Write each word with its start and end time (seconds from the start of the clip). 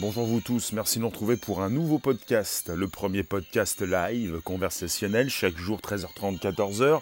Bonjour 0.00 0.24
vous 0.24 0.40
tous, 0.40 0.72
merci 0.72 0.96
de 0.96 1.02
nous 1.02 1.10
retrouver 1.10 1.36
pour 1.36 1.60
un 1.60 1.68
nouveau 1.68 1.98
podcast, 1.98 2.70
le 2.74 2.88
premier 2.88 3.22
podcast 3.22 3.82
live 3.82 4.40
conversationnel, 4.42 5.28
chaque 5.28 5.58
jour 5.58 5.78
13h30, 5.78 6.40
14h, 6.40 7.00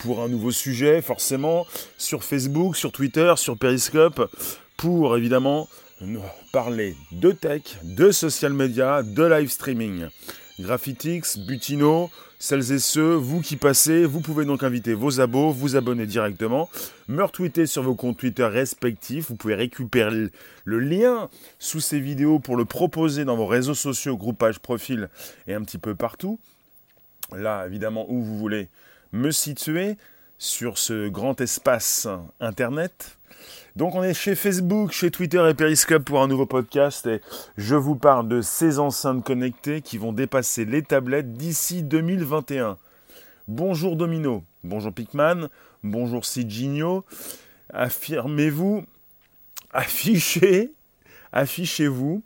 pour 0.00 0.22
un 0.22 0.28
nouveau 0.28 0.50
sujet, 0.50 1.02
forcément, 1.02 1.66
sur 1.98 2.24
Facebook, 2.24 2.74
sur 2.74 2.90
Twitter, 2.90 3.34
sur 3.36 3.58
Periscope, 3.58 4.34
pour 4.78 5.14
évidemment 5.18 5.68
parler 6.50 6.96
de 7.12 7.32
tech, 7.32 7.64
de 7.82 8.10
social 8.10 8.54
media, 8.54 9.02
de 9.02 9.24
live 9.24 9.50
streaming. 9.50 10.06
Graphitix, 10.60 11.38
Butino, 11.38 12.10
celles 12.40 12.72
et 12.72 12.78
ceux, 12.78 13.14
vous 13.14 13.40
qui 13.40 13.56
passez, 13.56 14.04
vous 14.04 14.20
pouvez 14.20 14.44
donc 14.44 14.62
inviter 14.62 14.94
vos 14.94 15.20
abos, 15.20 15.50
vous 15.50 15.76
abonner 15.76 16.06
directement, 16.06 16.68
me 17.08 17.22
retweeter 17.22 17.66
sur 17.66 17.82
vos 17.82 17.94
comptes 17.94 18.18
Twitter 18.18 18.44
respectifs. 18.44 19.28
Vous 19.28 19.36
pouvez 19.36 19.54
récupérer 19.54 20.30
le 20.64 20.78
lien 20.78 21.30
sous 21.58 21.80
ces 21.80 22.00
vidéos 22.00 22.38
pour 22.38 22.56
le 22.56 22.64
proposer 22.64 23.24
dans 23.24 23.36
vos 23.36 23.46
réseaux 23.46 23.74
sociaux, 23.74 24.16
groupages, 24.16 24.58
profils 24.58 25.08
et 25.46 25.54
un 25.54 25.62
petit 25.62 25.78
peu 25.78 25.94
partout. 25.94 26.38
Là, 27.36 27.66
évidemment, 27.66 28.06
où 28.08 28.22
vous 28.22 28.38
voulez 28.38 28.68
me 29.12 29.30
situer 29.30 29.96
sur 30.38 30.78
ce 30.78 31.08
grand 31.08 31.40
espace 31.40 32.08
Internet. 32.40 33.17
Donc 33.76 33.94
on 33.94 34.02
est 34.02 34.14
chez 34.14 34.34
Facebook, 34.34 34.90
chez 34.90 35.10
Twitter 35.10 35.46
et 35.48 35.54
Periscope 35.54 36.04
pour 36.04 36.20
un 36.20 36.26
nouveau 36.26 36.46
podcast 36.46 37.06
et 37.06 37.20
je 37.56 37.76
vous 37.76 37.94
parle 37.94 38.26
de 38.26 38.42
ces 38.42 38.78
enceintes 38.78 39.24
connectées 39.24 39.82
qui 39.82 39.98
vont 39.98 40.12
dépasser 40.12 40.64
les 40.64 40.82
tablettes 40.82 41.34
d'ici 41.34 41.82
2021. 41.84 42.76
Bonjour 43.46 43.94
Domino, 43.94 44.42
bonjour 44.64 44.92
Picman, 44.92 45.48
bonjour 45.84 46.24
Sigigno. 46.24 47.04
Affirmez-vous, 47.72 48.84
affichez, 49.72 50.72
affichez-vous 51.32 52.22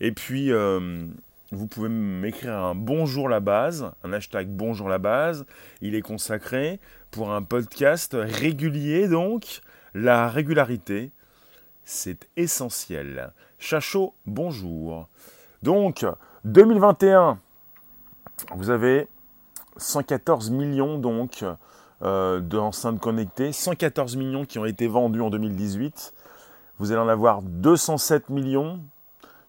et 0.00 0.12
puis 0.12 0.50
euh, 0.50 1.06
vous 1.52 1.66
pouvez 1.66 1.88
m'écrire 1.88 2.54
un 2.54 2.74
bonjour 2.74 3.28
la 3.28 3.40
base, 3.40 3.90
un 4.02 4.12
hashtag 4.12 4.48
bonjour 4.48 4.88
la 4.88 4.98
base. 4.98 5.46
Il 5.82 5.94
est 5.94 6.02
consacré 6.02 6.80
pour 7.10 7.32
un 7.32 7.42
podcast 7.42 8.16
régulier 8.18 9.08
donc 9.08 9.60
la 9.94 10.28
régularité, 10.28 11.10
c'est 11.84 12.28
essentiel. 12.36 13.32
Chachot, 13.58 14.14
bonjour. 14.26 15.08
Donc, 15.62 16.06
2021, 16.44 17.38
vous 18.54 18.70
avez 18.70 19.08
114 19.76 20.50
millions 20.50 20.98
donc 20.98 21.44
euh, 22.02 22.40
d'enceintes 22.40 23.00
connectées, 23.00 23.52
114 23.52 24.16
millions 24.16 24.44
qui 24.44 24.58
ont 24.58 24.64
été 24.64 24.86
vendus 24.86 25.20
en 25.20 25.30
2018. 25.30 26.14
Vous 26.78 26.92
allez 26.92 27.00
en 27.00 27.08
avoir 27.08 27.42
207 27.42 28.30
millions 28.30 28.80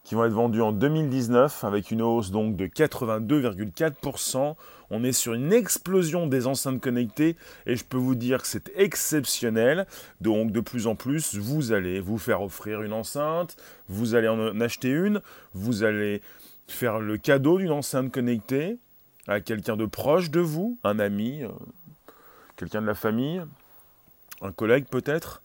qui 0.04 0.16
vont 0.16 0.26
être 0.26 0.34
vendus 0.34 0.62
en 0.62 0.72
2019 0.72 1.64
avec 1.64 1.92
une 1.92 2.02
hausse 2.02 2.32
donc 2.32 2.56
de 2.56 2.66
82,4%. 2.66 4.56
On 4.94 5.06
est 5.06 5.14
sur 5.14 5.34
une 5.34 5.54
explosion 5.54 6.28
des 6.28 6.48
enceintes 6.48 6.82
connectées 6.82 7.38
et 7.66 7.78
je 7.78 7.86
peux 7.86 7.98
vous 7.98 8.14
dire 8.14 8.42
que 8.42 8.48
c'est 8.48 8.70
exceptionnel. 8.76 9.88
Donc 10.20 10.52
de 10.52 10.60
plus 10.60 10.86
en 10.86 10.96
plus, 10.96 11.36
vous 11.36 11.72
allez 11.72 12.02
vous 12.02 12.18
faire 12.18 12.42
offrir 12.42 12.82
une 12.82 12.92
enceinte, 12.92 13.56
vous 13.88 14.16
allez 14.16 14.28
en 14.28 14.60
acheter 14.60 14.90
une, 14.90 15.22
vous 15.54 15.84
allez 15.84 16.22
faire 16.68 17.00
le 17.00 17.18
cadeau 17.18 17.58
d'une 17.58 17.72
enceinte 17.72 18.12
connectée 18.12 18.78
à 19.28 19.40
quelqu'un 19.40 19.78
de 19.78 19.86
proche 19.86 20.30
de 20.30 20.42
vous, 20.42 20.78
un 20.84 21.00
ami, 21.00 21.42
euh, 21.44 21.50
quelqu'un 22.58 22.82
de 22.82 22.88
la 22.88 22.96
famille, 22.96 23.42
un 24.42 24.52
collègue 24.52 24.86
peut-être. 24.90 25.42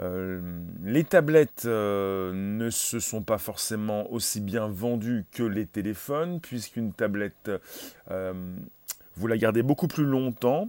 Euh, 0.00 0.60
les 0.82 1.04
tablettes 1.04 1.64
euh, 1.64 2.32
ne 2.34 2.70
se 2.70 3.00
sont 3.00 3.22
pas 3.22 3.38
forcément 3.38 4.10
aussi 4.12 4.40
bien 4.40 4.68
vendues 4.68 5.24
que 5.32 5.42
les 5.42 5.66
téléphones, 5.66 6.40
puisqu'une 6.40 6.92
tablette, 6.92 7.50
euh, 8.10 8.34
vous 9.16 9.26
la 9.26 9.38
gardez 9.38 9.62
beaucoup 9.62 9.88
plus 9.88 10.04
longtemps. 10.04 10.68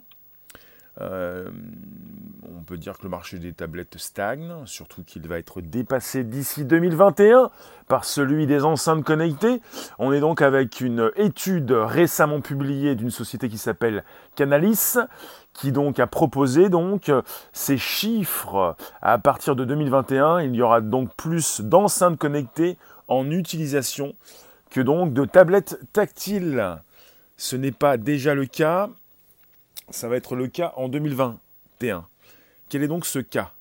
On 0.99 2.63
peut 2.65 2.77
dire 2.77 2.97
que 2.97 3.03
le 3.03 3.09
marché 3.09 3.39
des 3.39 3.53
tablettes 3.53 3.97
stagne, 3.97 4.53
surtout 4.65 5.03
qu'il 5.03 5.27
va 5.27 5.37
être 5.37 5.61
dépassé 5.61 6.23
d'ici 6.23 6.65
2021 6.65 7.51
par 7.87 8.03
celui 8.03 8.47
des 8.47 8.63
enceintes 8.63 9.03
connectées. 9.03 9.61
On 9.99 10.11
est 10.11 10.19
donc 10.19 10.41
avec 10.41 10.81
une 10.81 11.11
étude 11.15 11.71
récemment 11.71 12.41
publiée 12.41 12.95
d'une 12.95 13.11
société 13.11 13.47
qui 13.47 13.57
s'appelle 13.57 14.03
Canalis, 14.35 14.97
qui 15.53 15.71
a 15.97 16.07
proposé 16.07 16.69
donc 16.69 17.11
ces 17.53 17.77
chiffres 17.77 18.75
à 19.01 19.17
partir 19.17 19.55
de 19.55 19.65
2021. 19.65 20.41
Il 20.41 20.55
y 20.55 20.61
aura 20.61 20.81
donc 20.81 21.13
plus 21.15 21.61
d'enceintes 21.61 22.17
connectées 22.17 22.77
en 23.07 23.29
utilisation 23.31 24.13
que 24.69 24.81
donc 24.81 25.13
de 25.13 25.25
tablettes 25.25 25.79
tactiles. 25.93 26.79
Ce 27.37 27.55
n'est 27.55 27.71
pas 27.71 27.97
déjà 27.97 28.33
le 28.33 28.45
cas, 28.45 28.89
ça 29.89 30.07
va 30.07 30.17
être 30.17 30.35
le 30.35 30.47
cas 30.47 30.73
en 30.75 30.89
2021. 30.89 32.05
Quel 32.69 32.83
est 32.83 32.87
donc 32.87 33.05
ce 33.05 33.19
cas? 33.19 33.51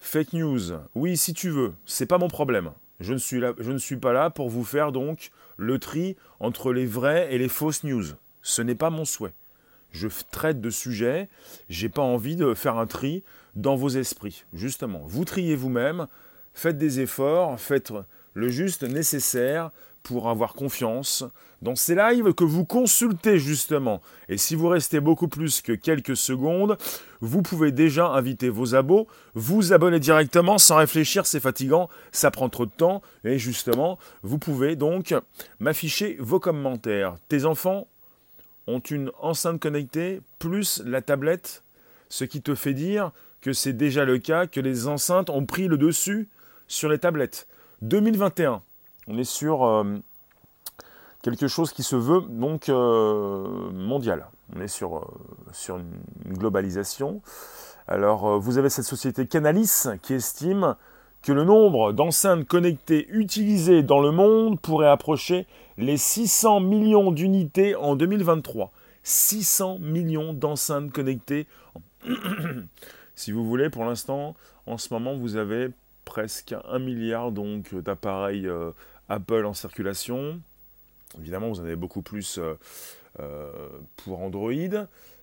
Fake 0.00 0.32
news. 0.32 0.72
Oui, 0.94 1.16
si 1.16 1.34
tu 1.34 1.50
veux, 1.50 1.74
c'est 1.86 2.06
pas 2.06 2.18
mon 2.18 2.28
problème. 2.28 2.72
Je 3.00 3.12
ne, 3.12 3.18
suis 3.18 3.40
je 3.58 3.72
ne 3.72 3.78
suis 3.78 3.96
pas 3.96 4.12
là 4.12 4.30
pour 4.30 4.48
vous 4.48 4.64
faire 4.64 4.92
donc 4.92 5.30
le 5.56 5.78
tri 5.78 6.16
entre 6.40 6.72
les 6.72 6.86
vraies 6.86 7.28
et 7.30 7.38
les 7.38 7.48
fausses 7.48 7.84
news. 7.84 8.04
Ce 8.42 8.62
n'est 8.62 8.74
pas 8.74 8.90
mon 8.90 9.04
souhait 9.04 9.32
je 9.92 10.08
traite 10.30 10.60
de 10.60 10.70
sujets, 10.70 11.28
j'ai 11.68 11.88
pas 11.88 12.02
envie 12.02 12.36
de 12.36 12.54
faire 12.54 12.78
un 12.78 12.86
tri 12.86 13.22
dans 13.54 13.76
vos 13.76 13.90
esprits. 13.90 14.44
Justement, 14.52 15.02
vous 15.06 15.24
triez 15.24 15.54
vous-même, 15.54 16.06
faites 16.54 16.78
des 16.78 17.00
efforts, 17.00 17.60
faites 17.60 17.92
le 18.34 18.48
juste 18.48 18.82
nécessaire 18.82 19.70
pour 20.02 20.28
avoir 20.28 20.54
confiance 20.54 21.24
dans 21.62 21.76
ces 21.76 21.94
lives 21.94 22.34
que 22.34 22.44
vous 22.44 22.64
consultez 22.64 23.38
justement. 23.38 24.02
Et 24.28 24.36
si 24.36 24.54
vous 24.54 24.68
restez 24.68 25.00
beaucoup 25.00 25.28
plus 25.28 25.60
que 25.60 25.72
quelques 25.72 26.16
secondes, 26.16 26.76
vous 27.20 27.42
pouvez 27.42 27.70
déjà 27.70 28.08
inviter 28.08 28.48
vos 28.48 28.74
abos, 28.74 29.06
vous 29.34 29.72
abonner 29.72 30.00
directement 30.00 30.58
sans 30.58 30.76
réfléchir, 30.76 31.24
c'est 31.24 31.40
fatigant, 31.40 31.88
ça 32.10 32.30
prend 32.30 32.48
trop 32.48 32.66
de 32.66 32.72
temps. 32.72 33.00
Et 33.24 33.38
justement, 33.38 33.98
vous 34.22 34.38
pouvez 34.38 34.74
donc 34.76 35.14
m'afficher 35.60 36.16
vos 36.18 36.40
commentaires. 36.40 37.14
Tes 37.28 37.44
enfants 37.44 37.86
ont 38.66 38.80
une 38.80 39.10
enceinte 39.20 39.60
connectée 39.60 40.20
plus 40.38 40.82
la 40.84 41.00
tablette, 41.00 41.62
ce 42.08 42.24
qui 42.24 42.42
te 42.42 42.54
fait 42.54 42.74
dire 42.74 43.12
que 43.40 43.52
c'est 43.52 43.72
déjà 43.72 44.04
le 44.04 44.18
cas, 44.18 44.46
que 44.46 44.60
les 44.60 44.86
enceintes 44.86 45.30
ont 45.30 45.46
pris 45.46 45.68
le 45.68 45.76
dessus 45.76 46.28
sur 46.68 46.88
les 46.88 46.98
tablettes. 46.98 47.46
2021, 47.82 48.62
on 49.06 49.18
est 49.18 49.24
sur 49.24 49.64
euh, 49.64 49.98
quelque 51.22 51.48
chose 51.48 51.72
qui 51.72 51.82
se 51.82 51.96
veut 51.96 52.22
donc 52.28 52.68
euh, 52.68 53.70
mondial. 53.72 54.26
On 54.54 54.60
est 54.60 54.68
sur, 54.68 54.98
euh, 54.98 55.78
une 56.26 56.36
globalisation. 56.36 57.20
Alors, 57.88 58.38
vous 58.38 58.58
avez 58.58 58.70
cette 58.70 58.84
société 58.84 59.26
Canalis 59.26 59.86
qui 60.02 60.14
estime 60.14 60.76
que 61.22 61.32
le 61.32 61.44
nombre 61.44 61.92
d'enceintes 61.92 62.46
connectées 62.46 63.06
utilisées 63.10 63.82
dans 63.82 64.00
le 64.00 64.12
monde 64.12 64.60
pourrait 64.60 64.88
approcher 64.88 65.46
les 65.78 65.96
600 65.96 66.60
millions 66.60 67.10
d'unités 67.10 67.74
en 67.74 67.96
2023. 67.96 68.70
600 69.02 69.78
millions 69.80 70.32
d'enceintes 70.32 70.92
connectées. 70.92 71.46
si 73.16 73.32
vous 73.32 73.44
voulez, 73.44 73.68
pour 73.68 73.84
l'instant, 73.84 74.36
en 74.66 74.78
ce 74.78 74.92
moment, 74.94 75.16
vous 75.16 75.36
avez 75.36 75.70
presque 76.04 76.54
un 76.68 76.78
milliard 76.78 77.32
d'appareils 77.32 78.48
Apple 79.08 79.44
en 79.44 79.54
circulation. 79.54 80.40
Évidemment, 81.18 81.48
vous 81.48 81.60
en 81.60 81.64
avez 81.64 81.76
beaucoup 81.76 82.02
plus 82.02 82.38
euh, 82.38 82.54
euh, 83.20 83.68
pour 83.96 84.20
Android. 84.20 84.52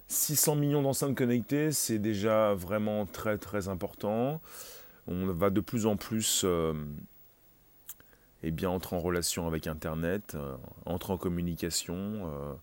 600 0.07 0.55
millions 0.55 0.81
d'enceintes 0.81 1.15
connectées, 1.15 1.71
c'est 1.71 1.99
déjà 1.99 2.53
vraiment 2.55 3.05
très 3.05 3.37
très 3.37 3.67
important 3.67 4.41
on 5.09 5.25
va 5.25 5.49
de 5.49 5.59
plus 5.59 5.85
en 5.87 5.97
plus 5.97 6.43
euh, 6.45 6.73
eh 8.43 8.65
entrer 8.65 8.95
en 8.95 8.99
relation 8.99 9.47
avec 9.47 9.67
Internet, 9.67 10.35
euh, 10.35 10.55
entrer 10.85 11.13
en 11.13 11.17
communication, 11.17 11.95
euh, 11.95 12.53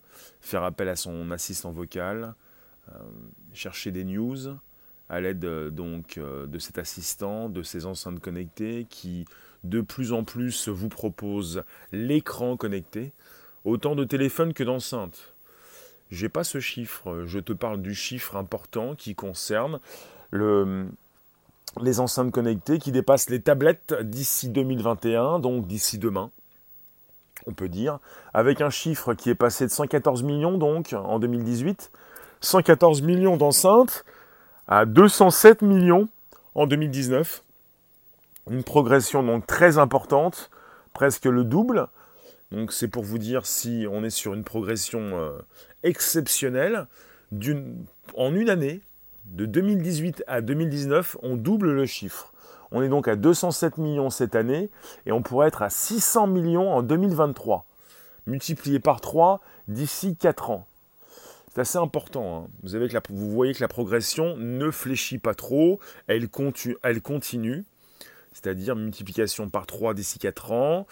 faire 0.40 0.62
appel 0.62 0.88
à 0.88 0.96
son 0.96 1.30
assistant 1.30 1.72
vocal, 1.72 2.34
chercher 3.52 3.90
des 3.90 4.04
news 4.04 4.56
à 5.08 5.20
l'aide 5.20 5.44
donc 5.70 6.20
de 6.20 6.58
cet 6.60 6.78
assistant, 6.78 7.48
de 7.48 7.64
ces 7.64 7.84
enceintes 7.84 8.20
connectées 8.20 8.86
qui 8.88 9.24
de 9.68 9.80
plus 9.80 10.12
en 10.12 10.24
plus 10.24 10.68
vous 10.68 10.88
proposent 10.88 11.64
l'écran 11.92 12.56
connecté, 12.56 13.12
autant 13.64 13.94
de 13.94 14.04
téléphones 14.04 14.52
que 14.52 14.64
d'enceintes. 14.64 15.34
J'ai 16.10 16.28
pas 16.28 16.44
ce 16.44 16.60
chiffre, 16.60 17.24
je 17.26 17.38
te 17.38 17.52
parle 17.52 17.82
du 17.82 17.94
chiffre 17.94 18.36
important 18.36 18.94
qui 18.94 19.14
concerne 19.14 19.80
le, 20.30 20.86
les 21.82 22.00
enceintes 22.00 22.30
connectées 22.30 22.78
qui 22.78 22.92
dépassent 22.92 23.28
les 23.28 23.40
tablettes 23.40 23.94
d'ici 24.02 24.48
2021, 24.48 25.40
donc 25.40 25.66
d'ici 25.66 25.98
demain, 25.98 26.30
on 27.46 27.52
peut 27.52 27.68
dire, 27.68 27.98
avec 28.32 28.60
un 28.60 28.70
chiffre 28.70 29.14
qui 29.14 29.30
est 29.30 29.34
passé 29.34 29.66
de 29.66 29.70
114 29.70 30.22
millions 30.22 30.58
donc 30.58 30.92
en 30.92 31.18
2018, 31.18 31.90
114 32.40 33.02
millions 33.02 33.36
d'enceintes 33.36 34.04
à 34.68 34.84
207 34.84 35.62
millions 35.62 36.08
en 36.54 36.66
2019. 36.66 37.42
Une 38.50 38.62
progression 38.62 39.22
donc 39.22 39.46
très 39.46 39.78
importante 39.78 40.50
presque 40.92 41.24
le 41.24 41.44
double. 41.44 41.88
Donc 42.52 42.72
c'est 42.72 42.88
pour 42.88 43.02
vous 43.02 43.18
dire 43.18 43.44
si 43.44 43.86
on 43.90 44.04
est 44.04 44.10
sur 44.10 44.34
une 44.34 44.44
progression 44.44 45.00
euh, 45.18 45.32
exceptionnelle. 45.82 46.86
en 48.14 48.34
une 48.34 48.48
année, 48.48 48.82
de 49.26 49.46
2018 49.46 50.22
à 50.28 50.40
2019, 50.40 51.16
on 51.22 51.36
double 51.36 51.72
le 51.72 51.86
chiffre. 51.86 52.32
On 52.70 52.82
est 52.82 52.88
donc 52.88 53.08
à 53.08 53.16
207 53.16 53.78
millions 53.78 54.10
cette 54.10 54.36
année 54.36 54.70
et 55.06 55.12
on 55.12 55.22
pourrait 55.22 55.48
être 55.48 55.62
à 55.62 55.70
600 55.70 56.28
millions 56.28 56.72
en 56.72 56.82
2023, 56.82 57.64
multiplié 58.26 58.78
par 58.78 59.00
3 59.00 59.40
d'ici 59.68 60.16
4 60.16 60.50
ans. 60.50 60.66
C'est 61.52 61.60
assez 61.62 61.78
important. 61.78 62.44
Hein. 62.44 62.48
Vous, 62.62 63.30
voyez 63.30 63.54
que 63.54 63.60
la 63.62 63.68
progression 63.68 64.36
ne 64.36 64.70
fléchit 64.70 65.18
pas 65.18 65.34
trop, 65.34 65.80
elle 66.06 66.28
continue 66.28 67.64
c'est-à-dire 68.36 68.76
multiplication 68.76 69.48
par 69.48 69.66
3 69.66 69.94
d'ici 69.94 70.18
4 70.18 70.52
ans. 70.52 70.86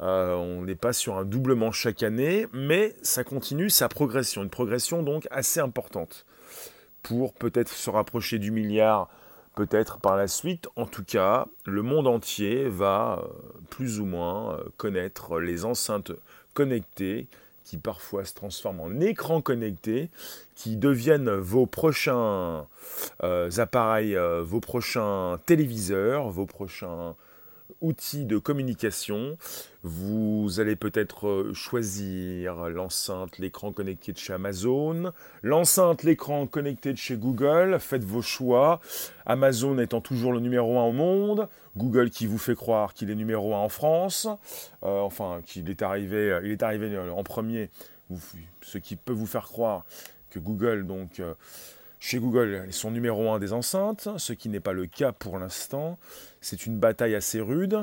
Euh, 0.00 0.34
on 0.34 0.62
n'est 0.62 0.76
pas 0.76 0.92
sur 0.92 1.16
un 1.16 1.24
doublement 1.24 1.72
chaque 1.72 2.04
année, 2.04 2.46
mais 2.52 2.94
ça 3.02 3.24
continue 3.24 3.68
sa 3.68 3.88
progression, 3.88 4.44
une 4.44 4.50
progression 4.50 5.02
donc 5.02 5.26
assez 5.32 5.58
importante 5.58 6.24
pour 7.02 7.34
peut-être 7.34 7.68
se 7.68 7.90
rapprocher 7.90 8.38
du 8.38 8.52
milliard, 8.52 9.10
peut-être 9.56 9.98
par 9.98 10.16
la 10.16 10.28
suite. 10.28 10.68
En 10.76 10.86
tout 10.86 11.04
cas, 11.04 11.46
le 11.64 11.82
monde 11.82 12.06
entier 12.06 12.68
va 12.68 13.20
euh, 13.20 13.28
plus 13.70 13.98
ou 13.98 14.04
moins 14.04 14.54
euh, 14.54 14.64
connaître 14.76 15.40
les 15.40 15.64
enceintes 15.64 16.12
connectées 16.54 17.26
qui 17.64 17.78
parfois 17.78 18.24
se 18.24 18.34
transforment 18.34 18.80
en 18.80 19.00
écran 19.00 19.40
connecté, 19.40 20.10
qui 20.54 20.76
deviennent 20.76 21.30
vos 21.30 21.66
prochains 21.66 22.66
appareils, 23.20 24.16
euh, 24.16 24.42
vos 24.42 24.60
prochains 24.60 25.38
téléviseurs, 25.46 26.30
vos 26.30 26.46
prochains 26.46 27.14
outils 27.80 28.24
de 28.24 28.38
communication. 28.38 29.36
Vous 29.82 30.60
allez 30.60 30.76
peut-être 30.76 31.28
euh, 31.28 31.54
choisir 31.54 32.68
l'enceinte, 32.68 33.38
l'écran 33.38 33.72
connecté 33.72 34.12
de 34.12 34.18
chez 34.18 34.32
Amazon, 34.32 35.12
l'enceinte, 35.42 36.02
l'écran 36.02 36.46
connecté 36.46 36.92
de 36.92 36.98
chez 36.98 37.16
Google. 37.16 37.78
Faites 37.80 38.04
vos 38.04 38.22
choix. 38.22 38.80
Amazon 39.26 39.78
étant 39.78 40.00
toujours 40.00 40.32
le 40.32 40.40
numéro 40.40 40.78
un 40.78 40.84
au 40.84 40.92
monde, 40.92 41.48
Google 41.76 42.10
qui 42.10 42.26
vous 42.26 42.38
fait 42.38 42.54
croire 42.54 42.94
qu'il 42.94 43.10
est 43.10 43.14
numéro 43.14 43.54
un 43.54 43.58
en 43.58 43.68
France, 43.68 44.28
euh, 44.82 45.00
enfin 45.00 45.40
qu'il 45.44 45.68
est 45.70 45.82
arrivé, 45.82 46.40
il 46.44 46.50
est 46.50 46.62
arrivé 46.62 46.98
en 46.98 47.22
premier, 47.22 47.70
ce 48.62 48.78
qui 48.78 48.96
peut 48.96 49.12
vous 49.12 49.26
faire 49.26 49.44
croire 49.44 49.84
que 50.34 50.38
Google 50.38 50.86
donc 50.86 51.20
euh, 51.20 51.34
chez 52.06 52.18
Google, 52.18 52.64
ils 52.66 52.74
sont 52.74 52.90
numéro 52.90 53.30
un 53.30 53.38
des 53.38 53.54
enceintes, 53.54 54.10
ce 54.18 54.34
qui 54.34 54.50
n'est 54.50 54.60
pas 54.60 54.74
le 54.74 54.84
cas 54.84 55.12
pour 55.12 55.38
l'instant. 55.38 55.98
C'est 56.42 56.66
une 56.66 56.78
bataille 56.78 57.14
assez 57.14 57.40
rude 57.40 57.78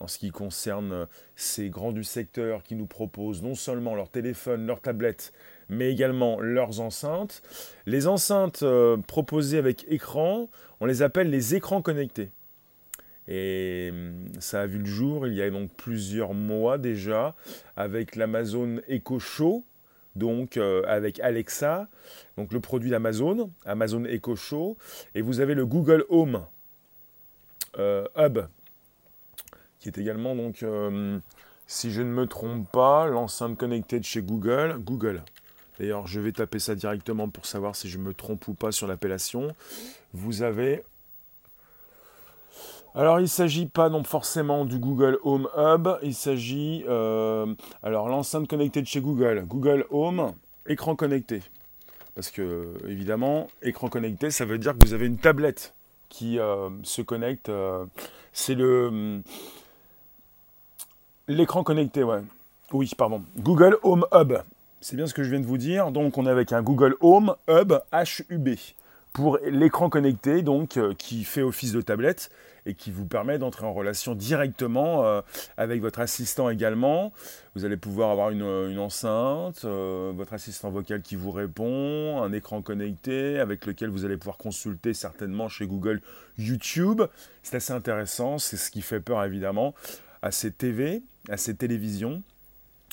en 0.00 0.08
ce 0.08 0.18
qui 0.18 0.30
concerne 0.32 1.06
ces 1.36 1.70
grands 1.70 1.92
du 1.92 2.02
secteur 2.02 2.64
qui 2.64 2.74
nous 2.74 2.86
proposent 2.86 3.40
non 3.40 3.54
seulement 3.54 3.94
leurs 3.94 4.08
téléphones, 4.08 4.66
leurs 4.66 4.80
tablettes, 4.80 5.32
mais 5.68 5.92
également 5.92 6.40
leurs 6.40 6.80
enceintes. 6.80 7.40
Les 7.86 8.08
enceintes 8.08 8.64
euh, 8.64 8.96
proposées 8.96 9.58
avec 9.58 9.86
écran, 9.88 10.48
on 10.80 10.86
les 10.86 11.02
appelle 11.02 11.30
les 11.30 11.54
écrans 11.54 11.82
connectés. 11.82 12.32
Et 13.28 13.90
hum, 13.92 14.24
ça 14.40 14.62
a 14.62 14.66
vu 14.66 14.78
le 14.78 14.86
jour 14.86 15.28
il 15.28 15.34
y 15.34 15.42
a 15.42 15.48
donc 15.48 15.70
plusieurs 15.76 16.34
mois 16.34 16.78
déjà 16.78 17.36
avec 17.76 18.16
l'Amazon 18.16 18.80
Echo 18.88 19.20
Show, 19.20 19.64
donc 20.16 20.56
euh, 20.56 20.82
avec 20.86 21.20
Alexa, 21.20 21.88
donc 22.36 22.52
le 22.52 22.60
produit 22.60 22.90
d'Amazon, 22.90 23.50
Amazon 23.64 24.04
Echo 24.04 24.36
Show, 24.36 24.76
et 25.14 25.22
vous 25.22 25.40
avez 25.40 25.54
le 25.54 25.66
Google 25.66 26.04
Home 26.08 26.44
euh, 27.78 28.06
Hub, 28.16 28.40
qui 29.80 29.88
est 29.88 29.98
également 29.98 30.34
donc, 30.34 30.62
euh, 30.62 31.18
si 31.66 31.90
je 31.90 32.02
ne 32.02 32.10
me 32.10 32.26
trompe 32.26 32.70
pas, 32.70 33.06
l'enceinte 33.06 33.56
connectée 33.56 33.98
de 33.98 34.04
chez 34.04 34.22
Google, 34.22 34.76
Google. 34.78 35.22
D'ailleurs, 35.78 36.06
je 36.06 36.20
vais 36.20 36.32
taper 36.32 36.58
ça 36.58 36.74
directement 36.74 37.28
pour 37.28 37.46
savoir 37.46 37.74
si 37.74 37.88
je 37.88 37.98
me 37.98 38.12
trompe 38.12 38.46
ou 38.46 38.54
pas 38.54 38.72
sur 38.72 38.86
l'appellation. 38.86 39.54
Vous 40.12 40.42
avez 40.42 40.84
alors, 42.94 43.20
il 43.20 43.22
ne 43.22 43.26
s'agit 43.26 43.66
pas 43.66 43.88
non 43.88 44.04
forcément 44.04 44.66
du 44.66 44.78
Google 44.78 45.18
Home 45.24 45.48
Hub, 45.56 45.88
il 46.02 46.14
s'agit, 46.14 46.84
euh, 46.88 47.46
alors 47.82 48.08
l'enceinte 48.08 48.46
connectée 48.46 48.82
de 48.82 48.86
chez 48.86 49.00
Google, 49.00 49.44
Google 49.46 49.86
Home, 49.90 50.32
écran 50.66 50.94
connecté. 50.94 51.42
Parce 52.14 52.30
que, 52.30 52.74
évidemment, 52.86 53.48
écran 53.62 53.88
connecté, 53.88 54.30
ça 54.30 54.44
veut 54.44 54.58
dire 54.58 54.76
que 54.76 54.86
vous 54.86 54.92
avez 54.92 55.06
une 55.06 55.16
tablette 55.16 55.72
qui 56.10 56.38
euh, 56.38 56.68
se 56.82 57.00
connecte. 57.00 57.48
Euh, 57.48 57.86
c'est 58.34 58.54
le. 58.54 59.22
L'écran 61.28 61.64
connecté, 61.64 62.02
ouais. 62.02 62.20
Oui, 62.72 62.90
pardon. 62.96 63.22
Google 63.38 63.78
Home 63.82 64.04
Hub. 64.12 64.34
C'est 64.82 64.96
bien 64.96 65.06
ce 65.06 65.14
que 65.14 65.22
je 65.22 65.30
viens 65.30 65.40
de 65.40 65.46
vous 65.46 65.56
dire. 65.56 65.92
Donc, 65.92 66.18
on 66.18 66.26
est 66.26 66.30
avec 66.30 66.52
un 66.52 66.60
Google 66.60 66.96
Home 67.00 67.34
Hub 67.48 67.72
HUB 67.92 68.48
pour 69.12 69.38
l'écran 69.44 69.88
connecté, 69.88 70.42
donc, 70.42 70.78
qui 70.98 71.24
fait 71.24 71.42
office 71.42 71.72
de 71.72 71.80
tablette 71.80 72.30
et 72.66 72.74
qui 72.74 72.90
vous 72.90 73.06
permet 73.06 73.38
d'entrer 73.38 73.66
en 73.66 73.72
relation 73.72 74.14
directement 74.14 75.04
euh, 75.04 75.20
avec 75.56 75.80
votre 75.80 76.00
assistant 76.00 76.48
également. 76.48 77.12
Vous 77.54 77.64
allez 77.64 77.76
pouvoir 77.76 78.10
avoir 78.10 78.30
une, 78.30 78.78
enceinte, 78.78 79.64
euh, 79.64 80.12
votre 80.14 80.32
assistant 80.32 80.70
vocal 80.70 81.02
qui 81.02 81.16
vous 81.16 81.32
répond, 81.32 82.22
un 82.22 82.32
écran 82.32 82.62
connecté 82.62 83.38
avec 83.40 83.66
lequel 83.66 83.90
vous 83.90 84.04
allez 84.04 84.16
pouvoir 84.16 84.36
consulter 84.36 84.94
certainement 84.94 85.48
chez 85.48 85.66
Google 85.66 86.00
YouTube. 86.38 87.02
C'est 87.42 87.56
assez 87.56 87.72
intéressant, 87.72 88.38
c'est 88.38 88.56
ce 88.56 88.70
qui 88.70 88.82
fait 88.82 89.00
peur 89.00 89.24
évidemment 89.24 89.74
à 90.22 90.30
ces 90.30 90.52
TV, 90.52 91.02
à 91.28 91.36
ces 91.36 91.54
télévisions 91.54 92.22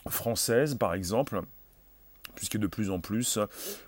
françaises 0.08 0.76
par 0.76 0.94
exemple 0.94 1.42
puisque 2.40 2.58
de 2.58 2.68
plus 2.68 2.90
en 2.90 3.02
plus, 3.02 3.38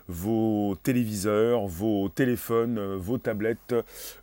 vos 0.08 0.76
téléviseurs, 0.82 1.66
vos 1.66 2.10
téléphones, 2.10 2.96
vos 2.96 3.16
tablettes, 3.16 3.74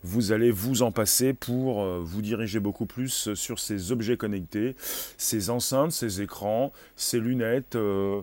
vous 0.04 0.32
allez 0.32 0.52
vous 0.52 0.84
en 0.84 0.92
passer 0.92 1.34
pour 1.34 1.82
euh, 1.82 2.00
vous 2.04 2.22
diriger 2.22 2.60
beaucoup 2.60 2.86
plus 2.86 3.34
sur 3.34 3.58
ces 3.58 3.92
objets 3.92 4.18
connectés, 4.18 4.76
ces 5.18 5.50
enceintes, 5.50 5.92
ces 5.92 6.22
écrans, 6.22 6.72
ces 6.96 7.20
lunettes. 7.20 7.76
Euh, 7.76 8.22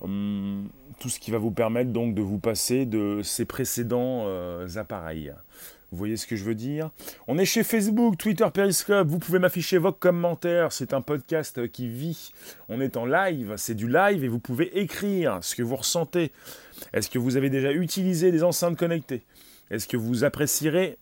hum, 0.00 0.68
tout 0.98 1.08
ce 1.08 1.20
qui 1.20 1.30
va 1.30 1.38
vous 1.38 1.52
permettre 1.52 1.92
donc 1.92 2.16
de 2.16 2.22
vous 2.22 2.38
passer 2.38 2.86
de 2.86 3.20
ces 3.22 3.44
précédents 3.44 4.24
euh, 4.26 4.66
appareils. 4.74 5.32
Vous 5.90 5.98
voyez 5.98 6.16
ce 6.16 6.26
que 6.26 6.36
je 6.36 6.44
veux 6.44 6.54
dire? 6.54 6.90
On 7.26 7.36
est 7.36 7.44
chez 7.44 7.64
Facebook, 7.64 8.16
Twitter, 8.16 8.46
Periscope. 8.52 9.08
Vous 9.08 9.18
pouvez 9.18 9.40
m'afficher 9.40 9.76
vos 9.78 9.92
commentaires. 9.92 10.70
C'est 10.72 10.94
un 10.94 11.00
podcast 11.00 11.68
qui 11.72 11.88
vit. 11.88 12.32
On 12.68 12.80
est 12.80 12.96
en 12.96 13.06
live. 13.06 13.54
C'est 13.56 13.74
du 13.74 13.88
live 13.88 14.22
et 14.22 14.28
vous 14.28 14.38
pouvez 14.38 14.78
écrire 14.78 15.40
ce 15.42 15.56
que 15.56 15.62
vous 15.62 15.76
ressentez. 15.76 16.30
Est-ce 16.92 17.10
que 17.10 17.18
vous 17.18 17.36
avez 17.36 17.50
déjà 17.50 17.72
utilisé 17.72 18.30
des 18.30 18.44
enceintes 18.44 18.76
connectées? 18.76 19.22
Est-ce 19.70 19.88
que 19.88 19.96
vous 19.96 20.22
apprécierez 20.22 20.96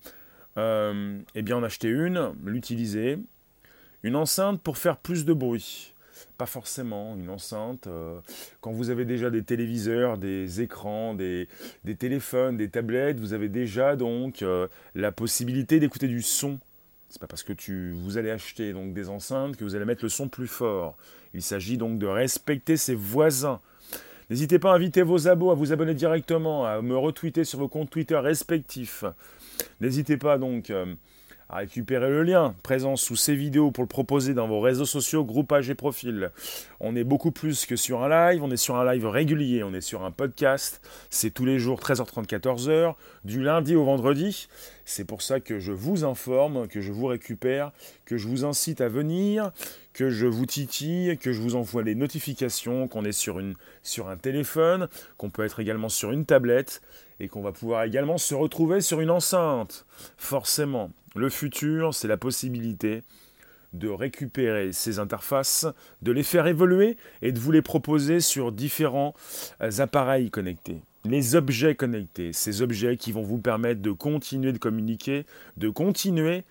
euh, 0.56 1.18
eh 1.34 1.42
bien 1.42 1.56
en 1.58 1.62
acheter 1.62 1.88
une, 1.88 2.32
l'utiliser? 2.44 3.18
Une 4.02 4.16
enceinte 4.16 4.62
pour 4.62 4.78
faire 4.78 4.96
plus 4.96 5.26
de 5.26 5.34
bruit 5.34 5.92
pas 6.36 6.46
forcément 6.46 7.16
une 7.16 7.30
enceinte. 7.30 7.86
Euh, 7.86 8.20
quand 8.60 8.72
vous 8.72 8.90
avez 8.90 9.04
déjà 9.04 9.30
des 9.30 9.42
téléviseurs, 9.42 10.18
des 10.18 10.60
écrans, 10.60 11.14
des, 11.14 11.48
téléphones, 11.98 12.56
des 12.56 12.68
tablettes, 12.68 13.18
vous 13.18 13.32
avez 13.32 13.48
déjà 13.48 13.96
donc 13.96 14.42
euh, 14.42 14.68
la 14.94 15.12
possibilité 15.12 15.80
d'écouter 15.80 16.08
du 16.08 16.22
son. 16.22 16.58
C'est 17.08 17.20
pas 17.20 17.26
parce 17.26 17.42
que 17.42 17.52
tu, 17.52 17.92
vous 17.92 18.18
allez 18.18 18.30
acheter 18.30 18.72
donc 18.72 18.92
des 18.92 19.08
enceintes 19.08 19.56
que 19.56 19.64
vous 19.64 19.74
allez 19.74 19.86
mettre 19.86 20.04
le 20.04 20.10
son 20.10 20.28
plus 20.28 20.46
fort. 20.46 20.96
Il 21.34 21.42
s'agit 21.42 21.78
donc 21.78 21.98
de 21.98 22.06
respecter 22.06 22.76
ses 22.76 22.94
voisins. 22.94 23.60
N'hésitez 24.30 24.58
pas 24.58 24.72
à 24.72 24.74
inviter 24.74 25.02
vos 25.02 25.26
abos 25.26 25.50
à 25.50 25.54
vous 25.54 25.72
abonner 25.72 25.94
directement, 25.94 26.66
à 26.66 26.82
me 26.82 26.96
retweeter 26.96 27.44
sur 27.44 27.60
vos 27.60 27.68
comptes 27.68 27.88
Twitter 27.88 28.16
respectifs. 28.16 29.04
N'hésitez 29.80 30.18
pas 30.18 30.36
donc 30.36 30.68
euh, 30.68 30.94
à 31.50 31.56
récupérer 31.56 32.08
le 32.10 32.22
lien 32.22 32.54
présent 32.62 32.96
sous 32.96 33.16
ces 33.16 33.34
vidéos 33.34 33.70
pour 33.70 33.82
le 33.82 33.88
proposer 33.88 34.34
dans 34.34 34.46
vos 34.46 34.60
réseaux 34.60 34.84
sociaux, 34.84 35.24
groupages 35.24 35.70
et 35.70 35.74
profils. 35.74 36.30
On 36.80 36.94
est 36.94 37.04
beaucoup 37.04 37.30
plus 37.30 37.64
que 37.64 37.76
sur 37.76 38.02
un 38.02 38.08
live, 38.08 38.42
on 38.42 38.50
est 38.50 38.56
sur 38.56 38.76
un 38.76 38.92
live 38.92 39.06
régulier, 39.06 39.62
on 39.62 39.72
est 39.72 39.80
sur 39.80 40.04
un 40.04 40.10
podcast. 40.10 40.80
C'est 41.08 41.30
tous 41.30 41.46
les 41.46 41.58
jours 41.58 41.80
13h30, 41.80 42.26
14h, 42.26 42.94
du 43.24 43.42
lundi 43.42 43.76
au 43.76 43.84
vendredi. 43.84 44.48
C'est 44.90 45.04
pour 45.04 45.20
ça 45.20 45.38
que 45.38 45.58
je 45.58 45.70
vous 45.70 46.04
informe, 46.04 46.66
que 46.66 46.80
je 46.80 46.92
vous 46.92 47.04
récupère, 47.04 47.72
que 48.06 48.16
je 48.16 48.26
vous 48.26 48.46
incite 48.46 48.80
à 48.80 48.88
venir, 48.88 49.52
que 49.92 50.08
je 50.08 50.24
vous 50.24 50.46
titille, 50.46 51.18
que 51.18 51.30
je 51.30 51.42
vous 51.42 51.56
envoie 51.56 51.82
les 51.82 51.94
notifications, 51.94 52.88
qu'on 52.88 53.04
est 53.04 53.12
sur, 53.12 53.38
sur 53.82 54.08
un 54.08 54.16
téléphone, 54.16 54.88
qu'on 55.18 55.28
peut 55.28 55.44
être 55.44 55.60
également 55.60 55.90
sur 55.90 56.10
une 56.10 56.24
tablette 56.24 56.80
et 57.20 57.28
qu'on 57.28 57.42
va 57.42 57.52
pouvoir 57.52 57.82
également 57.82 58.16
se 58.16 58.34
retrouver 58.34 58.80
sur 58.80 59.02
une 59.02 59.10
enceinte. 59.10 59.84
Forcément, 60.16 60.90
le 61.14 61.28
futur, 61.28 61.92
c'est 61.92 62.08
la 62.08 62.16
possibilité 62.16 63.02
de 63.74 63.90
récupérer 63.90 64.72
ces 64.72 64.98
interfaces, 65.00 65.66
de 66.00 66.12
les 66.12 66.22
faire 66.22 66.46
évoluer 66.46 66.96
et 67.20 67.32
de 67.32 67.38
vous 67.38 67.52
les 67.52 67.60
proposer 67.60 68.20
sur 68.20 68.52
différents 68.52 69.14
euh, 69.60 69.70
appareils 69.80 70.30
connectés. 70.30 70.80
Les 71.04 71.36
objets 71.36 71.74
connectés, 71.74 72.32
ces 72.32 72.60
objets 72.60 72.96
qui 72.96 73.12
vont 73.12 73.22
vous 73.22 73.38
permettre 73.38 73.80
de 73.80 73.92
continuer 73.92 74.52
de 74.52 74.58
communiquer, 74.58 75.26
de 75.56 75.68
continuer, 75.68 76.44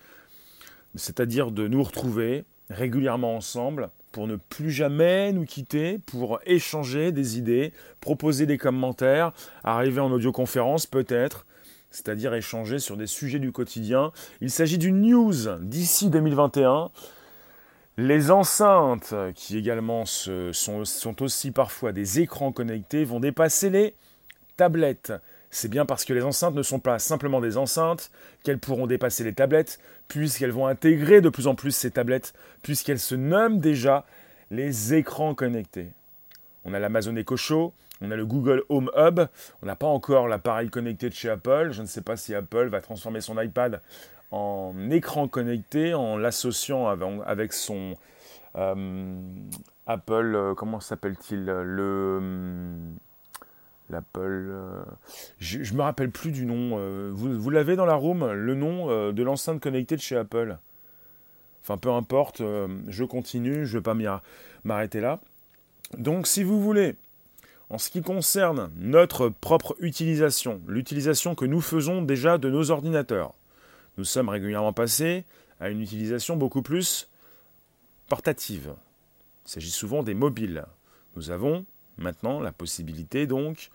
c'est-à-dire 0.94 1.50
de 1.50 1.68
nous 1.68 1.82
retrouver 1.82 2.44
régulièrement 2.70 3.36
ensemble 3.36 3.90
pour 4.10 4.26
ne 4.26 4.36
plus 4.36 4.70
jamais 4.70 5.32
nous 5.32 5.44
quitter, 5.44 5.98
pour 5.98 6.40
échanger 6.46 7.12
des 7.12 7.38
idées, 7.38 7.72
proposer 8.00 8.46
des 8.46 8.58
commentaires, 8.58 9.32
arriver 9.64 10.00
en 10.00 10.10
audioconférence 10.10 10.86
peut-être, 10.86 11.46
c'est-à-dire 11.90 12.34
échanger 12.34 12.78
sur 12.78 12.96
des 12.96 13.06
sujets 13.06 13.38
du 13.38 13.52
quotidien. 13.52 14.12
Il 14.40 14.50
s'agit 14.50 14.78
d'une 14.78 15.02
news 15.02 15.58
d'ici 15.60 16.10
2021. 16.10 16.90
Les 17.96 18.30
enceintes, 18.30 19.14
qui 19.34 19.58
également 19.58 20.04
sont, 20.06 21.16
aussi 21.20 21.50
parfois 21.50 21.92
des 21.92 22.20
écrans 22.20 22.52
connectés, 22.52 23.04
vont 23.04 23.20
dépasser 23.20 23.70
les 23.70 23.94
C'est 25.50 25.68
bien 25.68 25.86
parce 25.86 26.04
que 26.04 26.12
les 26.12 26.22
enceintes 26.22 26.54
ne 26.54 26.62
sont 26.62 26.78
pas 26.78 26.98
simplement 26.98 27.40
des 27.40 27.56
enceintes 27.56 28.10
qu'elles 28.42 28.58
pourront 28.58 28.86
dépasser 28.86 29.24
les 29.24 29.32
tablettes, 29.32 29.78
puisqu'elles 30.08 30.52
vont 30.52 30.66
intégrer 30.66 31.20
de 31.20 31.28
plus 31.28 31.46
en 31.46 31.54
plus 31.54 31.72
ces 31.72 31.90
tablettes, 31.90 32.34
puisqu'elles 32.62 32.98
se 32.98 33.14
nomment 33.14 33.60
déjà 33.60 34.04
les 34.50 34.94
écrans 34.94 35.34
connectés. 35.34 35.88
On 36.64 36.74
a 36.74 36.78
l'Amazon 36.78 37.16
Echo 37.16 37.36
Show, 37.36 37.72
on 38.00 38.10
a 38.10 38.16
le 38.16 38.26
Google 38.26 38.62
Home 38.68 38.90
Hub, 38.96 39.20
on 39.62 39.66
n'a 39.66 39.76
pas 39.76 39.86
encore 39.86 40.28
l'appareil 40.28 40.68
connecté 40.68 41.08
de 41.08 41.14
chez 41.14 41.30
Apple. 41.30 41.70
Je 41.72 41.82
ne 41.82 41.86
sais 41.86 42.02
pas 42.02 42.16
si 42.16 42.34
Apple 42.34 42.68
va 42.68 42.80
transformer 42.80 43.20
son 43.20 43.40
iPad 43.40 43.80
en 44.30 44.74
écran 44.90 45.28
connecté 45.28 45.94
en 45.94 46.18
l'associant 46.18 46.88
avec 47.22 47.52
son 47.54 47.96
euh, 48.56 49.20
Apple, 49.86 50.34
euh, 50.34 50.54
comment 50.54 50.80
s'appelle-t-il 50.80 51.44
Le 51.44 52.16
hum, 52.18 52.96
l'Apple. 53.90 54.48
Euh, 54.50 54.82
je, 55.38 55.58
ne 55.58 55.78
me 55.78 55.82
rappelle 55.82 56.10
plus 56.10 56.32
du 56.32 56.46
nom. 56.46 56.78
Euh, 56.78 57.10
vous, 57.12 57.50
l'avez 57.50 57.76
dans 57.76 57.86
la 57.86 57.94
room, 57.94 58.30
le 58.30 58.54
nom 58.54 58.90
euh, 58.90 59.12
de 59.12 59.22
l'enceinte 59.22 59.60
connectée 59.60 59.96
de 59.96 60.00
chez 60.00 60.16
Apple. 60.16 60.58
Enfin, 61.62 61.76
peu 61.76 61.90
importe, 61.90 62.42
je 62.88 63.04
continue, 63.04 63.66
je 63.66 63.76
ne 63.76 63.78
vais 63.78 63.82
pas 63.82 64.22
m'arrêter 64.64 65.00
là. 65.00 65.20
Donc, 65.98 66.26
si 66.26 66.42
vous 66.42 66.62
voulez, 66.62 66.96
en 67.68 67.76
ce 67.76 67.90
qui 67.90 68.00
concerne 68.00 68.70
notre 68.76 69.28
propre 69.28 69.76
utilisation, 69.80 70.62
l'utilisation 70.66 71.34
que 71.34 71.44
nous 71.44 71.60
faisons 71.60 72.00
déjà 72.00 72.38
de 72.38 72.48
nos 72.48 72.70
ordinateurs, 72.70 73.34
nous 73.98 74.04
sommes 74.04 74.30
régulièrement 74.30 74.72
passés 74.72 75.24
à 75.60 75.68
une 75.68 75.82
utilisation 75.82 76.36
beaucoup 76.36 76.62
plus 76.62 77.08
portative. 78.08 78.72
Il 79.44 79.50
s'agit 79.50 79.70
souvent 79.70 80.02
des 80.02 80.14
mobiles. 80.14 80.64
Nous 81.16 81.30
avons 81.30 81.66
maintenant 81.98 82.40
la 82.40 82.52
possibilité 82.52 83.26
donc 83.26 83.70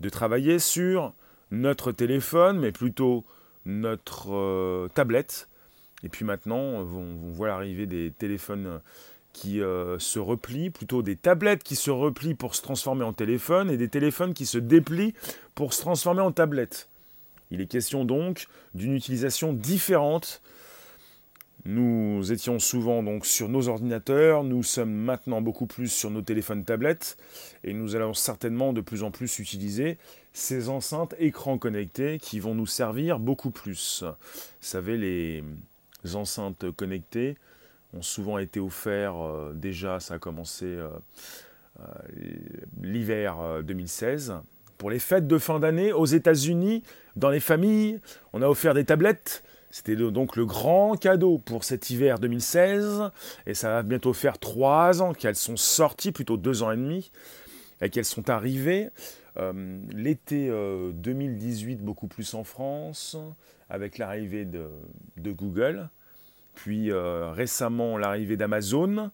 de 0.00 0.08
travailler 0.08 0.58
sur 0.58 1.12
notre 1.50 1.92
téléphone, 1.92 2.58
mais 2.58 2.72
plutôt 2.72 3.24
notre 3.64 4.32
euh, 4.32 4.88
tablette. 4.94 5.48
Et 6.04 6.08
puis 6.08 6.24
maintenant, 6.24 6.58
on, 6.58 7.32
voit 7.32 7.48
l'arrivée 7.48 7.86
des 7.86 8.12
téléphones 8.16 8.80
qui 9.32 9.60
euh, 9.60 9.98
se 9.98 10.18
replient, 10.18 10.70
plutôt 10.70 11.02
des 11.02 11.16
tablettes 11.16 11.62
qui 11.62 11.76
se 11.76 11.90
replient 11.90 12.34
pour 12.34 12.54
se 12.54 12.62
transformer 12.62 13.04
en 13.04 13.12
téléphone 13.12 13.70
et 13.70 13.76
des 13.76 13.88
téléphones 13.88 14.34
qui 14.34 14.46
se 14.46 14.58
déplient 14.58 15.14
pour 15.54 15.72
se 15.72 15.80
transformer 15.80 16.20
en 16.20 16.32
tablette. 16.32 16.88
Il 17.50 17.60
est 17.60 17.66
question 17.66 18.04
donc 18.04 18.46
d'une 18.74 18.94
utilisation 18.94 19.52
différente 19.52 20.42
nous 21.64 22.32
étions 22.32 22.58
souvent 22.58 23.02
donc 23.02 23.26
sur 23.26 23.48
nos 23.48 23.68
ordinateurs, 23.68 24.44
nous 24.44 24.62
sommes 24.62 24.92
maintenant 24.92 25.40
beaucoup 25.40 25.66
plus 25.66 25.88
sur 25.88 26.10
nos 26.10 26.22
téléphones 26.22 26.64
tablettes 26.64 27.16
et 27.64 27.74
nous 27.74 27.96
allons 27.96 28.14
certainement 28.14 28.72
de 28.72 28.80
plus 28.80 29.02
en 29.02 29.10
plus 29.10 29.38
utiliser 29.38 29.98
ces 30.32 30.68
enceintes 30.68 31.14
écrans 31.18 31.58
connectés 31.58 32.18
qui 32.18 32.38
vont 32.38 32.54
nous 32.54 32.66
servir 32.66 33.18
beaucoup 33.18 33.50
plus. 33.50 34.04
Vous 34.04 34.14
savez, 34.60 34.96
les 34.96 35.42
enceintes 36.14 36.70
connectées 36.70 37.36
ont 37.92 38.02
souvent 38.02 38.38
été 38.38 38.60
offertes 38.60 39.16
euh, 39.16 39.52
déjà, 39.52 39.98
ça 40.00 40.14
a 40.14 40.18
commencé 40.18 40.66
euh, 40.66 40.88
euh, 41.80 41.84
l'hiver 42.82 43.62
2016. 43.64 44.34
Pour 44.76 44.90
les 44.90 44.98
fêtes 44.98 45.26
de 45.26 45.38
fin 45.38 45.58
d'année 45.58 45.92
aux 45.92 46.06
États-Unis, 46.06 46.82
dans 47.16 47.30
les 47.30 47.40
familles, 47.40 48.00
on 48.32 48.42
a 48.42 48.48
offert 48.48 48.74
des 48.74 48.84
tablettes 48.84 49.42
c'était 49.70 49.96
donc 49.96 50.36
le 50.36 50.46
grand 50.46 50.96
cadeau 50.96 51.38
pour 51.38 51.64
cet 51.64 51.90
hiver 51.90 52.18
2016, 52.18 53.10
et 53.46 53.54
ça 53.54 53.68
va 53.68 53.82
bientôt 53.82 54.12
faire 54.12 54.38
trois 54.38 55.02
ans 55.02 55.12
qu'elles 55.12 55.36
sont 55.36 55.56
sorties, 55.56 56.12
plutôt 56.12 56.36
deux 56.36 56.62
ans 56.62 56.72
et 56.72 56.76
demi, 56.76 57.10
et 57.82 57.90
qu'elles 57.90 58.04
sont 58.04 58.30
arrivées. 58.30 58.88
Euh, 59.36 59.78
l'été 59.92 60.48
2018, 60.48 61.74
euh, 61.74 61.84
beaucoup 61.84 62.08
plus 62.08 62.34
en 62.34 62.44
France, 62.44 63.16
avec 63.68 63.98
l'arrivée 63.98 64.46
de, 64.46 64.68
Google, 65.18 65.90
puis 66.54 66.90
euh, 66.90 67.30
récemment 67.30 67.98
l'arrivée 67.98 68.36
d'Amazon, 68.36 69.10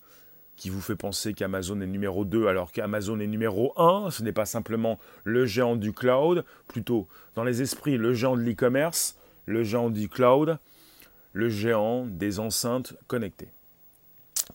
qui 0.57 0.71
vous 0.71 0.81
fait 0.81 0.95
penser 0.95 1.35
qu'Amazon 1.35 1.81
est 1.81 1.87
numéro 1.87 2.25
2 2.25 2.47
alors 2.47 2.71
qu'Amazon 2.71 3.19
est 3.19 3.27
numéro 3.27 3.73
1. 3.77 4.13
Ce 4.13 4.23
n'est 4.23 4.33
pas 4.33 4.47
simplement 4.47 5.01
le 5.25 5.47
géant 5.47 5.75
du 5.75 5.93
cloud, 5.93 6.45
plutôt 6.69 7.09
dans 7.35 7.43
les 7.43 7.61
esprits 7.61 7.97
le 7.97 8.15
géant 8.15 8.37
de 8.37 8.43
l'e-commerce 8.43 9.17
le 9.47 9.65
géant 9.65 9.91
du 9.91 10.09
cloud, 10.09 10.59
le 11.33 11.49
géant 11.49 12.07
des 12.07 12.39
enceintes 12.39 12.95
connectées. 13.07 13.49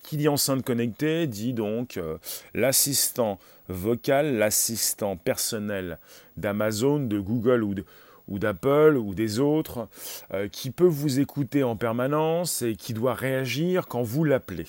Qui 0.03 0.17
dit 0.17 0.27
enceinte 0.27 0.63
connectée 0.63 1.27
dit 1.27 1.53
donc 1.53 1.97
euh, 1.97 2.17
l'assistant 2.53 3.39
vocal, 3.67 4.37
l'assistant 4.37 5.17
personnel 5.17 5.99
d'Amazon, 6.37 6.99
de 6.99 7.19
Google 7.19 7.63
ou 8.27 8.39
d'Apple 8.39 8.97
ou 8.97 9.13
des 9.13 9.39
autres, 9.39 9.87
euh, 10.33 10.47
qui 10.47 10.71
peut 10.71 10.85
vous 10.85 11.19
écouter 11.19 11.63
en 11.63 11.75
permanence 11.75 12.61
et 12.61 12.75
qui 12.75 12.93
doit 12.93 13.13
réagir 13.13 13.87
quand 13.87 14.03
vous 14.03 14.23
l'appelez. 14.23 14.67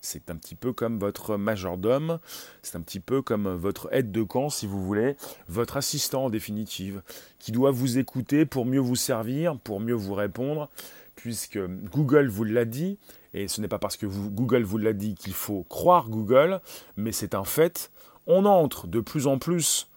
C'est 0.00 0.30
un 0.30 0.36
petit 0.36 0.54
peu 0.54 0.72
comme 0.72 0.98
votre 0.98 1.36
majordome, 1.36 2.20
c'est 2.62 2.76
un 2.76 2.80
petit 2.80 3.00
peu 3.00 3.22
comme 3.22 3.48
votre 3.48 3.88
aide 3.92 4.12
de 4.12 4.22
camp, 4.22 4.50
si 4.50 4.66
vous 4.66 4.82
voulez, 4.82 5.16
votre 5.48 5.76
assistant 5.76 6.26
en 6.26 6.30
définitive, 6.30 7.02
qui 7.38 7.50
doit 7.50 7.70
vous 7.72 7.98
écouter 7.98 8.46
pour 8.46 8.66
mieux 8.66 8.80
vous 8.80 8.96
servir, 8.96 9.58
pour 9.58 9.80
mieux 9.80 9.94
vous 9.94 10.14
répondre, 10.14 10.68
puisque 11.16 11.58
Google 11.58 12.28
vous 12.28 12.44
l'a 12.44 12.64
dit, 12.64 12.98
et 13.34 13.48
ce 13.48 13.60
n'est 13.60 13.68
pas 13.68 13.78
parce 13.78 13.96
que 13.96 14.06
Google 14.06 14.62
vous 14.62 14.78
l'a 14.78 14.92
dit 14.92 15.14
qu'il 15.14 15.34
faut 15.34 15.64
croire 15.64 16.08
Google, 16.08 16.60
mais 16.96 17.12
c'est 17.12 17.34
un 17.34 17.44
fait. 17.44 17.90
On 18.26 18.44
entre 18.44 18.86
de 18.86 19.00
plus 19.00 19.26
en 19.26 19.38
plus 19.38 19.88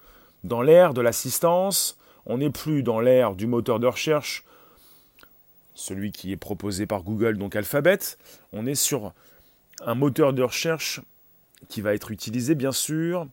dans 0.44 0.62
l'ère 0.62 0.94
de 0.94 1.02
l'assistance, 1.02 1.98
on 2.26 2.40
n'est 2.40 2.50
plus 2.50 2.84
dans 2.84 3.00
l'ère 3.00 3.36
du 3.36 3.48
moteur 3.48 3.80
de 3.80 3.88
recherche, 3.88 4.44
celui 5.76 6.12
qui 6.12 6.32
est 6.32 6.38
proposé 6.38 6.86
par 6.86 7.04
Google, 7.04 7.38
donc 7.38 7.56
Alphabet, 7.56 8.00
on 8.54 8.66
est 8.66 8.76
sur 8.76 9.14
un 9.86 9.96
moteur 9.96 10.34
de 10.34 10.44
recherche 10.44 11.02
qui 11.68 11.82
va 11.82 11.94
être 11.94 12.12
utilisé 12.12 12.56
bien 12.56 12.72
sûr, 12.72 13.28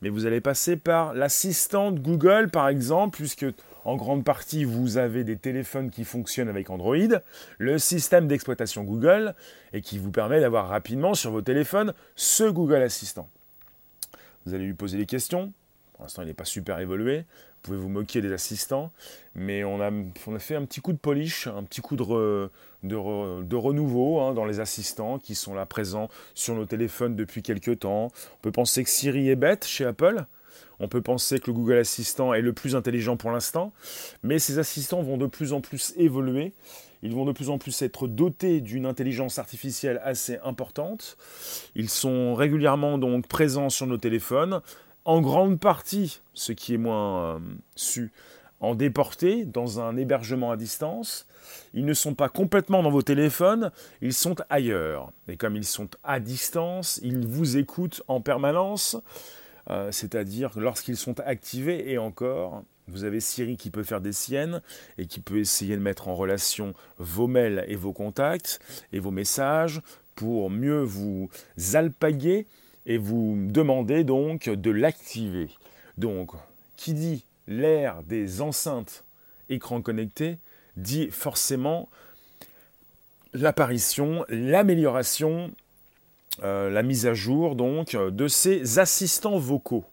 mais 0.00 0.08
vous 0.08 0.26
allez 0.26 0.40
passer 0.40 0.76
par 0.76 1.14
l'assistant 1.14 1.90
de 1.92 2.00
Google 2.00 2.50
par 2.50 2.68
exemple, 2.68 3.18
puisque 3.18 3.46
en 3.84 3.96
grande 3.96 4.24
partie 4.24 4.64
vous 4.64 4.96
avez 4.96 5.24
des 5.24 5.36
téléphones 5.36 5.90
qui 5.90 6.04
fonctionnent 6.04 6.48
avec 6.48 6.70
Android, 6.70 6.96
le 7.58 7.78
système 7.78 8.28
d'exploitation 8.28 8.84
Google, 8.84 9.34
et 9.72 9.80
qui 9.80 9.98
vous 9.98 10.10
permet 10.10 10.40
d'avoir 10.40 10.68
rapidement 10.68 11.14
sur 11.14 11.30
vos 11.30 11.42
téléphones 11.42 11.94
ce 12.14 12.44
Google 12.44 12.82
Assistant. 12.82 13.28
Vous 14.44 14.54
allez 14.54 14.66
lui 14.66 14.74
poser 14.74 14.98
des 14.98 15.06
questions, 15.06 15.52
pour 15.94 16.04
l'instant 16.04 16.22
il 16.22 16.26
n'est 16.26 16.34
pas 16.34 16.44
super 16.44 16.78
évolué, 16.78 17.24
vous 17.58 17.74
pouvez 17.74 17.78
vous 17.78 17.88
moquer 17.88 18.20
des 18.20 18.32
assistants, 18.32 18.92
mais 19.34 19.64
on 19.64 19.80
a, 19.80 19.90
fait 20.38 20.54
un 20.54 20.64
petit 20.64 20.80
coup 20.80 20.92
de 20.92 20.98
polish, 20.98 21.48
un 21.48 21.64
petit 21.64 21.80
coup 21.80 21.96
de, 21.96 22.50
de, 22.84 23.56
renouveau 23.56 24.20
hein, 24.20 24.32
dans 24.32 24.44
les 24.44 24.60
assistants 24.60 25.18
qui 25.18 25.34
sont 25.34 25.54
là 25.54 25.66
présents 25.66 26.08
sur 26.34 26.54
nos 26.54 26.66
téléphones 26.66 27.16
depuis 27.16 27.42
quelques 27.42 27.80
temps. 27.80 28.12
On 28.38 28.42
peut 28.42 28.52
penser 28.52 28.84
que 28.84 28.90
Siri 28.90 29.28
est 29.28 29.36
bête 29.36 29.66
chez 29.66 29.84
Apple. 29.84 30.24
On 30.78 30.86
peut 30.86 31.02
penser 31.02 31.40
que 31.40 31.48
le 31.48 31.54
Google 31.54 31.78
Assistant 31.78 32.32
est 32.32 32.42
le 32.42 32.52
plus 32.52 32.76
intelligent 32.76 33.16
pour 33.16 33.32
l'instant, 33.32 33.72
mais 34.22 34.38
ces 34.38 34.60
assistants 34.60 35.02
vont 35.02 35.16
de 35.16 35.26
plus 35.26 35.52
en 35.52 35.60
plus 35.60 35.92
évoluer. 35.96 36.52
Ils 37.02 37.12
vont 37.12 37.24
de 37.24 37.32
plus 37.32 37.50
en 37.50 37.58
plus 37.58 37.82
être 37.82 38.06
dotés 38.06 38.60
d'une 38.60 38.86
intelligence 38.86 39.38
artificielle 39.38 40.00
assez 40.04 40.38
importante. 40.44 41.16
Ils 41.74 41.90
sont 41.90 42.34
régulièrement 42.34 42.98
donc 42.98 43.26
présents 43.26 43.70
sur 43.70 43.86
nos 43.86 43.98
téléphones, 43.98 44.60
en 45.08 45.22
grande 45.22 45.58
partie, 45.58 46.20
ce 46.34 46.52
qui 46.52 46.74
est 46.74 46.78
moins 46.78 47.36
euh, 47.36 47.38
su, 47.76 48.12
en 48.60 48.74
déporté 48.74 49.46
dans 49.46 49.80
un 49.80 49.96
hébergement 49.96 50.50
à 50.50 50.58
distance. 50.58 51.26
Ils 51.72 51.86
ne 51.86 51.94
sont 51.94 52.14
pas 52.14 52.28
complètement 52.28 52.82
dans 52.82 52.90
vos 52.90 53.00
téléphones, 53.00 53.70
ils 54.02 54.12
sont 54.12 54.36
ailleurs. 54.50 55.10
Et 55.26 55.38
comme 55.38 55.56
ils 55.56 55.64
sont 55.64 55.88
à 56.04 56.20
distance, 56.20 57.00
ils 57.02 57.26
vous 57.26 57.56
écoutent 57.56 58.02
en 58.06 58.20
permanence, 58.20 58.98
euh, 59.70 59.90
c'est-à-dire 59.92 60.50
lorsqu'ils 60.56 60.98
sont 60.98 61.18
activés 61.20 61.90
et 61.90 61.96
encore. 61.96 62.62
Vous 62.86 63.04
avez 63.04 63.20
Siri 63.20 63.56
qui 63.56 63.70
peut 63.70 63.84
faire 63.84 64.02
des 64.02 64.12
siennes 64.12 64.60
et 64.98 65.06
qui 65.06 65.20
peut 65.20 65.38
essayer 65.38 65.74
de 65.74 65.80
mettre 65.80 66.08
en 66.08 66.14
relation 66.14 66.74
vos 66.98 67.28
mails 67.28 67.64
et 67.66 67.76
vos 67.76 67.94
contacts 67.94 68.60
et 68.92 68.98
vos 68.98 69.10
messages 69.10 69.80
pour 70.16 70.50
mieux 70.50 70.82
vous 70.82 71.30
alpaguer 71.72 72.46
et 72.88 72.98
vous 72.98 73.36
demandez 73.38 74.02
donc 74.02 74.48
de 74.48 74.70
l'activer. 74.70 75.50
Donc, 75.98 76.32
qui 76.76 76.94
dit 76.94 77.24
l'ère 77.46 78.02
des 78.02 78.40
enceintes 78.40 79.04
écran 79.50 79.80
connectés 79.80 80.38
dit 80.76 81.08
forcément 81.10 81.88
l'apparition, 83.32 84.24
l'amélioration 84.28 85.52
la 86.42 86.82
mise 86.84 87.06
à 87.06 87.14
jour 87.14 87.56
donc 87.56 87.96
de 87.96 88.28
ces 88.28 88.78
assistants 88.78 89.38
vocaux, 89.38 89.84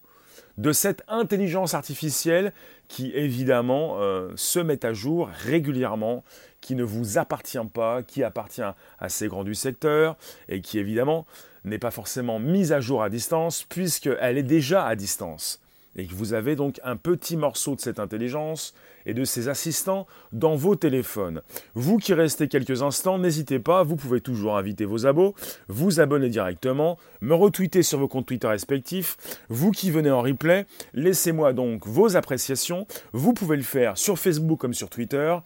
de 0.58 0.72
cette 0.72 1.04
intelligence 1.08 1.74
artificielle 1.74 2.54
qui 2.88 3.12
évidemment 3.14 3.98
se 4.36 4.60
met 4.60 4.86
à 4.86 4.94
jour 4.94 5.28
régulièrement, 5.34 6.24
qui 6.62 6.75
ne 6.75 6.84
vous 6.84 7.18
appartient 7.18 7.58
pas, 7.74 8.04
qui 8.04 8.24
appartient 8.24 8.62
à 8.62 9.10
ces 9.10 9.28
grands 9.28 9.44
du 9.44 9.56
secteur 9.56 10.18
et 10.50 10.62
qui 10.62 10.78
évidemment 10.78 11.25
n'est 11.65 11.79
pas 11.79 11.91
forcément 11.91 12.39
mise 12.39 12.72
à 12.72 12.79
jour 12.79 13.03
à 13.03 13.10
distance 13.10 13.65
puisqu'elle 13.67 14.38
est 14.38 14.43
déjà 14.43 14.86
à 14.86 14.95
distance 14.95 15.60
et 15.95 16.05
que 16.05 16.13
vous 16.13 16.34
avez 16.34 16.55
donc 16.55 16.79
un 16.84 16.98
petit 16.98 17.38
morceau 17.38 17.75
de 17.75 17.81
cette 17.81 18.00
intelligence 18.00 18.74
et 19.05 19.13
de 19.13 19.24
ces 19.24 19.48
assistants 19.48 20.07
dans 20.31 20.55
vos 20.55 20.75
téléphones. 20.75 21.41
Vous 21.74 21.98
qui 21.98 22.13
restez 22.13 22.48
quelques 22.48 22.81
instants, 22.81 23.17
n'hésitez 23.17 23.60
pas, 23.60 23.84
vous 23.84 23.95
pouvez 23.95 24.19
toujours 24.19 24.57
inviter 24.57 24.86
vos 24.86 25.05
abos, 25.05 25.36
vous 25.67 26.00
abonner 26.00 26.29
directement, 26.29 26.98
me 27.22 27.34
retweeter 27.34 27.84
sur 27.84 28.00
vos 28.00 28.07
comptes 28.07 28.25
Twitter 28.25 28.48
respectifs. 28.48 29.17
Vous 29.50 29.72
qui 29.72 29.91
venez 29.91 30.12
en 30.12 30.22
replay, 30.22 30.65
laissez-moi 30.93 31.53
donc 31.53 31.88
vos 31.88 32.15
appréciations. 32.17 32.88
Vous 33.13 33.34
pouvez 33.34 33.57
le 33.57 33.63
faire 33.63 33.98
sur 33.98 34.19
Facebook 34.19 34.60
comme 34.60 34.74
sur 34.74 34.89
Twitter. 34.89 35.38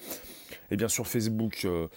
Et 0.71 0.77
bien 0.77 0.87
sur 0.87 1.07
Facebook, 1.07 1.61
euh, 1.65 1.87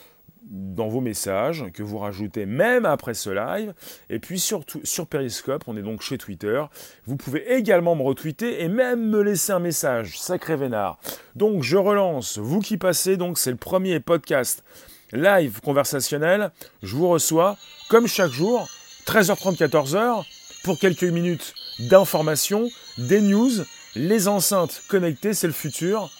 dans 0.51 0.89
vos 0.89 1.01
messages 1.01 1.67
que 1.73 1.83
vous 1.83 1.99
rajoutez 1.99 2.47
même 2.47 2.85
après 2.85 3.15
ce 3.15 3.31
live. 3.31 3.75
Et 4.11 4.19
puis 4.19 4.39
surtout 4.39 4.81
sur 4.85 5.07
Periscope, 5.07 5.65
on 5.67 5.77
est 5.77 5.83
donc 5.83 6.03
chez 6.03 6.19
Twitter. 6.19 6.63
Vous 7.07 7.17
pouvez 7.17 7.55
également 7.55 7.95
me 7.95 8.03
retweeter 8.03 8.63
et 8.63 8.69
même 8.69 9.09
me 9.09 9.23
laisser 9.23 9.53
un 9.53 9.59
message. 9.59 10.19
Sacré 10.19 10.57
vénard. 10.57 10.99
Donc 11.37 11.63
je 11.63 11.77
relance. 11.77 12.39
Vous 12.39 12.61
qui 12.61 12.77
passez, 12.77 13.17
donc 13.17 13.39
c'est 13.39 13.51
le 13.51 13.57
premier 13.57 14.01
podcast 14.01 14.65
live 15.13 15.61
conversationnel. 15.61 16.51
Je 16.83 16.97
vous 16.97 17.09
reçois 17.09 17.57
comme 17.89 18.07
chaque 18.07 18.33
jour, 18.33 18.69
13h30, 19.07 19.57
14h, 19.57 20.25
pour 20.65 20.79
quelques 20.79 21.03
minutes 21.05 21.55
d'informations, 21.79 22.69
des 22.99 23.21
news, 23.21 23.51
les 23.95 24.29
enceintes 24.29 24.83
connectées, 24.89 25.35
c'est 25.35 25.47
le 25.47 25.53
futur. 25.53 26.11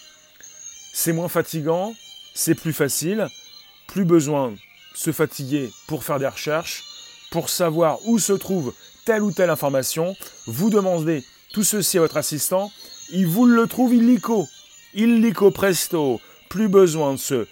C'est 0.93 1.13
moins 1.13 1.27
fatigant, 1.27 1.95
c'est 2.35 2.55
plus 2.55 2.73
facile 2.73 3.27
plus 3.87 4.05
besoin 4.05 4.51
de 4.51 4.57
se 4.93 5.11
fatiguer 5.11 5.71
pour 5.87 6.03
faire 6.03 6.19
des 6.19 6.27
recherches, 6.27 6.83
pour 7.31 7.49
savoir 7.49 7.99
où 8.05 8.19
se 8.19 8.33
trouve 8.33 8.73
telle 9.05 9.23
ou 9.23 9.31
telle 9.31 9.49
information. 9.49 10.15
Vous 10.47 10.69
demandez 10.69 11.23
tout 11.51 11.63
ceci 11.63 11.97
à 11.97 12.01
votre 12.01 12.17
assistant, 12.17 12.71
il 13.11 13.27
vous 13.27 13.45
le 13.45 13.67
trouve 13.67 13.93
illico. 13.93 14.47
Illico 14.93 15.51
presto. 15.51 16.19
Plus 16.49 16.67
besoin 16.67 17.13
de 17.13 17.19
se 17.19 17.47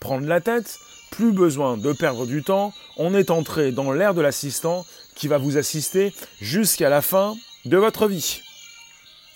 prendre 0.00 0.26
la 0.26 0.40
tête, 0.40 0.78
plus 1.10 1.32
besoin 1.32 1.76
de 1.76 1.92
perdre 1.92 2.26
du 2.26 2.42
temps. 2.42 2.72
On 2.96 3.14
est 3.14 3.30
entré 3.30 3.72
dans 3.72 3.92
l'ère 3.92 4.14
de 4.14 4.20
l'assistant 4.20 4.86
qui 5.14 5.28
va 5.28 5.38
vous 5.38 5.56
assister 5.56 6.12
jusqu'à 6.40 6.88
la 6.88 7.02
fin 7.02 7.36
de 7.64 7.76
votre 7.76 8.06
vie. 8.06 8.42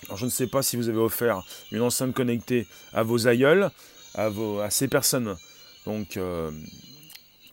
Alors 0.05 0.17
je 0.17 0.25
ne 0.25 0.29
sais 0.29 0.47
pas 0.47 0.61
si 0.61 0.75
vous 0.75 0.89
avez 0.89 0.97
offert 0.97 1.43
une 1.71 1.81
enceinte 1.81 2.13
connectée 2.13 2.67
à 2.93 3.03
vos 3.03 3.27
aïeuls, 3.27 3.69
à, 4.15 4.29
vos, 4.29 4.59
à 4.59 4.69
ces 4.69 4.87
personnes 4.87 5.35
donc, 5.89 6.17
euh, 6.17 6.51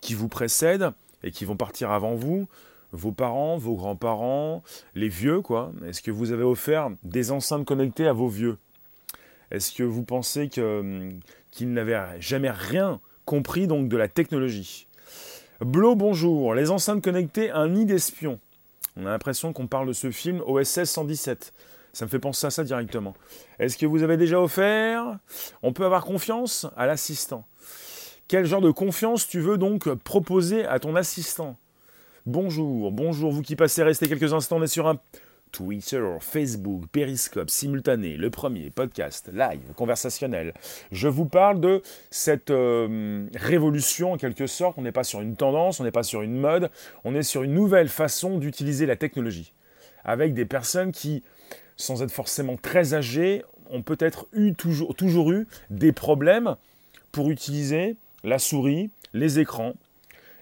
qui 0.02 0.12
vous 0.12 0.28
précèdent 0.28 0.90
et 1.22 1.30
qui 1.30 1.46
vont 1.46 1.56
partir 1.56 1.90
avant 1.90 2.14
vous, 2.14 2.48
vos 2.92 3.10
parents, 3.10 3.56
vos 3.56 3.74
grands-parents, 3.74 4.62
les 4.94 5.08
vieux, 5.08 5.40
quoi. 5.40 5.72
Est-ce 5.86 6.02
que 6.02 6.10
vous 6.10 6.32
avez 6.32 6.42
offert 6.42 6.90
des 7.02 7.30
enceintes 7.30 7.64
connectées 7.64 8.06
à 8.06 8.12
vos 8.12 8.28
vieux? 8.28 8.58
Est-ce 9.50 9.72
que 9.72 9.82
vous 9.82 10.02
pensez 10.02 10.50
hum, 10.58 11.18
qu'ils 11.50 11.72
n'avaient 11.72 12.20
jamais 12.20 12.50
rien 12.50 13.00
compris 13.24 13.66
donc 13.66 13.88
de 13.88 13.96
la 13.96 14.08
technologie? 14.08 14.86
Blo, 15.60 15.94
bonjour. 15.94 16.54
Les 16.54 16.70
enceintes 16.70 17.02
connectées, 17.02 17.50
un 17.50 17.68
nid 17.68 17.86
d'espions. 17.86 18.38
On 18.98 19.06
a 19.06 19.10
l'impression 19.10 19.54
qu'on 19.54 19.66
parle 19.66 19.88
de 19.88 19.94
ce 19.94 20.10
film 20.10 20.42
OSS 20.46 20.84
117. 20.84 21.54
Ça 21.94 22.04
me 22.04 22.10
fait 22.10 22.18
penser 22.18 22.46
à 22.46 22.50
ça 22.50 22.64
directement. 22.64 23.14
Est-ce 23.58 23.78
que 23.78 23.86
vous 23.86 24.02
avez 24.02 24.18
déjà 24.18 24.38
offert? 24.38 25.16
On 25.62 25.72
peut 25.72 25.86
avoir 25.86 26.04
confiance 26.04 26.66
à 26.76 26.84
l'assistant. 26.84 27.46
Quel 28.28 28.44
genre 28.44 28.60
de 28.60 28.72
confiance 28.72 29.28
tu 29.28 29.38
veux 29.38 29.56
donc 29.56 29.88
proposer 29.94 30.64
à 30.66 30.80
ton 30.80 30.96
assistant? 30.96 31.56
Bonjour, 32.26 32.90
bonjour, 32.90 33.30
vous 33.30 33.40
qui 33.40 33.54
passez, 33.54 33.84
restez 33.84 34.08
quelques 34.08 34.32
instants, 34.32 34.56
on 34.56 34.62
est 34.64 34.66
sur 34.66 34.88
un 34.88 34.98
Twitter, 35.52 36.04
Facebook, 36.18 36.86
Periscope, 36.90 37.48
simultané, 37.48 38.16
le 38.16 38.28
premier 38.30 38.70
podcast 38.70 39.30
live, 39.32 39.60
conversationnel. 39.76 40.54
Je 40.90 41.06
vous 41.06 41.26
parle 41.26 41.60
de 41.60 41.82
cette 42.10 42.50
euh, 42.50 43.28
révolution 43.36 44.14
en 44.14 44.16
quelque 44.16 44.48
sorte. 44.48 44.76
On 44.76 44.82
n'est 44.82 44.90
pas 44.90 45.04
sur 45.04 45.20
une 45.20 45.36
tendance, 45.36 45.78
on 45.78 45.84
n'est 45.84 45.92
pas 45.92 46.02
sur 46.02 46.22
une 46.22 46.36
mode, 46.36 46.72
on 47.04 47.14
est 47.14 47.22
sur 47.22 47.44
une 47.44 47.54
nouvelle 47.54 47.88
façon 47.88 48.38
d'utiliser 48.38 48.86
la 48.86 48.96
technologie. 48.96 49.52
Avec 50.02 50.34
des 50.34 50.46
personnes 50.46 50.90
qui, 50.90 51.22
sans 51.76 52.02
être 52.02 52.10
forcément 52.10 52.56
très 52.56 52.92
âgées, 52.92 53.44
ont 53.70 53.82
peut-être 53.82 54.26
eu 54.32 54.52
toujours, 54.54 54.96
toujours 54.96 55.30
eu 55.30 55.46
des 55.70 55.92
problèmes 55.92 56.56
pour 57.12 57.30
utiliser 57.30 57.96
la 58.26 58.38
souris, 58.38 58.90
les 59.14 59.38
écrans. 59.38 59.74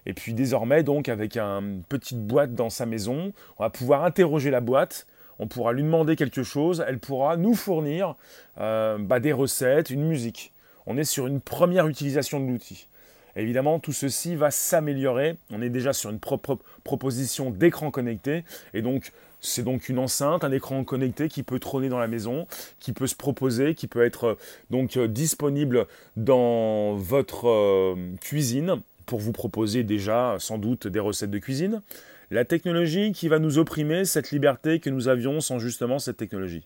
Et 0.06 0.14
puis 0.14 0.34
désormais, 0.34 0.82
donc, 0.82 1.08
avec 1.08 1.36
une 1.36 1.82
petite 1.88 2.26
boîte 2.26 2.54
dans 2.54 2.70
sa 2.70 2.86
maison, 2.86 3.32
on 3.58 3.62
va 3.62 3.70
pouvoir 3.70 4.04
interroger 4.04 4.50
la 4.50 4.60
boîte, 4.60 5.06
on 5.38 5.46
pourra 5.46 5.72
lui 5.72 5.82
demander 5.82 6.16
quelque 6.16 6.42
chose, 6.42 6.84
elle 6.86 6.98
pourra 6.98 7.36
nous 7.36 7.54
fournir 7.54 8.16
euh, 8.58 8.98
bah, 8.98 9.20
des 9.20 9.32
recettes, 9.32 9.90
une 9.90 10.04
musique. 10.04 10.52
On 10.86 10.96
est 10.96 11.04
sur 11.04 11.26
une 11.26 11.40
première 11.40 11.86
utilisation 11.86 12.40
de 12.40 12.50
l'outil. 12.50 12.88
Évidemment, 13.36 13.78
tout 13.78 13.92
ceci 13.92 14.36
va 14.36 14.50
s'améliorer. 14.50 15.36
On 15.50 15.60
est 15.62 15.70
déjà 15.70 15.92
sur 15.92 16.10
une 16.10 16.20
propre 16.20 16.58
proposition 16.84 17.50
d'écran 17.50 17.90
connecté. 17.90 18.44
Et 18.74 18.82
donc, 18.82 19.12
c'est 19.40 19.62
donc 19.62 19.88
une 19.88 19.98
enceinte, 19.98 20.42
un 20.42 20.52
écran 20.52 20.84
connecté 20.84 21.28
qui 21.28 21.42
peut 21.42 21.58
trôner 21.58 21.88
dans 21.88 21.98
la 21.98 22.08
maison, 22.08 22.46
qui 22.80 22.92
peut 22.92 23.06
se 23.06 23.14
proposer, 23.14 23.74
qui 23.74 23.86
peut 23.86 24.04
être 24.04 24.24
euh, 24.24 24.38
donc 24.70 24.96
euh, 24.96 25.06
disponible 25.06 25.86
dans 26.16 26.94
votre 26.94 27.48
euh, 27.48 27.94
cuisine 28.20 28.80
pour 29.04 29.20
vous 29.20 29.32
proposer 29.32 29.84
déjà 29.84 30.36
sans 30.38 30.56
doute 30.56 30.86
des 30.86 31.00
recettes 31.00 31.30
de 31.30 31.38
cuisine. 31.38 31.82
La 32.30 32.46
technologie 32.46 33.12
qui 33.12 33.28
va 33.28 33.38
nous 33.38 33.58
opprimer 33.58 34.06
cette 34.06 34.30
liberté 34.30 34.80
que 34.80 34.88
nous 34.88 35.08
avions 35.08 35.40
sans 35.40 35.58
justement 35.58 35.98
cette 35.98 36.16
technologie. 36.16 36.64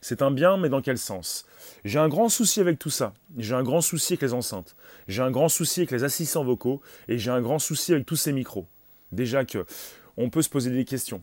C'est 0.00 0.22
un 0.22 0.30
bien, 0.30 0.56
mais 0.56 0.68
dans 0.68 0.82
quel 0.82 0.98
sens? 0.98 1.46
J'ai 1.84 1.98
un 1.98 2.08
grand 2.08 2.28
souci 2.28 2.60
avec 2.60 2.78
tout 2.78 2.90
ça. 2.90 3.12
J'ai 3.38 3.54
un 3.54 3.62
grand 3.62 3.80
souci 3.80 4.12
avec 4.14 4.22
les 4.22 4.34
enceintes. 4.34 4.76
J'ai 5.08 5.22
un 5.22 5.30
grand 5.30 5.48
souci 5.48 5.80
avec 5.80 5.90
les 5.90 6.04
assistants 6.04 6.44
vocaux. 6.44 6.80
Et 7.08 7.18
j'ai 7.18 7.30
un 7.30 7.40
grand 7.40 7.58
souci 7.58 7.92
avec 7.92 8.06
tous 8.06 8.16
ces 8.16 8.32
micros. 8.32 8.66
Déjà 9.12 9.44
que 9.44 9.66
on 10.16 10.30
peut 10.30 10.42
se 10.42 10.48
poser 10.48 10.70
des 10.70 10.84
questions. 10.84 11.22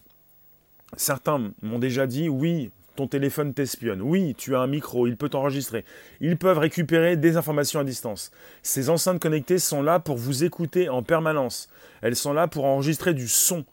Certains 0.96 1.52
m'ont 1.62 1.80
déjà 1.80 2.06
dit 2.06 2.30
oui, 2.30 2.72
ton 2.96 3.08
téléphone 3.08 3.54
t'espionne. 3.54 4.02
Oui, 4.02 4.36
tu 4.38 4.56
as 4.56 4.60
un 4.60 4.68
micro, 4.68 5.08
il 5.08 5.18
peut 5.18 5.30
t'enregistrer. 5.30 5.84
Ils 6.22 6.38
peuvent 6.38 6.60
récupérer 6.60 7.18
des 7.18 7.38
informations 7.38 7.80
à 7.80 7.84
distance. 7.84 8.32
Ces 8.62 8.90
enceintes 8.90 9.20
connectées 9.20 9.60
sont 9.60 9.82
là 9.82 10.00
pour 10.00 10.18
vous 10.18 10.44
écouter 10.44 10.90
en 10.90 11.02
permanence. 11.02 11.70
Elles 12.02 12.16
sont 12.16 12.34
là 12.34 12.48
pour 12.48 12.66
enregistrer 12.66 13.14
du 13.14 13.28
son. 13.28 13.66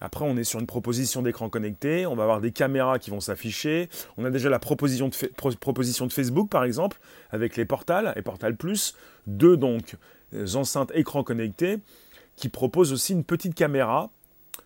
Après, 0.00 0.24
on 0.24 0.36
est 0.36 0.44
sur 0.44 0.60
une 0.60 0.66
proposition 0.66 1.22
d'écran 1.22 1.48
connecté, 1.48 2.06
on 2.06 2.14
va 2.14 2.24
avoir 2.24 2.40
des 2.40 2.50
caméras 2.50 2.98
qui 2.98 3.10
vont 3.10 3.20
s'afficher. 3.20 3.88
On 4.16 4.24
a 4.24 4.30
déjà 4.30 4.50
la 4.50 4.58
proposition 4.58 5.08
de, 5.08 6.12
Facebook, 6.12 6.50
par 6.50 6.64
exemple, 6.64 6.98
avec 7.30 7.56
les 7.56 7.64
portals 7.64 8.12
et 8.16 8.22
Portal 8.22 8.56
Plus, 8.56 8.96
deux 9.26 9.56
donc 9.56 9.96
euh, 10.34 10.54
enceintes 10.54 10.90
écran 10.94 11.22
connecté 11.22 11.78
qui 12.36 12.48
proposent 12.48 12.92
aussi 12.92 13.12
une 13.12 13.24
petite 13.24 13.54
caméra. 13.54 14.10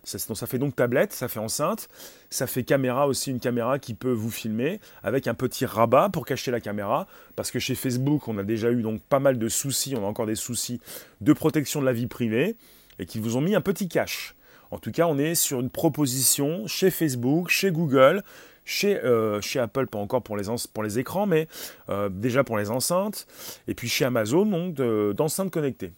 Ça, 0.03 0.17
ça, 0.17 0.47
fait 0.47 0.57
donc 0.57 0.75
tablette, 0.75 1.13
ça 1.13 1.27
fait 1.27 1.39
enceinte, 1.39 1.89
ça 2.29 2.47
fait 2.47 2.63
caméra 2.63 3.05
aussi, 3.05 3.31
une 3.31 3.39
caméra 3.39 3.79
qui 3.79 3.93
peut 3.93 4.11
vous 4.11 4.31
filmer 4.31 4.79
avec 5.03 5.27
un 5.27 5.33
petit 5.33 5.65
rabat 5.65 6.09
pour 6.09 6.25
cacher 6.25 6.51
la 6.51 6.61
caméra, 6.61 7.05
parce 7.35 7.51
que 7.51 7.59
chez 7.59 7.75
Facebook, 7.75 8.27
on 8.27 8.37
a 8.37 8.43
déjà 8.43 8.71
eu 8.71 8.81
donc 8.81 9.01
pas 9.01 9.19
mal 9.19 9.37
de 9.37 9.49
soucis, 9.49 9.95
on 9.95 10.03
a 10.03 10.07
encore 10.07 10.25
des 10.25 10.35
soucis 10.35 10.79
de 11.21 11.33
protection 11.33 11.81
de 11.81 11.85
la 11.85 11.93
vie 11.93 12.07
privée, 12.07 12.55
et 12.97 13.05
qui 13.05 13.19
vous 13.19 13.35
ont 13.35 13.41
mis 13.41 13.55
un 13.55 13.61
petit 13.61 13.87
cache. 13.87 14.35
En 14.71 14.77
tout 14.77 14.91
cas, 14.91 15.07
on 15.07 15.17
est 15.17 15.35
sur 15.35 15.59
une 15.59 15.69
proposition 15.69 16.67
chez 16.67 16.91
Facebook, 16.91 17.49
chez 17.49 17.71
Google, 17.71 18.23
chez, 18.69 19.03
euh, 19.03 19.41
chez 19.41 19.59
Apple, 19.59 19.87
pas 19.87 19.97
encore 19.97 20.21
pour 20.21 20.37
les, 20.37 20.45
pour 20.73 20.83
les 20.83 20.99
écrans, 20.99 21.25
mais 21.25 21.47
euh, 21.89 22.07
déjà 22.09 22.43
pour 22.43 22.57
les 22.57 22.69
enceintes, 22.69 23.25
et 23.67 23.73
puis 23.73 23.89
chez 23.89 24.05
Amazon, 24.05 24.45
donc 24.45 24.75
d'enceintes 25.15 25.51
connectées. 25.51 25.91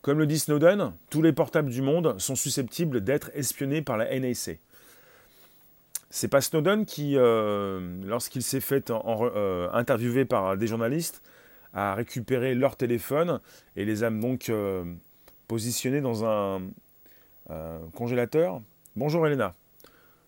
Comme 0.00 0.18
le 0.18 0.26
dit 0.26 0.38
Snowden, 0.38 0.94
tous 1.10 1.22
les 1.22 1.32
portables 1.32 1.70
du 1.70 1.82
monde 1.82 2.18
sont 2.18 2.34
susceptibles 2.34 3.02
d'être 3.02 3.30
espionnés 3.34 3.82
par 3.82 3.96
la 3.96 4.18
NSA. 4.18 4.52
C'est 6.10 6.28
pas 6.28 6.40
Snowden 6.40 6.86
qui, 6.86 7.16
euh, 7.16 7.80
lorsqu'il 8.04 8.42
s'est 8.42 8.60
fait 8.60 8.90
interviewer 9.72 10.24
par 10.24 10.56
des 10.56 10.66
journalistes, 10.66 11.22
a 11.74 11.94
récupéré 11.94 12.54
leur 12.54 12.76
téléphone 12.76 13.40
et 13.76 13.84
les 13.84 14.02
a 14.02 14.10
donc 14.10 14.50
positionnés 15.46 16.00
dans 16.00 16.24
un 16.24 16.62
congélateur. 17.94 18.60
Bonjour 18.96 19.26
Elena. 19.26 19.54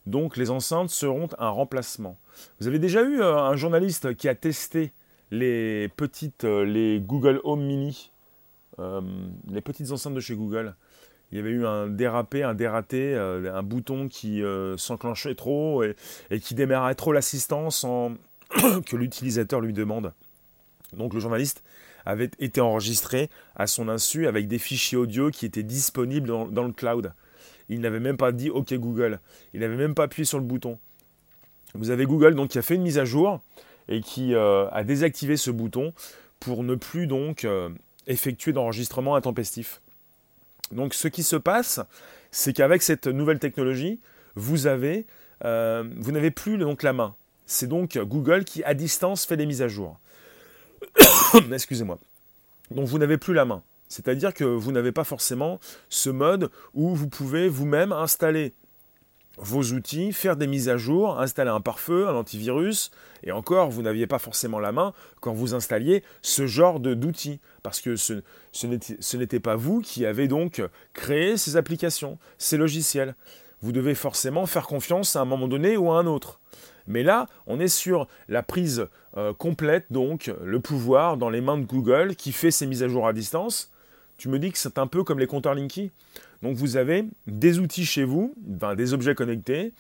Donc 0.07 0.37
les 0.37 0.51
enceintes 0.51 0.91
seront 0.91 1.29
un 1.39 1.49
remplacement. 1.49 2.19
Vous 2.61 2.69
avez 2.69 2.79
déjà 2.79 3.03
eu 3.03 3.23
un 3.23 3.57
journaliste 3.57 4.15
qui 4.15 4.29
a 4.29 4.35
testé 4.35 4.93
les 5.31 5.89
petites, 5.89 6.45
les 6.45 7.01
Google 7.01 7.41
Home 7.45 7.65
Mini 7.65 8.11
euh, 8.79 9.01
les 9.49 9.61
petites 9.61 9.93
enceintes 9.93 10.15
de 10.15 10.21
chez 10.21 10.35
Google? 10.35 10.75
il 11.31 11.39
y 11.39 11.41
avait 11.41 11.51
eu 11.51 11.67
un 11.67 11.89
dérapé, 11.89 12.45
un 12.45 12.55
dératé, 12.55 13.15
un 13.17 13.63
bouton 13.65 14.09
qui 14.09 14.41
s'enclenchait 14.77 15.35
trop 15.35 15.83
et, 15.83 15.97
et, 16.31 16.39
qui 16.39 16.55
démarrait 16.55 16.95
trop 16.95 17.13
l'assistance 17.13 17.79
sans 17.79 18.13
que 18.87 18.95
l'utilisateur 18.95 19.61
lui 19.61 19.73
demande. 19.73 20.13
Donc 20.97 21.13
le 21.13 21.19
journaliste 21.19 21.65
avait 22.05 22.31
été 22.39 22.61
enregistré 22.61 23.31
à 23.57 23.67
son 23.67 23.89
insu 23.89 24.27
avec 24.27 24.49
des 24.49 24.59
fichiers 24.59 24.99
audio 24.99 25.31
qui 25.31 25.47
étaient 25.47 25.63
disponibles 25.63 26.29
dans, 26.29 26.65
le 26.65 26.73
cloud. 26.73 27.13
Il 27.69 27.81
n'avait 27.81 28.01
même 28.01 28.17
pas 28.17 28.33
dit 28.33 28.51
OK 28.51 28.75
Google. 28.75 29.21
Il 29.53 29.61
n'avait 29.61 29.77
même 29.77 29.95
pas 29.95 30.05
appuyé 30.05 30.25
sur 30.25 30.39
le 30.39 30.45
bouton. 30.45 30.79
Vous 31.75 31.91
avez 31.91 32.05
Google 32.05 32.35
donc 32.35 32.51
qui 32.51 32.59
a 32.59 32.63
fait 32.63 32.77
une 32.77 32.83
mise 32.83 32.99
à 32.99 33.05
jour 33.05 33.41
et 33.89 34.01
qui 34.01 34.35
euh, 34.35 34.69
a 34.71 34.85
désactivé 34.85 35.37
ce 35.37 35.51
bouton 35.51 35.93
pour 36.41 36.63
ne 36.63 36.75
plus 36.75 37.07
donc 37.07 37.45
euh, 37.45 37.71
effectuer 38.07 38.53
d'enregistrement 38.53 39.17
intempestif. 39.17 39.81
Donc 40.73 40.95
ce 40.95 41.09
qui 41.09 41.23
se 41.23 41.37
passe, 41.37 41.81
c'est 42.31 42.53
qu'avec 42.53 42.83
cette 42.83 43.07
nouvelle 43.07 43.39
technologie, 43.39 44.01
vous 44.35 44.67
euh, 44.67 45.85
vous 45.97 46.13
n'avez 46.13 46.31
plus 46.31 46.59
la 46.83 46.93
main. 46.93 47.15
C'est 47.47 47.67
donc 47.67 47.99
Google 47.99 48.45
qui 48.45 48.63
à 48.65 48.75
distance 48.75 49.27
fait 49.27 49.37
des 49.37 49.47
mises 49.47 49.63
à 49.63 49.69
jour. 49.69 49.99
Excusez-moi. 51.53 51.99
Donc 52.71 52.87
vous 52.87 52.99
n'avez 52.99 53.19
plus 53.19 53.35
la 53.35 53.45
main. 53.45 53.63
C'est-à-dire 53.89 54.33
que 54.33 54.45
vous 54.45 54.73
n'avez 54.73 54.93
pas 54.93 55.05
forcément 55.05 55.61
ce 55.89 56.11
mode 56.11 56.51
où 56.75 56.95
vous 56.95 57.09
pouvez 57.09 57.49
vous-même 57.49 57.93
installer 57.93 58.55
vos 59.37 59.63
outils, 59.73 60.13
faire 60.13 60.37
des 60.37 60.47
mises 60.47 60.69
à 60.69 60.77
jour, 60.77 61.21
installer 61.21 61.51
un 61.51 61.61
pare-feu, 61.61 62.09
un 62.09 62.15
antivirus, 62.15 62.93
et 63.25 63.33
encore, 63.33 63.71
vous 63.71 63.83
n'aviez 63.83 64.07
pas 64.07 64.19
forcément 64.19 64.61
la 64.61 64.71
main 64.71 64.93
quand 65.21 65.33
vous 65.33 65.55
installiez 65.55 66.05
ce 66.23 66.47
genre 66.47 66.79
d'outils, 66.79 67.41
parce 67.63 67.81
que 67.81 67.97
ce, 67.97 68.23
ce 68.53 69.17
n'était 69.17 69.41
pas 69.41 69.57
vous 69.57 69.81
qui 69.81 70.07
avez 70.07 70.29
donc 70.29 70.63
créé 70.93 71.37
ces 71.37 71.57
applications, 71.57 72.19
ces 72.39 72.57
logiciels. 72.57 73.17
Vous 73.61 73.73
devez 73.73 73.95
forcément 73.95 74.47
faire 74.47 74.67
confiance 74.67 75.17
à 75.17 75.21
un 75.21 75.25
moment 75.25 75.49
donné 75.49 75.77
ou 75.77 75.91
à 75.91 75.99
un 75.99 76.07
autre. 76.07 76.39
Mais 76.87 77.03
là, 77.03 77.27
on 77.47 77.61
est 77.61 77.69
sur 77.69 78.09
la 78.29 78.43
prise 78.43 78.87
euh, 79.17 79.33
complète, 79.33 79.87
donc 79.91 80.33
le 80.43 80.61
pouvoir 80.61 81.17
dans 81.17 81.31
les 81.31 81.41
mains 81.41 81.59
de 81.59 81.65
Google 81.65 82.15
qui 82.17 82.33
fait 82.33 82.51
ses 82.51 82.67
mises 82.67 82.83
à 82.83 82.89
jour 82.89 83.07
à 83.07 83.13
distance. 83.13 83.71
Tu 84.17 84.29
me 84.29 84.39
dis 84.39 84.53
que 84.53 84.59
c'est 84.59 84.79
un 84.79 84.87
peu 84.87 85.03
comme 85.03 85.19
les 85.19 85.27
compteurs 85.27 85.55
Linky. 85.55 85.91
Donc 86.43 86.57
vous 86.57 86.77
avez 86.77 87.07
des 87.27 87.59
outils 87.59 87.87
chez 87.87 88.05
vous, 88.05 88.35
des 88.37 88.93
objets 88.93 89.15
connectés. 89.15 89.73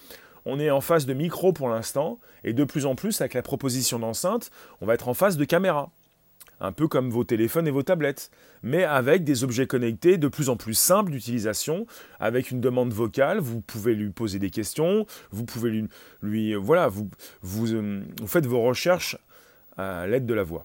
On 0.46 0.58
est 0.58 0.70
en 0.70 0.80
phase 0.80 1.06
de 1.06 1.14
micro 1.14 1.52
pour 1.52 1.68
l'instant, 1.68 2.18
et 2.42 2.52
de 2.52 2.64
plus 2.64 2.84
en 2.86 2.94
plus, 2.94 3.20
avec 3.20 3.34
la 3.34 3.42
proposition 3.42 3.98
d'enceinte, 3.98 4.50
on 4.80 4.86
va 4.86 4.94
être 4.94 5.08
en 5.08 5.14
phase 5.14 5.36
de 5.36 5.44
caméra 5.44 5.90
un 6.64 6.72
peu 6.72 6.88
comme 6.88 7.10
vos 7.10 7.24
téléphones 7.24 7.68
et 7.68 7.70
vos 7.70 7.82
tablettes, 7.82 8.30
mais 8.62 8.84
avec 8.84 9.22
des 9.24 9.44
objets 9.44 9.66
connectés 9.66 10.16
de 10.16 10.28
plus 10.28 10.48
en 10.48 10.56
plus 10.56 10.74
simples 10.74 11.10
d'utilisation, 11.10 11.86
avec 12.20 12.50
une 12.50 12.60
demande 12.60 12.92
vocale, 12.92 13.38
vous 13.38 13.60
pouvez 13.60 13.94
lui 13.94 14.10
poser 14.10 14.38
des 14.38 14.50
questions, 14.50 15.06
vous 15.30 15.44
pouvez 15.44 15.70
lui, 15.70 15.88
lui 16.22 16.54
voilà, 16.54 16.88
vous, 16.88 17.08
vous, 17.42 17.74
euh, 17.74 18.02
faites 18.26 18.46
vos 18.46 18.62
recherches 18.62 19.18
à 19.76 20.06
l'aide 20.06 20.24
de 20.24 20.34
la 20.34 20.42
voix, 20.42 20.64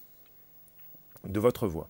de 1.28 1.40
votre 1.40 1.68
voix, 1.68 1.90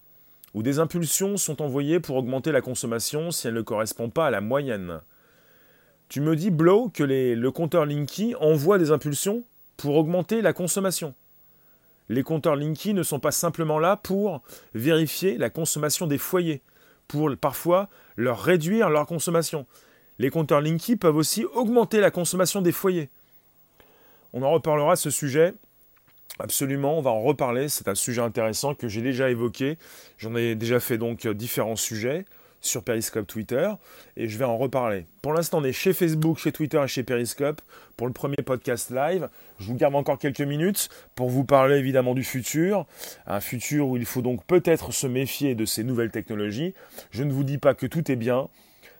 ou 0.55 0.63
des 0.63 0.79
impulsions 0.79 1.37
sont 1.37 1.61
envoyées 1.61 1.99
pour 1.99 2.15
augmenter 2.15 2.51
la 2.51 2.61
consommation 2.61 3.29
si 3.29 3.47
elle 3.47 3.53
ne 3.53 3.61
correspond 3.61 4.09
pas 4.09 4.27
à 4.27 4.31
la 4.31 4.41
moyenne. 4.41 5.01
Tu 6.07 6.21
me 6.21 6.35
dis, 6.35 6.49
Blow, 6.49 6.89
que 6.89 7.03
le 7.03 7.51
compteur 7.51 7.85
Linky 7.85 8.33
envoie 8.39 8.79
des 8.79 8.89
impulsions 8.89 9.43
pour 9.77 9.95
augmenter 9.95 10.41
la 10.41 10.53
consommation 10.53 11.13
les 12.09 12.23
compteurs 12.23 12.55
Linky 12.55 12.93
ne 12.93 13.03
sont 13.03 13.19
pas 13.19 13.31
simplement 13.31 13.79
là 13.79 13.95
pour 13.95 14.41
vérifier 14.73 15.37
la 15.37 15.49
consommation 15.49 16.07
des 16.07 16.17
foyers, 16.17 16.61
pour 17.07 17.31
parfois 17.37 17.87
leur 18.17 18.41
réduire 18.41 18.89
leur 18.89 19.05
consommation. 19.05 19.65
Les 20.17 20.29
compteurs 20.29 20.61
Linky 20.61 20.95
peuvent 20.95 21.15
aussi 21.15 21.45
augmenter 21.45 22.01
la 22.01 22.11
consommation 22.11 22.61
des 22.61 22.71
foyers. 22.71 23.09
On 24.33 24.43
en 24.43 24.51
reparlera 24.51 24.95
ce 24.95 25.09
sujet. 25.09 25.53
Absolument, 26.39 26.97
on 26.97 27.01
va 27.01 27.11
en 27.11 27.21
reparler. 27.21 27.69
C'est 27.69 27.87
un 27.87 27.95
sujet 27.95 28.21
intéressant 28.21 28.75
que 28.75 28.87
j'ai 28.87 29.01
déjà 29.01 29.29
évoqué. 29.29 29.77
J'en 30.17 30.35
ai 30.35 30.55
déjà 30.55 30.79
fait 30.79 30.97
donc 30.97 31.27
différents 31.27 31.75
sujets 31.75 32.25
sur 32.61 32.83
Periscope 32.83 33.27
Twitter 33.27 33.69
et 34.17 34.27
je 34.27 34.37
vais 34.37 34.45
en 34.45 34.57
reparler. 34.57 35.05
Pour 35.21 35.33
l'instant, 35.33 35.59
on 35.59 35.63
est 35.63 35.73
chez 35.73 35.93
Facebook, 35.93 36.37
chez 36.37 36.51
Twitter 36.51 36.81
et 36.83 36.87
chez 36.87 37.03
Periscope 37.03 37.61
pour 37.97 38.07
le 38.07 38.13
premier 38.13 38.37
podcast 38.37 38.91
live. 38.91 39.29
Je 39.59 39.65
vous 39.65 39.75
garde 39.75 39.95
encore 39.95 40.19
quelques 40.19 40.41
minutes 40.41 40.89
pour 41.15 41.29
vous 41.29 41.43
parler 41.43 41.77
évidemment 41.77 42.13
du 42.13 42.23
futur, 42.23 42.85
un 43.27 43.39
futur 43.39 43.87
où 43.87 43.97
il 43.97 44.05
faut 44.05 44.21
donc 44.21 44.45
peut-être 44.45 44.91
se 44.91 45.07
méfier 45.07 45.55
de 45.55 45.65
ces 45.65 45.83
nouvelles 45.83 46.11
technologies. 46.11 46.73
Je 47.11 47.23
ne 47.23 47.31
vous 47.31 47.43
dis 47.43 47.57
pas 47.57 47.73
que 47.73 47.85
tout 47.85 48.11
est 48.11 48.15
bien, 48.15 48.49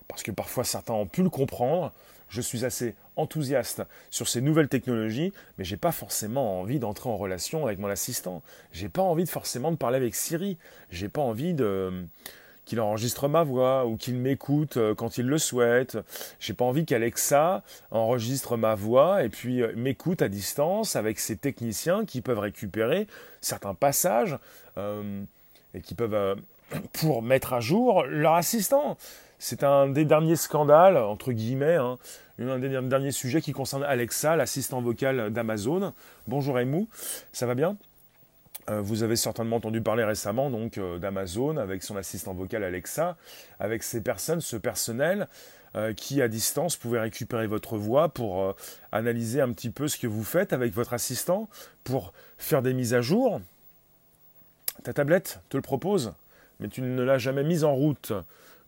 parce 0.08 0.24
que 0.24 0.32
parfois 0.32 0.64
certains 0.64 0.94
ont 0.94 1.08
pu 1.08 1.24
le 1.24 1.30
comprendre. 1.30 1.94
Je 2.30 2.42
suis 2.42 2.64
assez 2.64 2.94
enthousiaste 3.16 3.82
sur 4.12 4.28
ces 4.28 4.42
nouvelles 4.42 4.70
technologies, 4.70 5.34
mais 5.58 5.66
j'ai 5.66 5.78
pas 5.78 5.92
forcément 5.92 6.62
envie 6.62 6.78
d'entrer 6.78 7.10
en 7.10 7.18
relation 7.18 7.66
avec 7.66 7.80
mon 7.80 7.88
assistant. 7.88 8.44
J'ai 8.72 8.88
pas 8.88 9.02
envie 9.02 9.24
de 9.24 9.30
forcément 9.30 9.72
de 9.72 9.78
parler 9.78 9.98
avec 9.98 10.14
Siri. 10.14 10.58
J'ai 10.92 11.10
pas 11.10 11.22
envie 11.22 11.56
de 11.56 12.06
qu'il 12.70 12.80
enregistre 12.80 13.28
ma 13.28 13.42
voix 13.42 13.88
ou 13.88 13.98
qu'il 13.98 14.16
m'écoute 14.16 14.78
euh, 14.78 14.94
quand 14.94 15.18
il 15.18 15.26
le 15.26 15.40
souhaite. 15.40 15.98
J'ai 16.40 16.54
pas 16.54 16.66
envie 16.66 16.86
qu'Alexa 16.86 17.64
enregistre 17.90 18.58
ma 18.58 18.76
voix 18.76 19.24
et 19.24 19.30
puis 19.30 19.64
euh, 19.64 19.74
m'écoute 19.76 20.22
à 20.22 20.30
distance 20.30 20.96
avec 20.96 21.20
ses 21.20 21.36
techniciens 21.36 22.06
qui 22.06 22.22
peuvent 22.22 22.38
récupérer 22.38 23.08
certains 23.42 23.74
passages 23.74 24.38
euh, 24.78 25.22
et 25.74 25.82
qui 25.82 25.96
peuvent 25.96 26.38
pour 26.94 27.24
mettre 27.24 27.54
à 27.54 27.60
jour 27.60 28.04
leur 28.04 28.36
assistant. 28.36 28.98
C'est 29.40 29.64
un 29.64 29.88
des 29.88 30.06
derniers 30.06 30.36
scandales, 30.36 30.98
entre 30.98 31.32
guillemets, 31.32 31.76
hein, 31.76 31.98
un 32.40 32.60
des 32.60 32.70
derniers 32.70 33.12
sujets 33.12 33.42
qui 33.42 33.52
concerne 33.52 33.84
Alexa, 33.84 34.36
l'assistant 34.36 34.82
vocal 34.82 35.32
d'Amazon. 35.32 35.94
Bonjour 36.28 36.60
Emou, 36.60 36.88
ça 37.34 37.48
va 37.48 37.56
bien? 37.56 37.78
Vous 38.82 39.04
avez 39.04 39.16
certainement 39.16 39.58
entendu 39.58 39.82
parler 39.82 40.04
récemment 40.04 40.50
donc 40.50 40.78
euh, 40.78 41.00
d'Amazon 41.00 41.58
avec 41.58 41.84
son 41.84 41.96
assistant 41.98 42.34
vocal 42.34 42.64
Alexa, 42.64 43.18
avec 43.60 43.84
ces 43.84 44.02
personnes, 44.02 44.42
ce 44.42 44.58
personnel 44.58 45.28
euh, 45.76 45.94
qui 45.94 46.22
à 46.22 46.28
distance 46.28 46.76
pouvait 46.76 47.00
récupérer 47.00 47.48
votre 47.48 47.78
voix 47.78 48.10
pour 48.10 48.56
analyser 48.92 49.42
un 49.42 49.52
petit 49.52 49.70
peu 49.70 49.88
ce 49.88 49.98
que 49.98 50.08
vous 50.08 50.24
faites 50.24 50.54
avec 50.54 50.74
votre 50.74 50.94
assistant, 50.94 51.50
pour 51.84 52.14
faire 52.38 52.62
des 52.62 52.74
mises 52.74 52.94
à 52.94 53.02
jour. 53.02 53.42
Ta 54.84 54.94
tablette 54.94 55.42
te 55.50 55.58
le 55.58 55.62
propose, 55.62 56.14
mais 56.60 56.68
tu 56.68 56.82
ne 56.82 57.02
l'as 57.02 57.18
jamais 57.18 57.44
mise 57.44 57.64
en 57.64 57.74
route. 57.74 58.14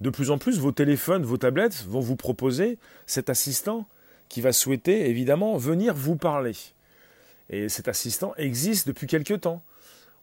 De 0.01 0.09
plus 0.09 0.31
en 0.31 0.37
plus, 0.37 0.59
vos 0.59 0.71
téléphones, 0.71 1.23
vos 1.23 1.37
tablettes 1.37 1.83
vont 1.83 1.99
vous 1.99 2.15
proposer 2.15 2.79
cet 3.05 3.29
assistant 3.29 3.87
qui 4.29 4.41
va 4.41 4.51
souhaiter 4.51 5.09
évidemment 5.09 5.57
venir 5.57 5.93
vous 5.93 6.15
parler. 6.15 6.55
Et 7.49 7.69
cet 7.69 7.87
assistant 7.87 8.33
existe 8.37 8.87
depuis 8.87 9.07
quelque 9.07 9.33
temps. 9.33 9.61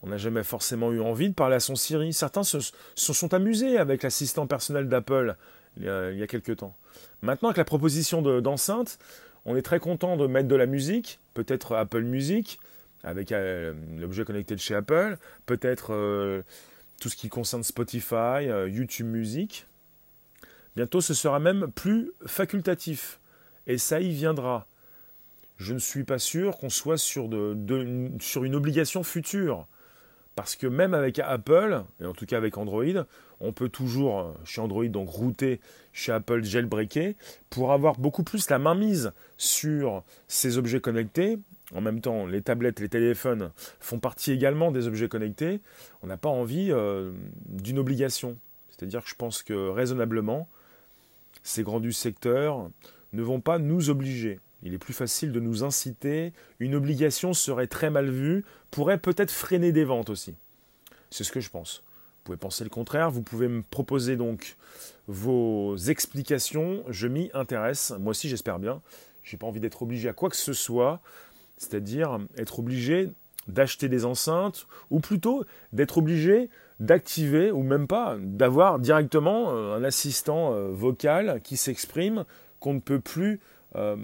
On 0.01 0.07
n'a 0.07 0.17
jamais 0.17 0.43
forcément 0.43 0.91
eu 0.91 1.01
envie 1.01 1.29
de 1.29 1.33
parler 1.33 1.55
à 1.55 1.59
son 1.59 1.75
Siri. 1.75 2.13
Certains 2.13 2.43
se, 2.43 2.59
sont 2.95 3.33
amusés 3.33 3.77
avec 3.77 4.03
l'assistant 4.03 4.47
personnel 4.47 4.87
d'Apple 4.87 5.35
il, 5.77 5.83
y 5.83 6.23
a 6.23 6.27
quelques 6.27 6.57
temps. 6.57 6.75
Maintenant, 7.21 7.49
avec 7.49 7.57
la 7.57 7.65
proposition 7.65 8.21
d'enceinte, 8.41 8.97
on 9.45 9.55
est 9.55 9.61
très 9.61 9.79
content 9.79 10.17
de 10.17 10.27
mettre 10.27 10.47
de 10.47 10.55
la 10.55 10.65
musique, 10.65 11.19
peut-être 11.33 11.75
Apple 11.75 12.03
Music, 12.03 12.59
avec 13.03 13.31
euh, 13.31 13.73
l'objet 13.97 14.25
connecté 14.25 14.55
de 14.55 14.59
chez 14.59 14.75
Apple, 14.75 15.17
peut-être 15.45 15.93
euh, 15.93 16.41
tout 16.99 17.09
ce 17.09 17.15
qui 17.15 17.29
concerne 17.29 17.63
Spotify, 17.63 18.47
euh, 18.47 18.67
YouTube 18.69 19.07
Music. 19.07 19.65
Bientôt, 20.75 21.01
ce 21.01 21.13
sera 21.13 21.39
même 21.39 21.71
plus 21.73 22.11
facultatif. 22.25 23.19
Et 23.67 23.77
ça 23.77 23.99
y 23.99 24.11
viendra. 24.11 24.65
Je 25.57 25.73
ne 25.73 25.79
suis 25.79 26.03
pas 26.03 26.19
sûr 26.19 26.57
qu'on 26.57 26.69
soit 26.69 26.97
sur, 26.97 27.29
sur 28.19 28.43
une 28.43 28.55
obligation 28.55 29.03
future. 29.03 29.67
Parce 30.35 30.55
que 30.55 30.67
même 30.67 30.93
avec 30.93 31.19
Apple, 31.19 31.83
et 32.01 32.05
en 32.05 32.13
tout 32.13 32.25
cas 32.25 32.37
avec 32.37 32.57
Android, 32.57 33.05
on 33.41 33.51
peut 33.51 33.69
toujours, 33.69 34.19
euh, 34.19 34.31
chez 34.45 34.61
Android, 34.61 34.85
donc 34.85 35.09
router 35.09 35.59
chez 35.93 36.11
Apple 36.11 36.43
jailbreaker, 36.43 37.13
pour 37.49 37.73
avoir 37.73 37.99
beaucoup 37.99 38.23
plus 38.23 38.49
la 38.49 38.59
mainmise 38.59 39.11
sur 39.37 40.03
ces 40.27 40.57
objets 40.57 40.79
connectés. 40.79 41.39
En 41.75 41.81
même 41.81 42.01
temps, 42.01 42.25
les 42.25 42.41
tablettes, 42.41 42.79
les 42.79 42.89
téléphones 42.89 43.51
font 43.79 43.99
partie 43.99 44.31
également 44.31 44.71
des 44.71 44.87
objets 44.87 45.07
connectés. 45.07 45.59
On 46.01 46.07
n'a 46.07 46.17
pas 46.17 46.29
envie 46.29 46.71
euh, 46.71 47.11
d'une 47.45 47.79
obligation. 47.79 48.37
C'est-à-dire 48.69 49.03
que 49.03 49.09
je 49.09 49.15
pense 49.15 49.43
que 49.43 49.69
raisonnablement, 49.69 50.47
ces 51.43 51.63
grands 51.63 51.79
du 51.79 51.93
secteur 51.93 52.69
ne 53.13 53.21
vont 53.21 53.41
pas 53.41 53.59
nous 53.59 53.89
obliger. 53.89 54.39
Il 54.63 54.73
est 54.73 54.79
plus 54.79 54.93
facile 54.93 55.31
de 55.31 55.39
nous 55.39 55.63
inciter. 55.63 56.33
Une 56.59 56.75
obligation 56.75 57.33
serait 57.33 57.67
très 57.67 57.89
mal 57.89 58.09
vue, 58.09 58.43
pourrait 58.71 58.97
peut-être 58.97 59.31
freiner 59.31 59.71
des 59.71 59.83
ventes 59.83 60.09
aussi. 60.09 60.35
C'est 61.09 61.23
ce 61.23 61.31
que 61.31 61.39
je 61.39 61.49
pense. 61.49 61.83
Vous 62.17 62.23
pouvez 62.25 62.37
penser 62.37 62.63
le 62.63 62.69
contraire. 62.69 63.09
Vous 63.09 63.23
pouvez 63.23 63.47
me 63.47 63.61
proposer 63.61 64.15
donc 64.15 64.57
vos 65.07 65.75
explications. 65.77 66.83
Je 66.89 67.07
m'y 67.07 67.31
intéresse. 67.33 67.93
Moi 67.99 68.11
aussi, 68.11 68.29
j'espère 68.29 68.59
bien. 68.59 68.81
Je 69.23 69.35
n'ai 69.35 69.39
pas 69.39 69.47
envie 69.47 69.59
d'être 69.59 69.81
obligé 69.81 70.09
à 70.09 70.13
quoi 70.13 70.29
que 70.29 70.35
ce 70.35 70.53
soit, 70.53 71.01
c'est-à-dire 71.57 72.19
être 72.37 72.59
obligé 72.59 73.09
d'acheter 73.47 73.89
des 73.89 74.05
enceintes, 74.05 74.67
ou 74.91 74.99
plutôt 74.99 75.43
d'être 75.73 75.97
obligé 75.97 76.49
d'activer, 76.79 77.51
ou 77.51 77.63
même 77.63 77.87
pas, 77.87 78.15
d'avoir 78.19 78.79
directement 78.79 79.51
euh, 79.51 79.75
un 79.75 79.83
assistant 79.83 80.53
euh, 80.53 80.69
vocal 80.71 81.41
qui 81.43 81.57
s'exprime, 81.57 82.25
qu'on 82.59 82.75
ne 82.75 82.79
peut 82.79 82.99
plus 82.99 83.39
euh, 83.75 83.97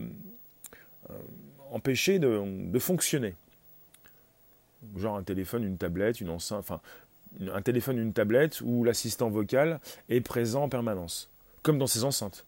empêcher 1.72 2.20
de, 2.20 2.80
fonctionner. 2.80 3.36
Genre 4.98 5.18
un 5.18 5.24
téléphone, 5.24 5.64
une 5.64 5.78
tablette, 5.78 6.22
une 6.22 6.30
enceinte, 6.30 6.60
enfin 6.60 6.80
un 7.52 7.62
téléphone, 7.62 7.98
une 7.98 8.14
tablette 8.14 8.62
où 8.62 8.84
l'assistant 8.84 9.30
vocal 9.30 9.80
est 10.10 10.22
présent 10.22 10.64
en 10.64 10.70
permanence, 10.70 11.30
comme 11.64 11.78
dans 11.78 11.88
ces 11.88 12.04
enceintes. 12.04 12.46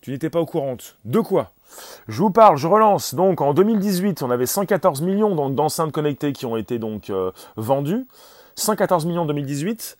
Tu 0.00 0.10
n'étais 0.10 0.28
pas 0.28 0.40
au 0.40 0.46
courant. 0.46 0.76
De 1.06 1.20
quoi? 1.20 1.52
Je 2.08 2.18
vous 2.18 2.30
parle, 2.30 2.58
je 2.58 2.66
relance. 2.66 3.14
Donc 3.14 3.40
en 3.40 3.54
2018, 3.54 4.22
on 4.22 4.30
avait 4.30 4.46
114 4.46 5.00
millions 5.00 5.34
d'enceintes 5.50 5.92
connectées 5.92 6.34
qui 6.34 6.44
ont 6.44 6.56
été 6.56 6.78
donc 6.78 7.08
euh, 7.08 7.32
vendues. 7.56 8.06
114 8.56 9.06
millions 9.06 9.22
en 9.22 9.26
2018 9.26 9.96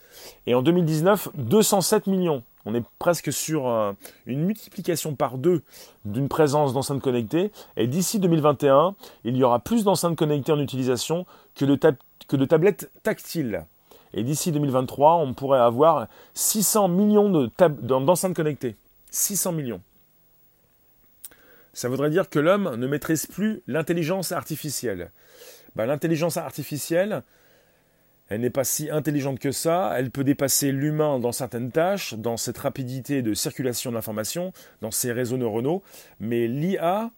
et 0.47 0.55
en 0.55 0.63
2019 0.63 1.31
207 1.35 2.07
millions. 2.07 2.43
On 2.67 2.75
est 2.75 2.85
presque 2.99 3.33
sur 3.33 3.69
euh, 3.69 3.93
une 4.27 4.45
multiplication 4.45 5.15
par 5.15 5.37
deux 5.37 5.63
d'une 6.05 6.29
présence 6.29 6.73
d'enceintes 6.73 7.03
connectées. 7.03 7.53
Et 7.77 7.87
d'ici 7.87 8.19
2021, 8.19 8.95
il 9.25 9.37
y 9.37 9.45
aura 9.45 9.59
plus 9.59 9.85
d'enceintes 9.85 10.17
connectées 10.17 10.53
en 10.53 10.61
utilisation 10.61 11.27
que 11.55 11.65
de, 11.65 12.45
tablettes 12.45 12.91
tactiles. 13.03 13.67
Et 14.15 14.23
d'ici 14.23 14.53
2023, 14.53 15.17
on 15.17 15.35
pourrait 15.35 15.61
avoir 15.61 16.07
600 16.35 16.89
millions 16.89 17.51
d'enceintes 17.59 18.35
connectées. 18.35 18.77
600 19.11 19.53
millions. 19.53 19.81
Ça 21.73 21.89
voudrait 21.89 22.11
dire 22.11 22.31
que 22.31 22.39
l'homme 22.39 22.77
ne 22.77 22.87
maîtrise 22.87 23.27
plus 23.27 23.63
l'intelligence 23.67 24.33
artificielle. 24.33 25.11
Ben, 25.75 25.87
l'intelligence 25.87 26.37
artificielle, 26.37 27.23
elle 28.35 28.41
n'est 28.41 28.51
pas 28.51 28.65
si 28.65 28.91
intelligente 28.91 29.39
que 29.39 29.53
ça, 29.53 29.95
elle 29.97 30.11
peut 30.11 30.25
dépasser 30.25 30.73
l'humain 30.73 31.21
dans 31.21 31.31
certaines 31.31 31.71
tâches, 31.71 32.15
dans 32.15 32.37
cette 32.37 32.59
rapidité 32.59 33.23
de 33.23 33.33
circulation 33.33 33.93
d'informations, 33.93 34.53
dans 34.81 34.91
ses 34.91 35.13
réseaux 35.13 35.37
neuronaux, 35.37 35.85
mais 36.19 36.49
l'IA, 36.49 37.13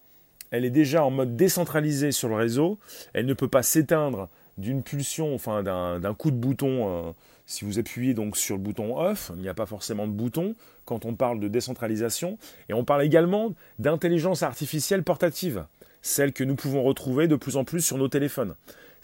elle 0.51 0.67
est 0.67 0.71
déjà 0.71 1.03
en 1.07 1.11
mode 1.11 1.35
décentralisé 1.35 2.13
sur 2.13 2.29
le 2.29 2.35
réseau, 2.35 2.79
elle 3.15 3.25
ne 3.25 3.33
peut 3.33 3.49
pas 3.49 3.63
s'éteindre 3.63 4.29
d'une 4.59 4.83
pulsion, 4.83 5.35
enfin 5.35 5.63
d'un 5.63 6.15
coup 6.15 6.31
de 6.31 6.37
bouton, 6.37 7.09
euh, 7.09 7.13
si 7.47 7.65
vous 7.65 7.79
appuyez 7.79 8.13
donc 8.13 8.37
sur 8.37 8.57
le 8.57 8.63
bouton 8.63 8.99
off, 8.99 9.33
il 9.37 9.41
n'y 9.41 9.49
a 9.49 9.55
pas 9.55 9.65
forcément 9.65 10.07
de 10.07 10.13
bouton 10.13 10.55
quand 10.85 11.07
on 11.07 11.15
parle 11.15 11.41
de 11.41 11.49
décentralisation, 11.49 12.37
et 12.69 12.75
on 12.75 12.85
parle 12.85 13.03
également 13.03 13.55
d'intelligence 13.79 14.43
artificielle 14.43 15.03
portative, 15.03 15.65
celle 16.03 16.35
que 16.35 16.45
nous 16.45 16.57
pouvons 16.57 16.83
retrouver 16.83 17.27
de 17.27 17.37
plus 17.37 17.57
en 17.57 17.65
plus 17.65 17.81
sur 17.81 17.97
nos 17.97 18.09
téléphones, 18.09 18.55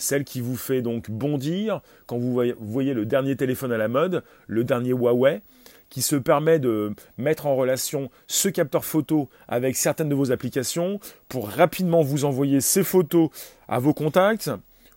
celle 0.02 0.24
qui 0.24 0.40
vous 0.40 0.56
fait 0.56 0.82
donc 0.82 1.10
bondir 1.10 1.80
quand 2.06 2.18
vous 2.18 2.42
voyez, 2.58 2.94
le 2.94 3.06
dernier 3.06 3.36
téléphone 3.36 3.72
à 3.72 3.78
la 3.78 3.88
mode, 3.88 4.22
le 4.46 4.64
dernier 4.64 4.90
Huawei, 4.90 5.42
qui 5.90 6.02
se 6.02 6.16
permet 6.16 6.58
de 6.58 6.92
mettre 7.18 7.46
en 7.46 7.54
relation 7.54 8.10
ce 8.26 8.48
capteur 8.48 8.84
photo 8.84 9.28
avec 9.46 9.76
certaines 9.76 10.08
de 10.08 10.14
vos 10.14 10.32
applications 10.32 10.98
pour 11.28 11.48
rapidement 11.48 12.02
vous 12.02 12.24
envoyer 12.24 12.60
ces 12.60 12.82
photos 12.82 13.30
à 13.68 13.78
vos 13.78 13.94
contacts, 13.94 14.50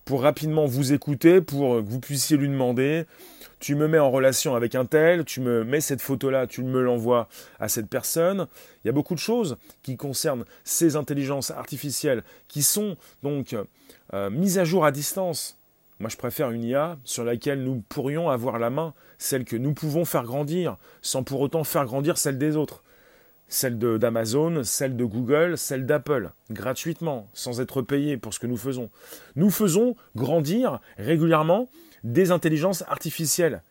pour 0.05 0.21
rapidement 0.21 0.65
vous 0.65 0.93
écouter, 0.93 1.41
pour 1.41 1.75
que 1.75 1.81
vous 1.81 1.99
puissiez 1.99 2.37
lui 2.37 2.47
demander, 2.47 3.05
tu 3.59 3.75
me 3.75 3.87
mets 3.87 3.99
en 3.99 4.11
relation 4.11 4.55
avec 4.55 4.75
un 4.75 4.85
tel, 4.85 5.25
tu 5.25 5.41
me 5.41 5.63
mets 5.63 5.81
cette 5.81 6.01
photo-là, 6.01 6.47
tu 6.47 6.63
me 6.63 6.81
l'envoies 6.81 7.27
à 7.59 7.67
cette 7.67 7.87
personne. 7.87 8.47
Il 8.83 8.87
y 8.87 8.89
a 8.89 8.93
beaucoup 8.93 9.15
de 9.15 9.19
choses 9.19 9.57
qui 9.83 9.97
concernent 9.97 10.45
ces 10.63 10.95
intelligences 10.95 11.51
artificielles 11.51 12.23
qui 12.47 12.63
sont 12.63 12.97
donc 13.23 13.55
euh, 14.13 14.29
mises 14.29 14.57
à 14.57 14.65
jour 14.65 14.85
à 14.85 14.91
distance. 14.91 15.57
Moi, 15.99 16.09
je 16.09 16.17
préfère 16.17 16.51
une 16.51 16.63
IA 16.63 16.97
sur 17.05 17.23
laquelle 17.23 17.63
nous 17.63 17.81
pourrions 17.87 18.29
avoir 18.29 18.59
la 18.59 18.69
main, 18.69 18.93
celle 19.17 19.45
que 19.45 19.55
nous 19.55 19.73
pouvons 19.73 20.03
faire 20.03 20.23
grandir, 20.23 20.77
sans 21.01 21.23
pour 21.23 21.39
autant 21.39 21.63
faire 21.63 21.85
grandir 21.85 22.17
celle 22.17 22.37
des 22.37 22.57
autres 22.57 22.83
celle 23.47 23.77
d'Amazon, 23.77 24.63
celle 24.63 24.95
de 24.95 25.05
Google, 25.05 25.57
celle 25.57 25.85
d'Apple, 25.85 26.31
gratuitement, 26.49 27.29
sans 27.33 27.61
être 27.61 27.81
payé 27.81 28.17
pour 28.17 28.33
ce 28.33 28.39
que 28.39 28.47
nous 28.47 28.57
faisons. 28.57 28.89
Nous 29.35 29.49
faisons 29.49 29.95
grandir 30.15 30.79
régulièrement 30.97 31.69
des 32.05 32.31
intelligences 32.31 32.83
artificielles, 32.83 33.61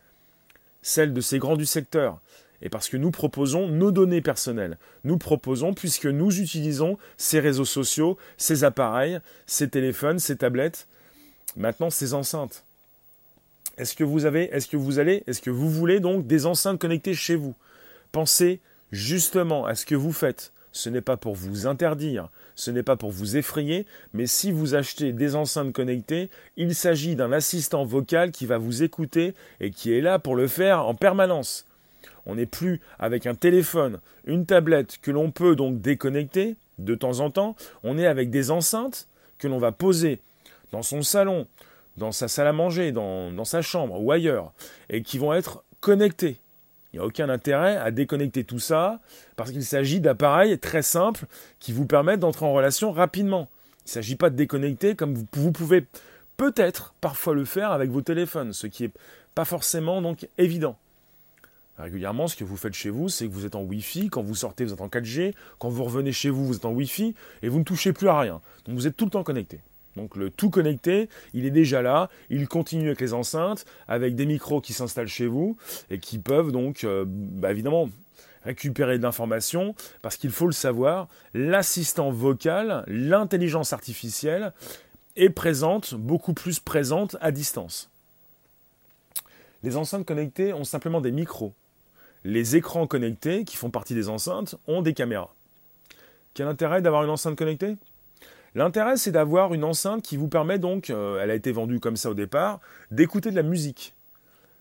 celles 0.81 1.13
de 1.13 1.21
ces 1.21 1.39
grands 1.39 1.55
du 1.55 1.65
secteur. 1.65 2.19
Et 2.61 2.69
parce 2.69 2.89
que 2.89 2.97
nous 2.97 3.11
proposons 3.11 3.67
nos 3.67 3.91
données 3.91 4.21
personnelles. 4.21 4.77
Nous 5.03 5.17
proposons, 5.17 5.73
puisque 5.73 6.05
nous 6.05 6.39
utilisons 6.39 6.97
ces 7.17 7.39
réseaux 7.39 7.65
sociaux, 7.65 8.17
ces 8.37 8.63
appareils, 8.63 9.19
ces 9.45 9.69
téléphones, 9.69 10.19
ces 10.19 10.37
tablettes, 10.37 10.87
maintenant 11.57 11.89
ces 11.89 12.13
enceintes. 12.13 12.63
Est-ce 13.77 13.95
que 13.95 14.03
vous 14.03 14.25
avez, 14.25 14.43
est-ce 14.53 14.67
que 14.67 14.77
vous 14.77 14.99
allez, 14.99 15.23
est-ce 15.27 15.41
que 15.41 15.49
vous 15.49 15.69
voulez 15.69 15.99
donc 15.99 16.27
des 16.27 16.45
enceintes 16.45 16.79
connectées 16.79 17.13
chez 17.13 17.35
vous? 17.35 17.55
Pensez 18.11 18.61
justement 18.91 19.65
à 19.65 19.75
ce 19.75 19.85
que 19.85 19.95
vous 19.95 20.13
faites. 20.13 20.51
Ce 20.71 20.89
n'est 20.89 21.01
pas 21.01 21.17
pour 21.17 21.35
vous 21.35 21.67
interdire, 21.67 22.29
ce 22.55 22.71
n'est 22.71 22.83
pas 22.83 22.95
pour 22.95 23.11
vous 23.11 23.37
effrayer, 23.37 23.85
mais 24.13 24.27
si 24.27 24.51
vous 24.51 24.75
achetez 24.75 25.13
des 25.13 25.35
enceintes 25.35 25.73
connectées, 25.73 26.29
il 26.57 26.73
s'agit 26.73 27.15
d'un 27.15 27.31
assistant 27.31 27.85
vocal 27.85 28.31
qui 28.31 28.45
va 28.45 28.57
vous 28.57 28.83
écouter 28.83 29.33
et 29.59 29.71
qui 29.71 29.93
est 29.93 30.01
là 30.01 30.19
pour 30.19 30.35
le 30.35 30.47
faire 30.47 30.87
en 30.87 30.95
permanence. 30.95 31.65
On 32.25 32.35
n'est 32.35 32.45
plus 32.45 32.81
avec 32.97 33.27
un 33.27 33.35
téléphone, 33.35 33.99
une 34.25 34.45
tablette 34.45 34.97
que 35.01 35.11
l'on 35.11 35.31
peut 35.31 35.55
donc 35.55 35.81
déconnecter 35.81 36.55
de 36.79 36.95
temps 36.95 37.19
en 37.19 37.29
temps, 37.29 37.55
on 37.83 37.97
est 37.97 38.07
avec 38.07 38.29
des 38.29 38.51
enceintes 38.51 39.07
que 39.37 39.47
l'on 39.47 39.59
va 39.59 39.71
poser 39.71 40.19
dans 40.71 40.83
son 40.83 41.01
salon, 41.01 41.47
dans 41.97 42.11
sa 42.11 42.27
salle 42.27 42.47
à 42.47 42.53
manger, 42.53 42.91
dans, 42.91 43.45
sa 43.45 43.61
chambre 43.61 44.01
ou 44.01 44.11
ailleurs, 44.11 44.51
et 44.89 45.01
qui 45.01 45.17
vont 45.17 45.33
être 45.33 45.63
connectées. 45.79 46.37
Il 46.95 46.99
n'y 46.99 47.03
a 47.03 47.07
aucun 47.07 47.27
intérêt 47.27 47.75
à 47.75 47.91
déconnecter 47.91 48.45
tout 48.45 48.59
ça 48.59 49.01
parce 49.35 49.51
qu'il 49.51 49.65
s'agit 49.65 49.99
d'appareils 49.99 50.57
très 50.57 50.81
simples 50.81 51.25
qui 51.59 51.73
vous 51.73 51.85
permettent 51.85 52.21
d'entrer 52.21 52.45
en 52.45 52.53
relation 52.53 52.93
rapidement. 52.93 53.49
Il 53.79 53.89
ne 53.89 53.91
s'agit 53.91 54.15
pas 54.15 54.29
de 54.29 54.37
déconnecter 54.37 54.95
comme 54.95 55.25
vous, 55.33 55.51
pouvez 55.51 55.85
peut-être 56.37 56.93
parfois 57.01 57.33
le 57.33 57.43
faire 57.43 57.73
avec 57.73 57.89
vos 57.89 58.01
téléphones, 58.01 58.53
ce 58.53 58.67
qui 58.67 58.83
n'est 58.83 58.91
pas 59.35 59.43
forcément 59.43 60.01
donc 60.01 60.29
évident. 60.37 60.77
Régulièrement, 61.77 62.29
ce 62.29 62.37
que 62.37 62.45
vous 62.45 62.55
faites 62.55 62.73
chez 62.73 62.91
vous, 62.91 63.09
c'est 63.09 63.27
que 63.27 63.33
vous 63.33 63.45
êtes 63.45 63.55
en 63.55 63.63
Wi-Fi, 63.63 64.07
quand 64.07 64.21
vous 64.21 64.33
sortez, 64.33 64.63
vous 64.63 64.71
êtes 64.71 64.79
en 64.79 64.87
4G, 64.87 65.33
quand 65.59 65.67
vous 65.67 65.83
revenez 65.83 66.13
chez 66.13 66.29
vous, 66.29 66.47
vous 66.47 66.55
êtes 66.55 66.63
en 66.63 66.71
Wi-Fi, 66.71 67.13
et 67.41 67.49
vous 67.49 67.59
ne 67.59 67.65
touchez 67.65 67.91
plus 67.91 68.07
à 68.07 68.17
rien. 68.17 68.39
Donc 68.63 68.75
vous 68.75 68.87
êtes 68.87 68.95
tout 68.95 69.03
le 69.03 69.11
temps 69.11 69.23
connecté. 69.23 69.59
Donc 69.95 70.15
le 70.15 70.29
tout 70.29 70.49
connecté, 70.49 71.09
il 71.33 71.45
est 71.45 71.51
déjà 71.51 71.81
là, 71.81 72.09
il 72.29 72.47
continue 72.47 72.87
avec 72.87 73.01
les 73.01 73.13
enceintes, 73.13 73.65
avec 73.87 74.15
des 74.15 74.25
micros 74.25 74.61
qui 74.61 74.73
s'installent 74.73 75.07
chez 75.07 75.27
vous 75.27 75.57
et 75.89 75.99
qui 75.99 76.19
peuvent 76.19 76.51
donc 76.51 76.83
euh, 76.83 77.05
bah, 77.07 77.51
évidemment 77.51 77.89
récupérer 78.43 78.97
de 78.97 79.03
l'information, 79.03 79.75
parce 80.01 80.17
qu'il 80.17 80.29
faut 80.29 80.45
le 80.45 80.53
savoir, 80.53 81.07
l'assistant 81.33 82.11
vocal, 82.11 82.83
l'intelligence 82.87 83.73
artificielle 83.73 84.53
est 85.15 85.31
présente, 85.31 85.95
beaucoup 85.95 86.33
plus 86.33 86.59
présente 86.59 87.17
à 87.21 87.31
distance. 87.31 87.89
Les 89.63 89.77
enceintes 89.77 90.05
connectées 90.05 90.53
ont 90.53 90.63
simplement 90.63 91.01
des 91.01 91.11
micros. 91.11 91.53
Les 92.23 92.55
écrans 92.55 92.85
connectés, 92.85 93.45
qui 93.45 93.57
font 93.57 93.71
partie 93.71 93.95
des 93.95 94.09
enceintes, 94.09 94.55
ont 94.67 94.83
des 94.83 94.93
caméras. 94.93 95.33
Quel 96.35 96.47
intérêt 96.47 96.81
d'avoir 96.81 97.03
une 97.03 97.09
enceinte 97.09 97.37
connectée? 97.37 97.77
L'intérêt, 98.55 98.95
c'est 98.95 99.11
d'avoir 99.11 99.53
une 99.53 99.65
enceinte 99.65 100.01
qui 100.01 100.15
vous 100.15 100.29
permet 100.29 100.59
donc, 100.59 100.89
euh, 100.89 101.19
elle 101.21 101.29
a 101.29 101.35
été 101.35 101.51
vendue 101.51 101.81
comme 101.81 101.97
ça 101.97 102.09
au 102.09 102.13
départ, 102.13 102.61
d'écouter 102.89 103.29
de 103.29 103.35
la 103.35 103.43
musique. 103.43 103.93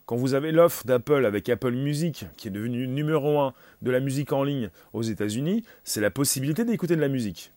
Quand 0.05 0.17
vous 0.17 0.35
avez 0.35 0.51
l'offre 0.51 0.85
d'Apple 0.85 1.25
avec 1.25 1.49
Apple 1.49 1.71
Music, 1.71 2.27
qui 2.37 2.49
est 2.49 2.51
devenu 2.51 2.89
numéro 2.89 3.39
un 3.39 3.55
de 3.83 3.93
la 3.93 4.01
musique 4.01 4.33
en 4.33 4.43
ligne 4.43 4.69
aux 4.93 5.03
États-Unis, 5.03 5.65
c'est 5.85 6.01
la 6.01 6.11
possibilité 6.11 6.65
d'écouter 6.65 6.97
de 6.97 7.01
la 7.01 7.09
musique. 7.09 7.53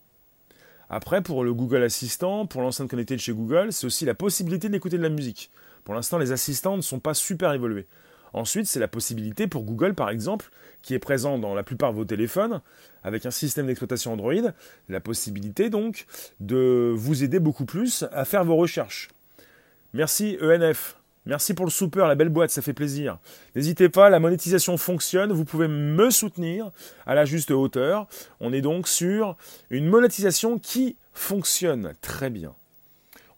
Après, 0.88 1.22
pour 1.22 1.42
le 1.42 1.52
Google 1.52 1.82
Assistant, 1.82 2.46
pour 2.46 2.62
l'enceinte 2.62 2.88
connectée 2.88 3.16
de 3.16 3.20
chez 3.20 3.32
Google, 3.32 3.72
c'est 3.72 3.86
aussi 3.86 4.04
la 4.04 4.14
possibilité 4.14 4.68
d'écouter 4.68 4.96
de 4.96 5.02
la 5.02 5.10
musique. 5.10 5.50
Pour 5.84 5.94
l'instant, 5.94 6.18
les 6.18 6.30
assistants 6.30 6.76
ne 6.76 6.82
sont 6.82 7.00
pas 7.00 7.14
super 7.14 7.52
évolués. 7.52 7.86
Ensuite, 8.32 8.66
c'est 8.66 8.80
la 8.80 8.88
possibilité 8.88 9.46
pour 9.46 9.64
Google, 9.64 9.94
par 9.94 10.10
exemple, 10.10 10.50
qui 10.82 10.94
est 10.94 10.98
présent 10.98 11.38
dans 11.38 11.54
la 11.54 11.62
plupart 11.62 11.92
de 11.92 11.96
vos 11.96 12.04
téléphones, 12.04 12.60
avec 13.02 13.26
un 13.26 13.30
système 13.30 13.66
d'exploitation 13.66 14.12
Android, 14.12 14.52
la 14.88 15.00
possibilité 15.00 15.70
donc 15.70 16.06
de 16.40 16.92
vous 16.94 17.24
aider 17.24 17.38
beaucoup 17.38 17.64
plus 17.64 18.04
à 18.12 18.24
faire 18.24 18.44
vos 18.44 18.56
recherches. 18.56 19.08
Merci 19.92 20.38
ENF. 20.42 20.96
Merci 21.26 21.52
pour 21.52 21.66
le 21.66 21.70
super, 21.70 22.06
la 22.06 22.14
belle 22.14 22.30
boîte, 22.30 22.50
ça 22.50 22.62
fait 22.62 22.72
plaisir. 22.72 23.18
N'hésitez 23.54 23.90
pas, 23.90 24.08
la 24.08 24.18
monétisation 24.18 24.78
fonctionne, 24.78 25.30
vous 25.30 25.44
pouvez 25.44 25.68
me 25.68 26.08
soutenir 26.08 26.70
à 27.04 27.14
la 27.14 27.26
juste 27.26 27.50
hauteur. 27.50 28.06
On 28.40 28.52
est 28.52 28.62
donc 28.62 28.88
sur 28.88 29.36
une 29.68 29.86
monétisation 29.88 30.58
qui 30.58 30.96
fonctionne 31.12 31.92
très 32.00 32.30
bien. 32.30 32.54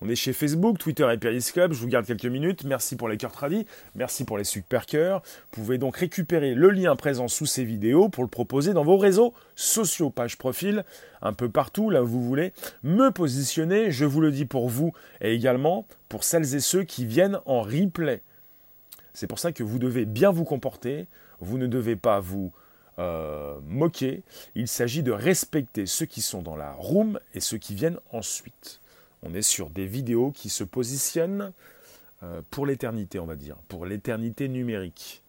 On 0.02 0.08
est 0.08 0.16
chez 0.16 0.32
Facebook, 0.32 0.78
Twitter 0.78 1.06
et 1.12 1.18
Periscope. 1.18 1.74
Je 1.74 1.78
vous 1.78 1.86
garde 1.86 2.06
quelques 2.06 2.24
minutes. 2.24 2.64
Merci 2.64 2.96
pour 2.96 3.06
les 3.08 3.18
cœurs 3.18 3.32
tradis. 3.32 3.66
Merci 3.94 4.24
pour 4.24 4.38
les 4.38 4.44
super 4.44 4.86
cœurs. 4.86 5.20
Vous 5.52 5.62
pouvez 5.62 5.76
donc 5.76 5.98
récupérer 5.98 6.54
le 6.54 6.70
lien 6.70 6.96
présent 6.96 7.28
sous 7.28 7.44
ces 7.44 7.64
vidéos 7.64 8.08
pour 8.08 8.24
le 8.24 8.30
proposer 8.30 8.72
dans 8.72 8.82
vos 8.82 8.96
réseaux 8.96 9.34
sociaux, 9.56 10.08
page 10.08 10.38
profil, 10.38 10.84
un 11.20 11.34
peu 11.34 11.50
partout, 11.50 11.90
là 11.90 12.02
où 12.02 12.06
vous 12.06 12.24
voulez. 12.24 12.54
Me 12.82 13.10
positionner, 13.10 13.90
je 13.90 14.06
vous 14.06 14.22
le 14.22 14.30
dis 14.30 14.46
pour 14.46 14.70
vous 14.70 14.94
et 15.20 15.34
également 15.34 15.86
pour 16.08 16.24
celles 16.24 16.54
et 16.54 16.60
ceux 16.60 16.84
qui 16.84 17.04
viennent 17.04 17.38
en 17.44 17.60
replay. 17.60 18.22
C'est 19.12 19.26
pour 19.26 19.38
ça 19.38 19.52
que 19.52 19.62
vous 19.62 19.78
devez 19.78 20.06
bien 20.06 20.30
vous 20.30 20.44
comporter. 20.44 21.08
Vous 21.40 21.58
ne 21.58 21.66
devez 21.66 21.96
pas 21.96 22.20
vous 22.20 22.52
euh, 22.98 23.58
moquer. 23.66 24.22
Il 24.54 24.66
s'agit 24.66 25.02
de 25.02 25.12
respecter 25.12 25.84
ceux 25.84 26.06
qui 26.06 26.22
sont 26.22 26.40
dans 26.40 26.56
la 26.56 26.72
room 26.72 27.20
et 27.34 27.40
ceux 27.40 27.58
qui 27.58 27.74
viennent 27.74 27.98
ensuite. 28.12 28.80
On 29.22 29.34
est 29.34 29.42
sur 29.42 29.70
des 29.70 29.86
vidéos 29.86 30.30
qui 30.30 30.48
se 30.48 30.64
positionnent 30.64 31.52
euh, 32.22 32.42
pour 32.50 32.66
l'éternité, 32.66 33.18
on 33.18 33.26
va 33.26 33.36
dire, 33.36 33.56
pour 33.68 33.86
l'éternité 33.86 34.48
numérique. 34.48 35.22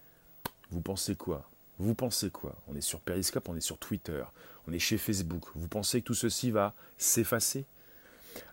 Vous 0.69 0.81
pensez 0.81 1.15
quoi? 1.15 1.49
Vous 1.77 1.95
pensez 1.95 2.29
quoi? 2.29 2.55
On 2.67 2.75
est 2.75 2.81
sur 2.81 2.99
Periscope, 2.99 3.49
on 3.49 3.55
est 3.55 3.61
sur 3.61 3.77
Twitter, 3.77 4.23
on 4.67 4.73
est 4.73 4.79
chez 4.79 4.97
Facebook. 4.97 5.45
Vous 5.55 5.67
pensez 5.67 6.01
que 6.01 6.07
tout 6.07 6.13
ceci 6.13 6.51
va 6.51 6.73
s'effacer? 6.97 7.65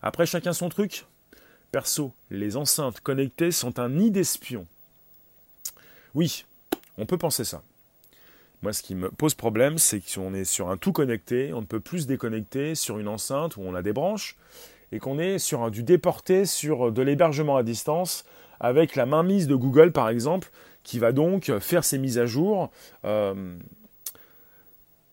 Après, 0.02 0.26
chacun 0.26 0.52
son 0.52 0.68
truc. 0.68 1.06
Perso, 1.70 2.12
les 2.30 2.56
enceintes 2.56 3.00
connectées 3.00 3.52
sont 3.52 3.78
un 3.78 3.90
nid 3.90 4.10
d'espions. 4.10 4.66
Oui, 6.14 6.46
on 6.96 7.06
peut 7.06 7.18
penser 7.18 7.44
ça. 7.44 7.62
Moi, 8.62 8.72
ce 8.72 8.82
qui 8.82 8.94
me 8.94 9.10
pose 9.10 9.34
problème, 9.34 9.78
c'est 9.78 10.00
qu'on 10.00 10.34
est 10.34 10.44
sur 10.44 10.70
un 10.70 10.76
tout 10.76 10.92
connecté, 10.92 11.52
on 11.52 11.60
ne 11.60 11.66
peut 11.66 11.78
plus 11.78 12.00
se 12.00 12.06
déconnecter 12.06 12.74
sur 12.74 12.98
une 12.98 13.06
enceinte 13.06 13.56
où 13.56 13.60
on 13.60 13.74
a 13.74 13.82
des 13.82 13.92
branches, 13.92 14.36
et 14.92 14.98
qu'on 14.98 15.18
est 15.18 15.38
sur 15.38 15.70
du 15.70 15.82
déporté 15.82 16.46
sur 16.46 16.92
de 16.92 17.02
l'hébergement 17.02 17.56
à 17.56 17.62
distance, 17.62 18.24
avec 18.60 18.96
la 18.96 19.06
mainmise 19.06 19.46
de 19.46 19.54
Google, 19.54 19.92
par 19.92 20.08
exemple, 20.08 20.50
qui 20.82 20.98
va 20.98 21.12
donc 21.12 21.52
faire 21.60 21.84
ses 21.84 21.98
mises 21.98 22.18
à 22.18 22.26
jour. 22.26 22.70
Euh, 23.04 23.56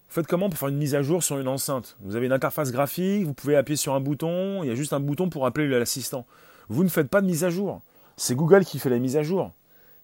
faites 0.07 0.27
comment 0.27 0.49
pour 0.49 0.57
faire 0.57 0.69
une 0.69 0.77
mise 0.77 0.95
à 0.95 1.01
jour 1.01 1.23
sur 1.23 1.37
une 1.37 1.47
enceinte? 1.47 1.97
Vous 2.01 2.15
avez 2.15 2.25
une 2.25 2.31
interface 2.31 2.71
graphique, 2.71 3.25
vous 3.25 3.33
pouvez 3.33 3.55
appuyer 3.55 3.75
sur 3.75 3.93
un 3.93 3.99
bouton, 3.99 4.63
il 4.63 4.69
y 4.69 4.71
a 4.71 4.75
juste 4.75 4.93
un 4.93 4.99
bouton 4.99 5.29
pour 5.29 5.45
appeler 5.45 5.67
l'assistant. 5.67 6.25
Vous 6.69 6.83
ne 6.83 6.89
faites 6.89 7.09
pas 7.09 7.21
de 7.21 7.27
mise 7.27 7.43
à 7.43 7.49
jour. 7.49 7.81
C'est 8.17 8.35
Google 8.35 8.63
qui 8.63 8.79
fait 8.79 8.89
la 8.89 8.99
mise 8.99 9.17
à 9.17 9.23
jour, 9.23 9.51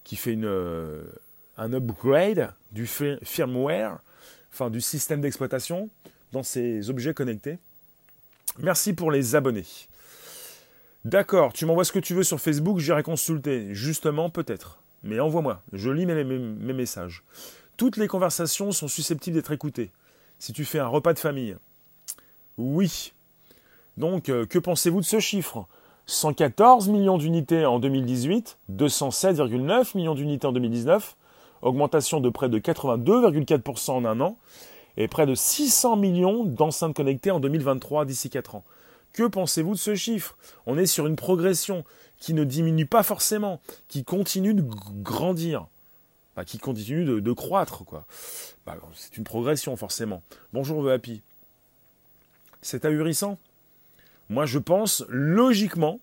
qui 0.03 0.17
fait 0.17 0.37
euh, 0.37 1.03
un 1.57 1.71
upgrade 1.73 2.53
du 2.71 2.85
firmware, 2.85 3.99
enfin 4.51 4.69
du 4.69 4.81
système 4.81 5.21
d'exploitation 5.21 5.89
dans 6.31 6.43
ces 6.43 6.89
objets 6.89 7.13
connectés. 7.13 7.57
Merci 8.59 8.93
pour 8.93 9.11
les 9.11 9.35
abonnés. 9.35 9.65
D'accord, 11.03 11.53
tu 11.53 11.65
m'envoies 11.65 11.85
ce 11.85 11.91
que 11.91 11.99
tu 11.99 12.13
veux 12.13 12.23
sur 12.23 12.39
Facebook, 12.39 12.79
j'irai 12.79 13.01
consulter. 13.01 13.73
Justement, 13.73 14.29
peut-être. 14.29 14.79
Mais 15.03 15.19
envoie-moi, 15.19 15.61
je 15.73 15.89
lis 15.89 16.05
mes, 16.05 16.23
mes, 16.23 16.73
messages. 16.73 17.23
Toutes 17.75 17.97
les 17.97 18.07
conversations 18.07 18.71
sont 18.71 18.87
susceptibles 18.87 19.35
d'être 19.35 19.51
écoutées. 19.51 19.89
Si 20.37 20.53
tu 20.53 20.63
fais 20.63 20.79
un 20.79 20.87
repas 20.87 21.13
de 21.13 21.19
famille. 21.19 21.55
Oui. 22.57 23.13
Donc, 23.97 24.29
euh, 24.29 24.45
que 24.45 24.59
pensez-vous 24.59 24.99
de 24.99 25.05
ce 25.05 25.19
chiffre? 25.19 25.65
114 26.05 26.89
millions 26.89 27.17
d'unités 27.17 27.65
en 27.65 27.79
2018, 27.79 28.57
207,9 28.71 29.95
millions 29.95 30.15
d'unités 30.15 30.45
en 30.45 30.51
2019, 30.51 31.15
augmentation 31.61 32.19
de 32.19 32.29
près 32.29 32.49
de 32.49 32.59
82,4% 32.59 33.91
en 33.91 34.05
un 34.05 34.19
an, 34.19 34.37
et 34.97 35.07
près 35.07 35.25
de 35.25 35.35
600 35.35 35.95
millions 35.95 36.43
d'enceintes 36.45 36.95
connectées 36.95 37.31
en 37.31 37.39
2023 37.39 38.05
d'ici 38.05 38.29
4 38.29 38.55
ans. 38.55 38.63
Que 39.13 39.23
pensez-vous 39.23 39.73
de 39.73 39.79
ce 39.79 39.95
chiffre? 39.95 40.37
On 40.65 40.77
est 40.77 40.85
sur 40.85 41.07
une 41.07 41.15
progression 41.15 41.83
qui 42.17 42.33
ne 42.33 42.43
diminue 42.43 42.85
pas 42.85 43.03
forcément, 43.03 43.59
qui 43.87 44.03
continue 44.03 44.53
de 44.53 44.63
grandir, 45.01 45.67
qui 46.45 46.59
continue 46.59 47.21
de, 47.21 47.31
croître. 47.33 47.83
quoi. 47.83 48.05
Bah, 48.65 48.77
c'est 48.95 49.17
une 49.17 49.23
progression 49.23 49.75
forcément. 49.75 50.23
Bonjour 50.53 50.85
The 50.85 50.89
Happy. 50.89 51.21
C'est 52.61 52.85
ahurissant? 52.85 53.37
Moi 54.29 54.45
je 54.45 54.59
pense 54.59 55.03
logiquement, 55.09 55.99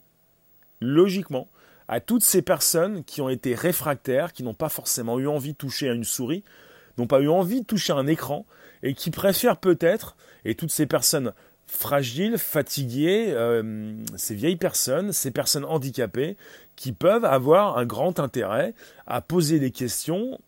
logiquement, 0.80 1.48
à 1.88 2.00
toutes 2.00 2.22
ces 2.22 2.42
personnes 2.42 3.04
qui 3.04 3.22
ont 3.22 3.30
été 3.30 3.54
réfractaires, 3.54 4.32
qui 4.32 4.42
n'ont 4.42 4.54
pas 4.54 4.68
forcément 4.68 5.18
eu 5.18 5.26
envie 5.26 5.52
de 5.52 5.58
toucher 5.58 5.88
à 5.88 5.94
une 5.94 6.04
souris, 6.04 6.44
n'ont 6.98 7.06
pas 7.06 7.20
eu 7.20 7.28
envie 7.28 7.62
de 7.62 7.66
toucher 7.66 7.92
à 7.94 7.96
un 7.96 8.06
écran, 8.06 8.44
et 8.82 8.94
qui 8.94 9.10
préfèrent 9.10 9.58
peut-être, 9.58 10.16
et 10.44 10.54
toutes 10.54 10.70
ces 10.70 10.86
personnes 10.86 11.32
fragiles, 11.66 12.38
fatiguées, 12.38 13.26
euh, 13.28 13.94
ces 14.16 14.34
vieilles 14.34 14.56
personnes, 14.56 15.12
ces 15.12 15.30
personnes 15.30 15.64
handicapées, 15.64 16.36
qui 16.76 16.92
peuvent 16.92 17.24
avoir 17.24 17.76
un 17.78 17.84
grand 17.84 18.20
intérêt 18.20 18.74
à 19.06 19.20
poser 19.20 19.58
des 19.58 19.70
questions 19.70 20.38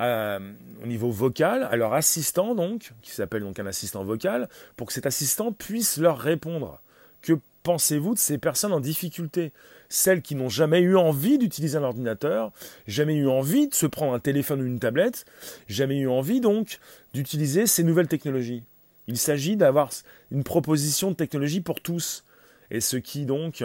euh, 0.00 0.38
au 0.82 0.86
niveau 0.86 1.10
vocal 1.10 1.66
à 1.70 1.76
leur 1.76 1.94
assistant 1.94 2.54
donc, 2.54 2.92
qui 3.00 3.12
s'appelle 3.12 3.42
donc 3.42 3.58
un 3.58 3.66
assistant 3.66 4.04
vocal, 4.04 4.48
pour 4.76 4.88
que 4.88 4.92
cet 4.92 5.06
assistant 5.06 5.52
puisse 5.52 5.98
leur 5.98 6.18
répondre. 6.18 6.80
Que 7.22 7.34
pensez-vous 7.62 8.14
de 8.14 8.18
ces 8.18 8.38
personnes 8.38 8.72
en 8.72 8.80
difficulté? 8.80 9.52
Celles 9.88 10.22
qui 10.22 10.34
n'ont 10.34 10.48
jamais 10.48 10.80
eu 10.80 10.96
envie 10.96 11.38
d'utiliser 11.38 11.78
un 11.78 11.84
ordinateur, 11.84 12.52
jamais 12.86 13.14
eu 13.14 13.28
envie 13.28 13.68
de 13.68 13.74
se 13.74 13.86
prendre 13.86 14.14
un 14.14 14.18
téléphone 14.18 14.62
ou 14.62 14.66
une 14.66 14.80
tablette, 14.80 15.24
jamais 15.68 15.98
eu 15.98 16.08
envie 16.08 16.40
donc 16.40 16.78
d'utiliser 17.14 17.66
ces 17.66 17.84
nouvelles 17.84 18.08
technologies. 18.08 18.62
Il 19.06 19.18
s'agit 19.18 19.56
d'avoir 19.56 19.90
une 20.30 20.44
proposition 20.44 21.10
de 21.10 21.16
technologie 21.16 21.60
pour 21.60 21.80
tous. 21.80 22.24
Et 22.70 22.80
ce 22.80 22.96
qui 22.96 23.24
donc 23.26 23.64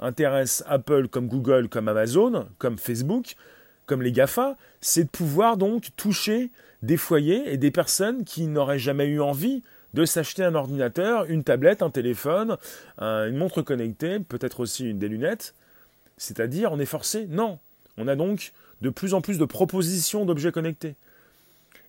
intéresse 0.00 0.64
Apple 0.66 1.08
comme 1.08 1.28
Google, 1.28 1.68
comme 1.68 1.88
Amazon, 1.88 2.48
comme 2.58 2.78
Facebook, 2.78 3.36
comme 3.86 4.02
les 4.02 4.12
GAFA, 4.12 4.56
c'est 4.80 5.04
de 5.04 5.08
pouvoir 5.08 5.56
donc 5.56 5.88
toucher 5.96 6.50
des 6.82 6.96
foyers 6.96 7.52
et 7.52 7.56
des 7.56 7.70
personnes 7.70 8.24
qui 8.24 8.46
n'auraient 8.46 8.78
jamais 8.78 9.06
eu 9.06 9.20
envie 9.20 9.62
de 9.94 10.04
s'acheter 10.04 10.44
un 10.44 10.54
ordinateur, 10.54 11.24
une 11.26 11.44
tablette, 11.44 11.82
un 11.82 11.90
téléphone, 11.90 12.56
une 12.98 13.36
montre 13.36 13.62
connectée, 13.62 14.20
peut-être 14.20 14.60
aussi 14.60 14.94
des 14.94 15.08
lunettes. 15.08 15.54
C'est-à-dire, 16.16 16.72
on 16.72 16.78
est 16.78 16.86
forcé 16.86 17.26
Non. 17.28 17.58
On 17.96 18.06
a 18.06 18.16
donc 18.16 18.52
de 18.80 18.90
plus 18.90 19.14
en 19.14 19.20
plus 19.20 19.38
de 19.38 19.44
propositions 19.44 20.24
d'objets 20.24 20.52
connectés. 20.52 20.94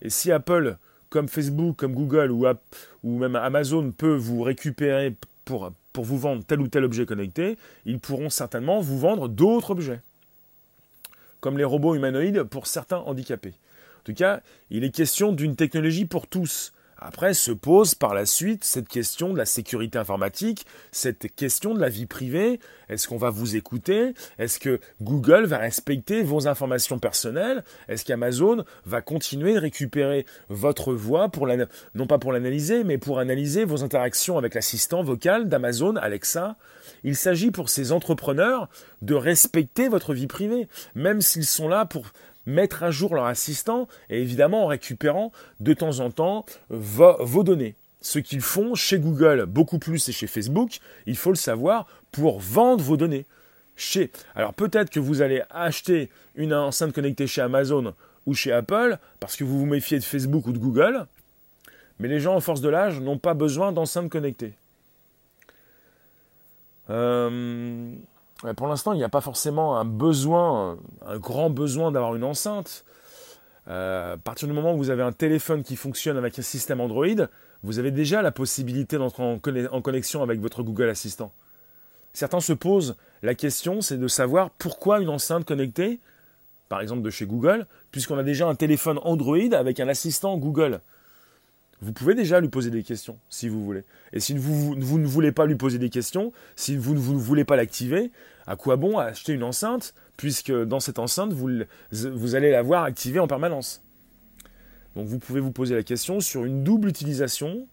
Et 0.01 0.09
si 0.09 0.31
Apple, 0.31 0.77
comme 1.09 1.27
Facebook, 1.27 1.75
comme 1.75 1.93
Google 1.93 2.31
ou, 2.31 3.17
même 3.17 3.35
Amazon 3.35 3.91
peut 3.91 4.15
vous 4.15 4.41
récupérer 4.41 5.15
pour, 5.45 5.71
pour 5.93 6.05
vous 6.05 6.17
vendre 6.17 6.43
tel 6.45 6.61
ou 6.61 6.67
tel 6.67 6.83
objet 6.83 7.05
connecté, 7.05 7.57
ils 7.85 7.99
pourront 7.99 8.29
certainement 8.29 8.79
vous 8.79 8.99
vendre 8.99 9.27
d'autres 9.27 9.71
objets. 9.71 10.01
Comme 11.41 11.57
les 11.57 11.63
robots 11.63 11.95
humanoïdes 11.95 12.43
pour 12.43 12.67
certains 12.67 12.97
handicapés. 12.97 13.53
En 13.99 14.03
tout 14.03 14.13
cas, 14.13 14.41
il 14.69 14.83
est 14.83 14.91
question 14.91 15.31
d'une 15.31 15.55
technologie 15.55 16.05
pour 16.05 16.27
tous. 16.27 16.73
Après 17.01 17.33
se 17.33 17.51
pose 17.51 17.95
par 17.95 18.13
la 18.13 18.25
suite 18.25 18.65
cette 18.65 18.89
question 18.89 19.31
de 19.31 19.37
la 19.37 19.45
sécurité 19.45 19.97
informatique, 19.97 20.65
cette 20.91 21.33
question 21.33 21.73
de 21.73 21.79
la 21.79 21.87
vie 21.87 22.05
privée. 22.05 22.59
Est-ce 22.89 23.07
qu'on 23.07 23.17
va 23.17 23.29
vous 23.29 23.55
écouter? 23.55 24.13
Est-ce 24.37 24.59
que 24.59 24.81
Google 25.01 25.45
va 25.45 25.59
respecter 25.59 26.23
vos 26.23 26.49
informations 26.49 26.99
personnelles? 26.99 27.63
Est-ce 27.87 28.03
qu'Amazon 28.03 28.65
va 28.85 29.01
continuer 29.01 29.53
de 29.53 29.59
récupérer 29.59 30.25
votre 30.49 30.93
voix 30.93 31.29
pour 31.29 31.47
non 31.95 32.07
pas 32.07 32.17
pour 32.17 32.33
l'analyser, 32.33 32.83
mais 32.83 32.97
pour 32.97 33.19
analyser 33.19 33.63
vos 33.63 33.83
interactions 33.83 34.37
avec 34.37 34.53
l'assistant 34.53 35.01
vocal 35.01 35.47
d'Amazon, 35.47 35.95
Alexa? 35.95 36.57
Il 37.03 37.15
s'agit 37.15 37.51
pour 37.51 37.69
ces 37.69 37.93
entrepreneurs 37.93 38.67
de 39.01 39.13
respecter 39.13 39.87
votre 39.87 40.13
vie 40.13 40.27
privée, 40.27 40.67
même 40.95 41.21
s'ils 41.21 41.45
sont 41.45 41.69
là 41.69 41.85
pour 41.85 42.07
mettre 42.49 42.83
à 42.83 42.91
jour 42.91 43.15
leur 43.15 43.25
assistant 43.25 43.87
et 44.09 44.21
évidemment 44.21 44.65
en 44.65 44.67
récupérant 44.67 45.31
de 45.59 45.73
temps 45.73 45.99
en 45.99 46.11
temps 46.11 46.45
vos, 46.69 47.43
données. 47.43 47.75
Ce 48.01 48.19
qu'ils 48.19 48.41
font 48.41 48.75
chez 48.75 48.99
Google 48.99 49.45
beaucoup 49.45 49.79
plus 49.79 50.07
et 50.09 50.11
chez 50.11 50.27
Facebook, 50.27 50.79
il 51.05 51.15
faut 51.15 51.31
le 51.31 51.35
savoir, 51.35 51.87
pour 52.11 52.39
vendre 52.39 52.83
vos 52.83 52.97
données. 52.97 53.25
Chez... 53.75 54.11
Alors 54.35 54.53
peut-être 54.53 54.89
que 54.89 54.99
vous 54.99 55.21
allez 55.21 55.43
acheter 55.49 56.09
une 56.35 56.53
enceinte 56.53 56.93
connectée 56.93 57.27
chez 57.27 57.41
Amazon 57.41 57.93
ou 58.25 58.33
chez 58.33 58.51
Apple 58.51 58.97
parce 59.19 59.35
que 59.35 59.43
vous 59.43 59.59
vous 59.59 59.65
méfiez 59.65 59.99
de 59.99 60.03
Facebook 60.03 60.47
ou 60.47 60.51
de 60.51 60.57
Google, 60.57 61.05
mais 61.99 62.07
les 62.07 62.19
gens 62.19 62.35
en 62.35 62.41
force 62.41 62.61
de 62.61 62.69
l'âge 62.69 62.99
n'ont 62.99 63.17
pas 63.17 63.33
besoin 63.33 63.71
d'enceintes 63.71 64.09
connectées. 64.09 64.53
Euh, 66.89 67.91
pour 68.55 68.67
l'instant, 68.67 68.93
il 68.93 68.97
n'y 68.97 69.03
a 69.03 69.09
pas 69.09 69.21
forcément 69.21 69.77
un 69.77 69.85
besoin, 69.85 70.77
un 71.05 71.17
grand 71.17 71.49
besoin 71.49 71.91
d'avoir 71.91 72.15
une 72.15 72.23
enceinte. 72.23 72.85
Euh, 73.67 74.13
à 74.13 74.17
partir 74.17 74.47
du 74.47 74.53
moment 74.53 74.73
où 74.73 74.77
vous 74.77 74.89
avez 74.89 75.03
un 75.03 75.11
téléphone 75.11 75.63
qui 75.63 75.75
fonctionne 75.75 76.17
avec 76.17 76.39
un 76.39 76.41
système 76.41 76.81
Android, 76.81 77.27
vous 77.63 77.79
avez 77.79 77.91
déjà 77.91 78.21
la 78.21 78.31
possibilité 78.31 78.97
d'entrer 78.97 79.23
en, 79.23 79.81
connexion 79.81 80.23
avec 80.23 80.39
votre 80.39 80.63
Google 80.63 80.89
Assistant. 80.89 81.31
Certains 82.13 82.39
se 82.39 82.53
posent 82.53 82.95
la 83.21 83.35
question, 83.35 83.81
c'est 83.81 83.97
de 83.97 84.07
savoir 84.07 84.49
pourquoi 84.51 85.01
une 85.01 85.09
enceinte 85.09 85.45
connectée, 85.45 85.99
par 86.69 86.81
exemple 86.81 87.01
de 87.01 87.09
chez 87.09 87.25
Google, 87.25 87.67
puisqu'on 87.91 88.17
a 88.17 88.23
déjà 88.23 88.47
un 88.47 88.55
téléphone 88.55 88.99
Android 89.03 89.53
avec 89.53 89.79
un 89.79 89.87
assistant 89.87 90.37
Google. 90.37 90.79
Vous 91.81 91.93
pouvez 91.93 92.13
déjà 92.13 92.41
lui 92.41 92.49
poser 92.49 92.69
des 92.69 92.83
questions, 92.83 93.17
si 93.29 93.47
vous 93.47 93.63
voulez. 93.63 93.83
Et 94.11 94.19
si 94.19 94.37
vous, 94.37 94.75
ne 94.75 95.07
voulez 95.07 95.31
pas 95.31 95.45
lui 95.45 95.55
poser 95.55 95.77
des 95.77 95.89
questions, 95.89 96.33
si 96.55 96.75
vous 96.75 96.93
ne 96.93 96.99
voulez 96.99 97.45
pas 97.45 97.55
l'activer, 97.55 98.11
à 98.47 98.55
quoi 98.55 98.75
bon 98.75 98.97
acheter 98.97 99.33
une 99.33 99.43
enceinte, 99.43 99.93
puisque 100.17 100.51
dans 100.51 100.81
cette 100.81 100.99
enceinte, 100.99 101.31
vous, 101.31 101.49
vous 101.91 102.35
allez 102.35 102.51
l'avoir 102.51 102.83
activée 102.83 103.19
en 103.19 103.27
permanence. 103.27 103.81
Donc 104.95 105.07
vous 105.07 105.19
pouvez 105.19 105.39
vous 105.39 105.51
poser 105.51 105.75
la 105.75 105.83
question 105.83 106.19
sur 106.19 106.43
une 106.43 106.63
double 106.63 106.89
utilisation, 106.89 107.67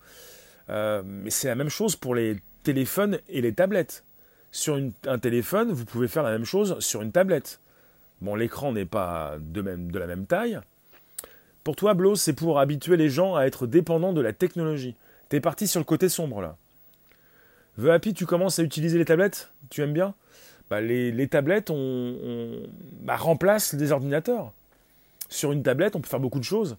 euh, 0.69 1.03
mais 1.05 1.31
c'est 1.31 1.49
la 1.49 1.55
même 1.55 1.71
chose 1.71 1.97
pour 1.97 2.15
les 2.15 2.37
téléphones 2.63 3.19
et 3.29 3.41
les 3.41 3.53
tablettes. 3.53 4.05
Sur 4.53 4.81
un 5.07 5.19
téléphone, 5.19 5.73
vous 5.73 5.85
pouvez 5.85 6.09
faire 6.09 6.23
la 6.23 6.31
même 6.31 6.45
chose 6.45 6.79
sur 6.79 7.03
une 7.03 7.13
tablette. 7.13 7.61
Bon, 8.21 8.35
l'écran 8.35 8.73
n'est 8.73 8.87
pas 8.87 9.37
de, 9.41 9.61
la 9.61 10.07
même 10.07 10.27
taille. 10.27 10.59
Pour 11.67 11.75
toi, 11.75 11.95
Blo, 11.95 12.15
c'est 12.15 12.33
pour 12.33 12.61
habituer 12.61 12.97
les 12.97 13.11
gens 13.11 13.35
à 13.35 13.43
être 13.43 13.67
dépendants 13.67 14.13
de 14.13 14.21
la 14.21 14.33
technologie. 14.33 14.95
T'es 15.29 15.41
parti 15.41 15.67
sur 15.67 15.81
le 15.81 15.85
côté 15.85 16.09
sombre 16.09 16.41
là. 16.41 16.57
The 17.77 17.89
Happy, 17.89 18.15
tu 18.15 18.25
commences 18.25 18.61
à 18.61 18.63
utiliser 18.63 18.99
les 18.99 19.05
tablettes? 19.05 19.51
Tu 19.69 19.83
aimes 19.83 19.93
bien? 19.93 20.15
Bah, 20.71 20.81
les, 20.81 21.27
tablettes 21.27 21.71
on, 21.71 22.63
bah, 23.01 23.17
remplacent 23.17 23.75
des 23.75 23.91
ordinateurs. 23.91 24.53
Sur 25.29 25.51
une 25.51 25.65
tablette, 25.65 25.97
on 25.97 26.01
peut 26.01 26.09
faire 26.09 26.21
beaucoup 26.21 26.39
de 26.39 26.45
choses. 26.45 26.77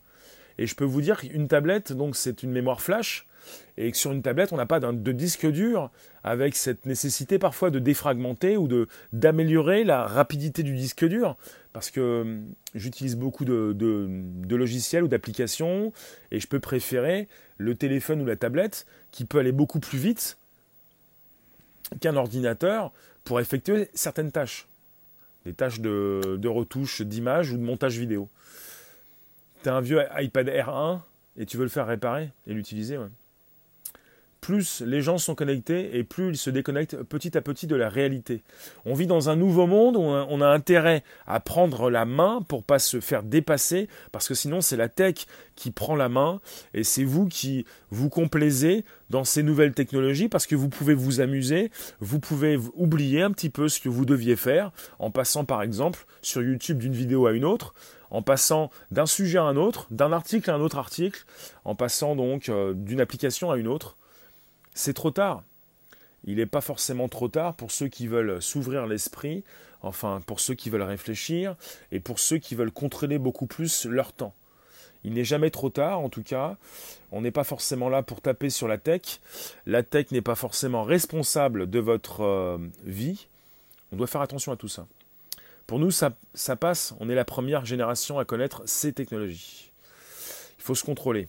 Et 0.57 0.67
je 0.67 0.73
peux 0.73 0.85
vous 0.85 1.01
dire 1.01 1.19
qu'une 1.19 1.49
tablette, 1.49 1.91
donc 1.91 2.15
c'est 2.15 2.41
une 2.41 2.51
mémoire 2.51 2.79
flash, 2.79 3.27
et 3.77 3.91
que 3.91 3.97
sur 3.97 4.11
une 4.11 4.21
tablette, 4.21 4.53
on 4.53 4.57
n'a 4.57 4.65
pas 4.65 4.79
de 4.79 5.11
disque 5.11 5.45
dur 5.45 5.91
avec 6.23 6.55
cette 6.55 6.85
nécessité 6.85 7.39
parfois 7.39 7.69
de 7.69 7.79
défragmenter 7.79 8.57
ou 8.57 8.67
de 8.67 8.87
d'améliorer 9.13 9.83
la 9.83 10.05
rapidité 10.05 10.63
du 10.63 10.75
disque 10.75 11.05
dur 11.05 11.37
parce 11.73 11.91
que 11.91 12.21
hum, 12.21 12.45
j'utilise 12.75 13.15
beaucoup 13.15 13.45
de, 13.45 13.73
de 13.73 14.55
logiciels 14.55 15.03
ou 15.03 15.07
d'applications 15.07 15.93
et 16.31 16.39
je 16.39 16.47
peux 16.47 16.59
préférer 16.59 17.27
le 17.57 17.75
téléphone 17.75 18.21
ou 18.21 18.25
la 18.25 18.35
tablette 18.35 18.85
qui 19.11 19.25
peut 19.25 19.39
aller 19.39 19.51
beaucoup 19.51 19.79
plus 19.79 19.97
vite 19.97 20.37
qu'un 22.01 22.15
ordinateur 22.15 22.91
pour 23.23 23.39
effectuer 23.39 23.89
certaines 23.93 24.31
tâches. 24.31 24.67
Des 25.45 25.53
tâches 25.53 25.79
de, 25.79 26.37
de 26.39 26.47
retouche 26.47 27.01
d'image 27.01 27.51
ou 27.51 27.57
de 27.57 27.63
montage 27.63 27.97
vidéo. 27.97 28.29
Tu 29.63 29.69
as 29.69 29.75
un 29.75 29.81
vieux 29.81 30.01
iPad 30.17 30.47
R1 30.47 30.99
et 31.37 31.45
tu 31.45 31.57
veux 31.57 31.63
le 31.63 31.69
faire 31.69 31.87
réparer 31.87 32.31
et 32.47 32.53
l'utiliser, 32.53 32.97
plus 34.41 34.81
les 34.81 35.01
gens 35.01 35.17
sont 35.17 35.35
connectés 35.35 35.97
et 35.97 36.03
plus 36.03 36.29
ils 36.29 36.37
se 36.37 36.49
déconnectent 36.49 37.03
petit 37.03 37.37
à 37.37 37.41
petit 37.41 37.67
de 37.67 37.75
la 37.75 37.89
réalité. 37.89 38.43
On 38.85 38.93
vit 38.93 39.07
dans 39.07 39.29
un 39.29 39.35
nouveau 39.35 39.67
monde 39.67 39.97
où 39.97 40.01
on 40.01 40.41
a 40.41 40.47
intérêt 40.47 41.03
à 41.25 41.39
prendre 41.39 41.89
la 41.89 42.05
main 42.05 42.41
pour 42.47 42.63
pas 42.63 42.79
se 42.79 42.99
faire 42.99 43.23
dépasser 43.23 43.87
parce 44.11 44.27
que 44.27 44.33
sinon 44.33 44.61
c'est 44.61 44.77
la 44.77 44.89
tech 44.89 45.25
qui 45.55 45.71
prend 45.71 45.95
la 45.95 46.09
main 46.09 46.39
et 46.73 46.83
c'est 46.83 47.03
vous 47.03 47.27
qui 47.27 47.65
vous 47.89 48.09
complaisez 48.09 48.85
dans 49.09 49.23
ces 49.23 49.43
nouvelles 49.43 49.73
technologies 49.73 50.29
parce 50.29 50.45
que 50.45 50.55
vous 50.55 50.69
pouvez 50.69 50.93
vous 50.93 51.21
amuser, 51.21 51.71
vous 51.99 52.19
pouvez 52.19 52.57
oublier 52.75 53.21
un 53.21 53.31
petit 53.31 53.49
peu 53.49 53.69
ce 53.69 53.79
que 53.79 53.89
vous 53.89 54.05
deviez 54.05 54.35
faire 54.35 54.71
en 54.99 55.11
passant 55.11 55.45
par 55.45 55.61
exemple 55.61 56.05
sur 56.21 56.41
YouTube 56.41 56.77
d'une 56.77 56.93
vidéo 56.93 57.27
à 57.27 57.31
une 57.31 57.45
autre, 57.45 57.73
en 58.11 58.21
passant 58.21 58.69
d'un 58.91 59.05
sujet 59.05 59.37
à 59.37 59.43
un 59.43 59.57
autre, 59.57 59.87
d'un 59.91 60.11
article 60.11 60.49
à 60.49 60.55
un 60.55 60.61
autre 60.61 60.77
article, 60.77 61.25
en 61.65 61.75
passant 61.75 62.15
donc 62.15 62.49
euh, 62.49 62.73
d'une 62.73 63.01
application 63.01 63.51
à 63.51 63.57
une 63.57 63.67
autre 63.67 63.97
c'est 64.77 64.93
trop 64.93 65.11
tard. 65.11 65.43
Il 66.25 66.35
n'est 66.35 66.45
pas 66.45 66.61
forcément 66.61 67.07
trop 67.07 67.27
tard 67.27 67.55
pour 67.55 67.71
ceux 67.71 67.87
qui 67.87 68.07
veulent 68.07 68.41
s'ouvrir 68.41 68.85
l'esprit, 68.85 69.43
enfin 69.81 70.21
pour 70.25 70.39
ceux 70.39 70.53
qui 70.53 70.69
veulent 70.69 70.83
réfléchir 70.83 71.55
et 71.91 71.99
pour 71.99 72.19
ceux 72.19 72.37
qui 72.37 72.55
veulent 72.55 72.71
contrôler 72.71 73.17
beaucoup 73.17 73.47
plus 73.47 73.85
leur 73.85 74.13
temps. 74.13 74.33
Il 75.03 75.13
n'est 75.13 75.23
jamais 75.23 75.49
trop 75.49 75.69
tard, 75.69 75.99
en 75.99 76.09
tout 76.09 76.23
cas. 76.23 76.57
On 77.11 77.21
n'est 77.21 77.31
pas 77.31 77.43
forcément 77.43 77.89
là 77.89 78.03
pour 78.03 78.21
taper 78.21 78.49
sur 78.49 78.67
la 78.67 78.77
tech. 78.77 79.19
La 79.65 79.83
tech 79.83 80.11
n'est 80.11 80.21
pas 80.21 80.35
forcément 80.35 80.83
responsable 80.83 81.69
de 81.69 81.79
votre 81.79 82.21
euh, 82.21 82.57
vie. 82.83 83.27
On 83.91 83.95
doit 83.95 84.07
faire 84.07 84.21
attention 84.21 84.51
à 84.51 84.57
tout 84.57 84.67
ça. 84.67 84.85
Pour 85.65 85.79
nous, 85.79 85.91
ça, 85.91 86.11
ça 86.33 86.55
passe. 86.55 86.93
On 86.99 87.09
est 87.09 87.15
la 87.15 87.25
première 87.25 87.65
génération 87.65 88.19
à 88.19 88.25
connaître 88.25 88.63
ces 88.65 88.91
technologies. 88.91 89.71
Il 90.59 90.63
faut 90.63 90.75
se 90.75 90.83
contrôler. 90.83 91.27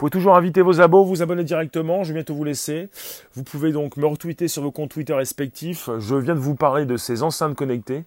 Pouvez 0.00 0.08
toujours 0.08 0.34
inviter 0.34 0.62
vos 0.62 0.80
abos, 0.80 1.04
vous 1.04 1.20
abonner 1.20 1.44
directement, 1.44 2.04
je 2.04 2.14
vais 2.14 2.20
bientôt 2.20 2.34
vous 2.34 2.44
laisser. 2.44 2.88
Vous 3.34 3.42
pouvez 3.42 3.70
donc 3.70 3.98
me 3.98 4.06
retweeter 4.06 4.48
sur 4.48 4.62
vos 4.62 4.70
comptes 4.70 4.92
Twitter 4.92 5.12
respectifs. 5.12 5.90
Je 5.98 6.14
viens 6.14 6.34
de 6.34 6.40
vous 6.40 6.54
parler 6.54 6.86
de 6.86 6.96
ces 6.96 7.22
enceintes 7.22 7.54
connectées 7.54 8.04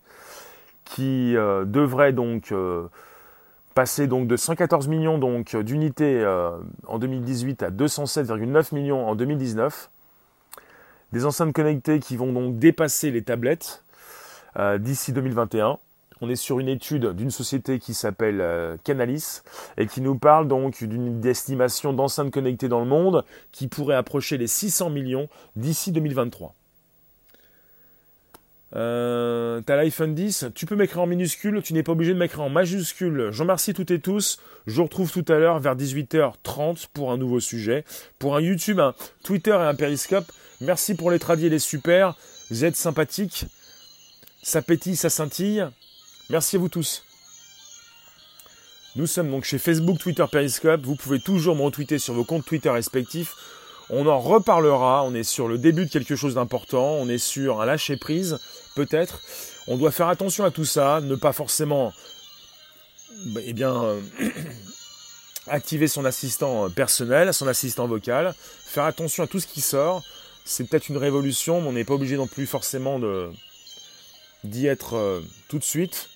qui 0.86 1.38
euh, 1.38 1.66
devraient 1.66 2.12
donc 2.12 2.52
euh, 2.52 2.88
passer 3.76 4.08
donc 4.08 4.28
de 4.28 4.36
114 4.36 4.88
millions 4.88 5.20
donc 5.20 5.56
d'unités 5.56 6.20
euh, 6.20 6.58
en 6.88 6.98
2018 6.98 7.62
à 7.62 7.70
207,9 7.70 8.74
millions 8.74 9.08
en 9.08 9.14
2019. 9.14 9.92
Des 11.12 11.26
enceintes 11.26 11.54
connectées 11.54 12.00
qui 12.00 12.18
vont 12.18 12.34
donc 12.34 12.58
dépasser 12.58 13.12
les 13.12 13.22
tablettes 13.22 13.84
d'ici 14.80 15.14
2021 15.14 15.78
on 16.24 16.30
est 16.30 16.38
sur 16.38 16.60
une 16.60 16.70
étude 16.70 17.08
d'une 17.08 17.32
société 17.32 17.80
qui 17.80 17.94
s'appelle 17.94 18.40
euh, 18.40 18.78
Canalis 18.86 19.42
et 19.78 19.88
qui 19.88 20.00
nous 20.00 20.18
parle 20.18 20.48
donc 20.48 20.82
d'une 20.82 21.26
estimation 21.26 21.92
d'enceintes 21.92 22.32
connectées 22.32 22.70
dans 22.70 22.80
le 22.80 22.86
monde 22.86 23.26
qui 23.52 23.68
pourrait 23.68 23.98
approcher 23.98 24.38
les 24.38 24.48
600 24.48 24.90
millions 24.90 25.28
d'ici 25.58 25.92
2023. 25.92 26.56
Euh, 28.76 29.62
t'as 29.66 29.76
l'iPhone 29.76 30.16
10, 30.16 30.46
tu 30.56 30.66
peux 30.66 30.78
m'écrire 30.78 31.02
en 31.02 31.08
minuscule, 31.08 31.62
tu 31.62 31.74
n'es 31.74 31.84
pas 31.84 31.92
obligé 31.92 32.14
de 32.14 32.18
m'écrire 32.18 32.42
en 32.42 32.50
majuscule. 32.50 33.30
Je 33.32 33.42
remercie 33.44 33.74
toutes 33.74 33.92
et 33.92 34.00
tous. 34.00 34.40
Je 34.66 34.78
vous 34.78 34.86
retrouve 34.86 35.12
tout 35.12 35.26
à 35.28 35.38
l'heure 35.38 35.60
vers 35.60 35.76
18h30 35.76 36.88
pour 36.94 37.12
un 37.12 37.18
nouveau 37.18 37.42
sujet, 37.42 37.84
pour 38.18 38.38
un 38.38 38.42
YouTube, 38.42 38.80
un 38.80 38.96
Twitter 39.26 39.52
et 39.52 39.68
un 39.68 39.76
Periscope. 39.76 40.32
Merci 40.62 40.96
pour 40.96 41.12
les 41.12 41.20
tradis 41.20 41.48
et 41.48 41.50
les 41.50 41.60
super. 41.60 42.16
Vous 42.50 42.64
êtes 42.64 42.78
sympathiques. 42.78 43.46
Ça 44.42 44.62
pétille, 44.62 44.96
ça 44.96 45.10
scintille. 45.10 45.68
Merci 46.30 46.56
à 46.56 46.60
vous 46.60 46.70
tous. 46.70 47.04
Nous 48.96 49.08
sommes 49.08 49.30
donc 49.30 49.44
chez 49.44 49.58
Facebook, 49.58 50.00
Twitter, 50.00 50.24
Periscope. 50.32 50.82
Vous 50.82 50.96
pouvez 50.96 51.20
toujours 51.20 51.56
me 51.56 51.64
retweeter 51.64 52.00
sur 52.00 52.14
vos 52.14 52.24
comptes 52.24 52.46
Twitter 52.46 52.70
respectifs. 52.70 53.36
On 53.90 54.08
en 54.08 54.20
reparlera. 54.20 55.04
On 55.04 55.14
est 55.14 55.24
sur 55.24 55.50
le 55.50 55.58
début 55.58 55.86
de 55.86 55.92
quelque 55.92 56.16
chose 56.16 56.36
d'important. 56.36 56.94
On 56.94 57.10
est 57.10 57.18
sur 57.18 57.62
un 57.62 57.66
lâcher 57.66 57.98
prise, 57.98 58.40
peut-être. 58.76 59.20
On 59.68 59.78
doit 59.78 59.92
faire 59.92 60.08
attention 60.08 60.46
à 60.46 60.52
tout 60.52 60.64
ça. 60.64 61.02
Ne 61.02 61.16
pas 61.16 61.34
forcément, 61.34 61.92
eh 63.44 63.52
bien, 63.52 63.84
euh, 63.84 64.00
activer 65.48 65.90
son 65.90 66.06
assistant 66.06 66.70
personnel, 66.70 67.34
son 67.34 67.48
assistant 67.50 67.86
vocal. 67.86 68.34
Faire 68.66 68.86
attention 68.86 69.24
à 69.24 69.28
tout 69.28 69.42
ce 69.42 69.48
qui 69.48 69.60
sort. 69.60 70.04
C'est 70.46 70.64
peut-être 70.70 70.88
une 70.88 70.98
révolution, 70.98 71.60
mais 71.60 71.68
on 71.68 71.74
n'est 71.74 71.84
pas 71.84 71.96
obligé 71.96 72.16
non 72.16 72.28
plus 72.28 72.48
forcément 72.48 73.00
d'y 74.46 74.68
être 74.68 74.96
euh, 74.96 75.22
tout 75.50 75.60
de 75.60 75.64
suite 75.64 76.10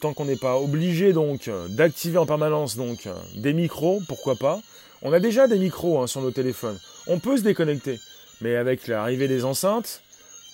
tant 0.00 0.14
qu'on 0.14 0.24
n'est 0.24 0.36
pas 0.36 0.58
obligé 0.58 1.12
donc 1.12 1.50
d'activer 1.68 2.18
en 2.18 2.26
permanence 2.26 2.76
donc 2.76 3.08
des 3.36 3.52
micros, 3.52 4.02
pourquoi 4.08 4.36
pas. 4.36 4.60
On 5.02 5.12
a 5.12 5.20
déjà 5.20 5.46
des 5.46 5.58
micros 5.58 6.02
hein, 6.02 6.06
sur 6.06 6.20
nos 6.20 6.30
téléphones. 6.30 6.78
On 7.06 7.18
peut 7.18 7.36
se 7.36 7.42
déconnecter. 7.42 8.00
Mais 8.40 8.56
avec 8.56 8.86
l'arrivée 8.86 9.28
des 9.28 9.44
enceintes, 9.44 10.02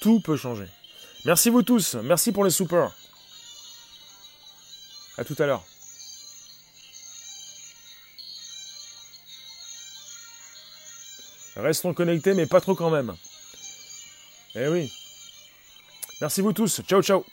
tout 0.01 0.21
peut 0.21 0.37
changer. 0.37 0.67
Merci 1.25 1.51
vous 1.51 1.63
tous. 1.63 1.97
Merci 2.03 2.33
pour 2.33 2.45
les 2.45 2.51
super. 2.51 2.93
À 5.19 5.25
tout 5.25 5.37
à 5.39 5.47
l'heure. 5.47 5.65
Restons 11.57 11.93
connectés, 11.93 12.35
mais 12.35 12.47
pas 12.47 12.61
trop 12.61 12.75
quand 12.75 12.91
même. 12.91 13.15
Eh 14.55 14.69
oui. 14.69 14.91
Merci 16.21 16.41
vous 16.41 16.53
tous. 16.53 16.81
Ciao, 16.83 17.03
ciao. 17.03 17.25